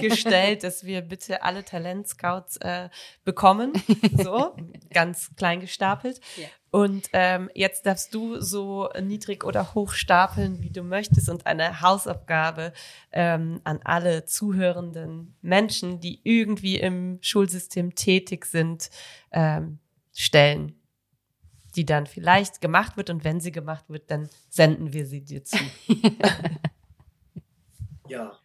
[0.00, 2.88] gestellt, dass wir bitte alle Talentscouts äh,
[3.24, 3.72] bekommen.
[4.20, 4.56] So,
[4.92, 6.20] ganz klein gestapelt.
[6.36, 6.48] Ja.
[6.74, 11.82] Und ähm, jetzt darfst du so niedrig oder hoch stapeln, wie du möchtest, und eine
[11.82, 12.72] Hausaufgabe
[13.12, 18.90] ähm, an alle zuhörenden Menschen, die irgendwie im Schulsystem tätig sind,
[19.30, 19.78] ähm,
[20.12, 20.74] stellen,
[21.76, 23.08] die dann vielleicht gemacht wird.
[23.08, 25.58] Und wenn sie gemacht wird, dann senden wir sie dir zu.
[28.08, 28.36] ja.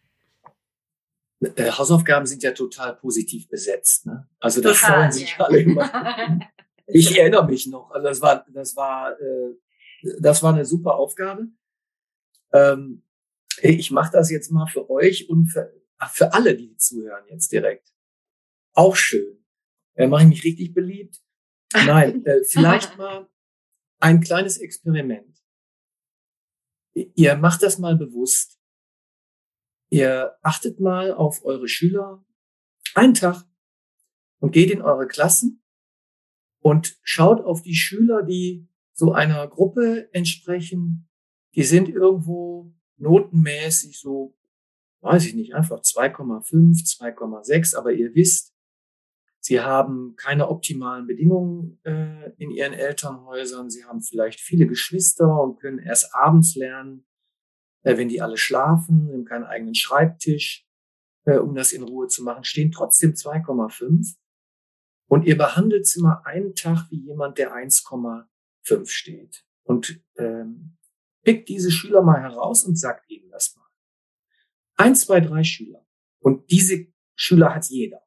[1.56, 4.06] Äh, Hausaufgaben sind ja total positiv besetzt.
[4.06, 4.28] Ne?
[4.38, 5.46] Also da freuen sich ja.
[5.46, 6.38] alle immer.
[6.92, 7.90] Ich erinnere mich noch.
[7.90, 9.54] Also das war, das war, äh,
[10.20, 11.48] das war eine super Aufgabe.
[12.52, 13.04] Ähm,
[13.62, 15.72] ich mache das jetzt mal für euch und für,
[16.12, 17.92] für alle, die zuhören jetzt direkt.
[18.72, 19.44] Auch schön.
[19.94, 21.20] Äh, Mache ich mich richtig beliebt?
[21.72, 23.28] Nein, äh, vielleicht mal
[23.98, 25.42] ein kleines Experiment.
[26.94, 28.58] Ihr macht das mal bewusst.
[29.90, 32.24] Ihr achtet mal auf eure Schüler
[32.94, 33.44] einen Tag
[34.38, 35.59] und geht in eure Klassen
[36.60, 41.08] und schaut auf die Schüler, die so einer Gruppe entsprechen.
[41.54, 44.36] Die sind irgendwo notenmäßig so,
[45.00, 48.54] weiß ich nicht, einfach 2,5, 2,6, aber ihr wisst,
[49.40, 53.70] sie haben keine optimalen Bedingungen äh, in ihren Elternhäusern.
[53.70, 57.06] Sie haben vielleicht viele Geschwister und können erst abends lernen,
[57.82, 60.66] äh, wenn die alle schlafen, haben keinen eigenen Schreibtisch,
[61.24, 64.16] äh, um das in Ruhe zu machen, stehen trotzdem 2,5.
[65.10, 69.44] Und ihr behandelt sie mal einen Tag wie jemand, der 1,5 steht.
[69.64, 70.76] Und ähm,
[71.24, 73.66] pickt diese Schüler mal heraus und sagt ihnen das mal.
[74.76, 75.84] Eins, zwei, drei Schüler.
[76.20, 78.06] Und diese Schüler hat jeder.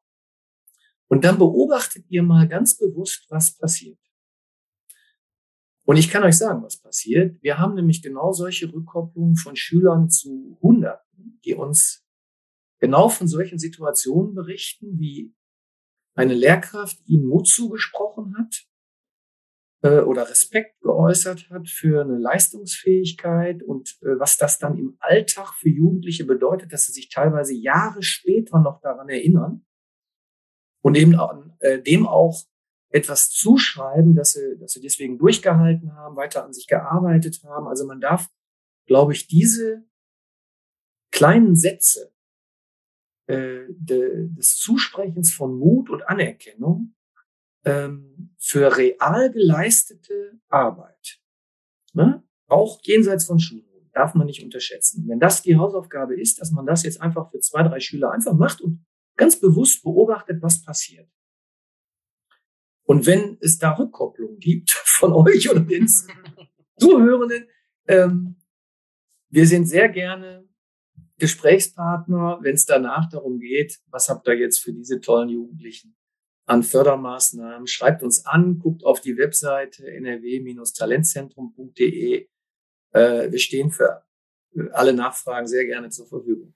[1.06, 4.00] Und dann beobachtet ihr mal ganz bewusst, was passiert.
[5.82, 7.36] Und ich kann euch sagen, was passiert.
[7.42, 12.02] Wir haben nämlich genau solche Rückkopplungen von Schülern zu Hunderten, die uns
[12.78, 15.34] genau von solchen Situationen berichten, wie
[16.14, 18.66] eine Lehrkraft ihm Mut zugesprochen hat
[19.82, 25.54] äh, oder Respekt geäußert hat für eine Leistungsfähigkeit und äh, was das dann im Alltag
[25.54, 29.64] für Jugendliche bedeutet, dass sie sich teilweise Jahre später noch daran erinnern
[30.82, 31.18] und eben
[31.60, 32.42] äh, dem auch
[32.90, 37.66] etwas zuschreiben, dass sie, dass sie deswegen durchgehalten haben, weiter an sich gearbeitet haben.
[37.66, 38.28] Also man darf,
[38.86, 39.84] glaube ich, diese
[41.10, 42.13] kleinen Sätze
[43.26, 46.94] äh, de, des Zusprechens von Mut und Anerkennung
[47.64, 51.20] ähm, für real geleistete Arbeit.
[51.92, 52.22] Ne?
[52.46, 55.08] Auch jenseits von Schulen darf man nicht unterschätzen.
[55.08, 58.34] Wenn das die Hausaufgabe ist, dass man das jetzt einfach für zwei, drei Schüler einfach
[58.34, 58.84] macht und
[59.16, 61.08] ganz bewusst beobachtet, was passiert.
[62.86, 65.88] Und wenn es da Rückkopplung gibt von euch oder den
[66.78, 67.48] Zuhörenden,
[67.86, 68.36] ähm,
[69.30, 70.46] wir sind sehr gerne
[71.24, 75.96] Gesprächspartner, wenn es danach darum geht, was habt ihr jetzt für diese tollen Jugendlichen
[76.44, 77.66] an Fördermaßnahmen?
[77.66, 82.28] Schreibt uns an, guckt auf die Webseite nrw-talentzentrum.de.
[82.92, 84.04] Äh, wir stehen für
[84.72, 86.52] alle Nachfragen sehr gerne zur Verfügung.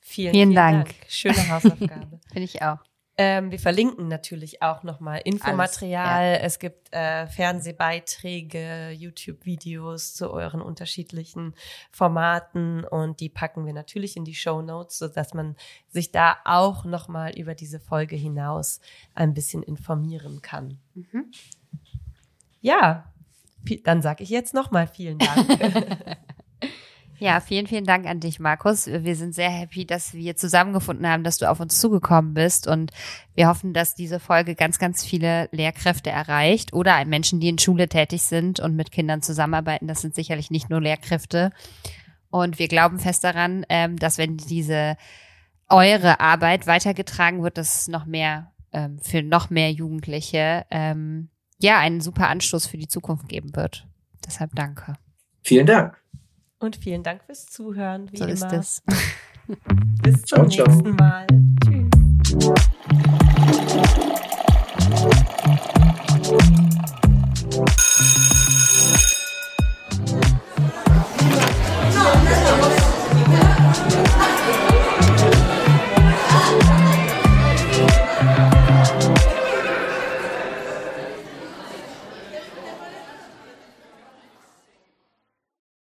[0.00, 0.86] Vielen, vielen, vielen Dank.
[0.86, 0.96] Dank.
[1.10, 2.18] Schöne Hausaufgabe.
[2.32, 2.78] Finde ich auch.
[3.18, 6.06] Ähm, wir verlinken natürlich auch nochmal Infomaterial.
[6.06, 6.46] Alles, ja.
[6.46, 11.54] Es gibt äh, Fernsehbeiträge, YouTube-Videos zu euren unterschiedlichen
[11.90, 15.56] Formaten und die packen wir natürlich in die Show Notes, sodass man
[15.88, 18.80] sich da auch nochmal über diese Folge hinaus
[19.14, 20.78] ein bisschen informieren kann.
[20.94, 21.30] Mhm.
[22.60, 23.12] Ja,
[23.84, 25.48] dann sage ich jetzt nochmal vielen Dank.
[27.18, 28.86] Ja, vielen, vielen Dank an dich, Markus.
[28.86, 32.90] Wir sind sehr happy, dass wir zusammengefunden haben, dass du auf uns zugekommen bist und
[33.34, 37.88] wir hoffen, dass diese Folge ganz, ganz viele Lehrkräfte erreicht oder Menschen, die in Schule
[37.88, 39.88] tätig sind und mit Kindern zusammenarbeiten.
[39.88, 41.52] Das sind sicherlich nicht nur Lehrkräfte.
[42.28, 44.96] Und wir glauben fest daran, ähm, dass wenn diese
[45.68, 51.78] eure Arbeit weitergetragen wird, dass es noch mehr ähm, für noch mehr Jugendliche ähm, ja
[51.78, 53.86] einen super Anstoß für die Zukunft geben wird.
[54.26, 54.94] Deshalb danke.
[55.42, 55.96] Vielen Dank.
[56.66, 58.32] Und vielen Dank fürs Zuhören, wie so immer.
[58.32, 58.82] Ist es.
[60.02, 61.28] Bis zum ciao, nächsten Mal.
[61.64, 61.90] Tschüss.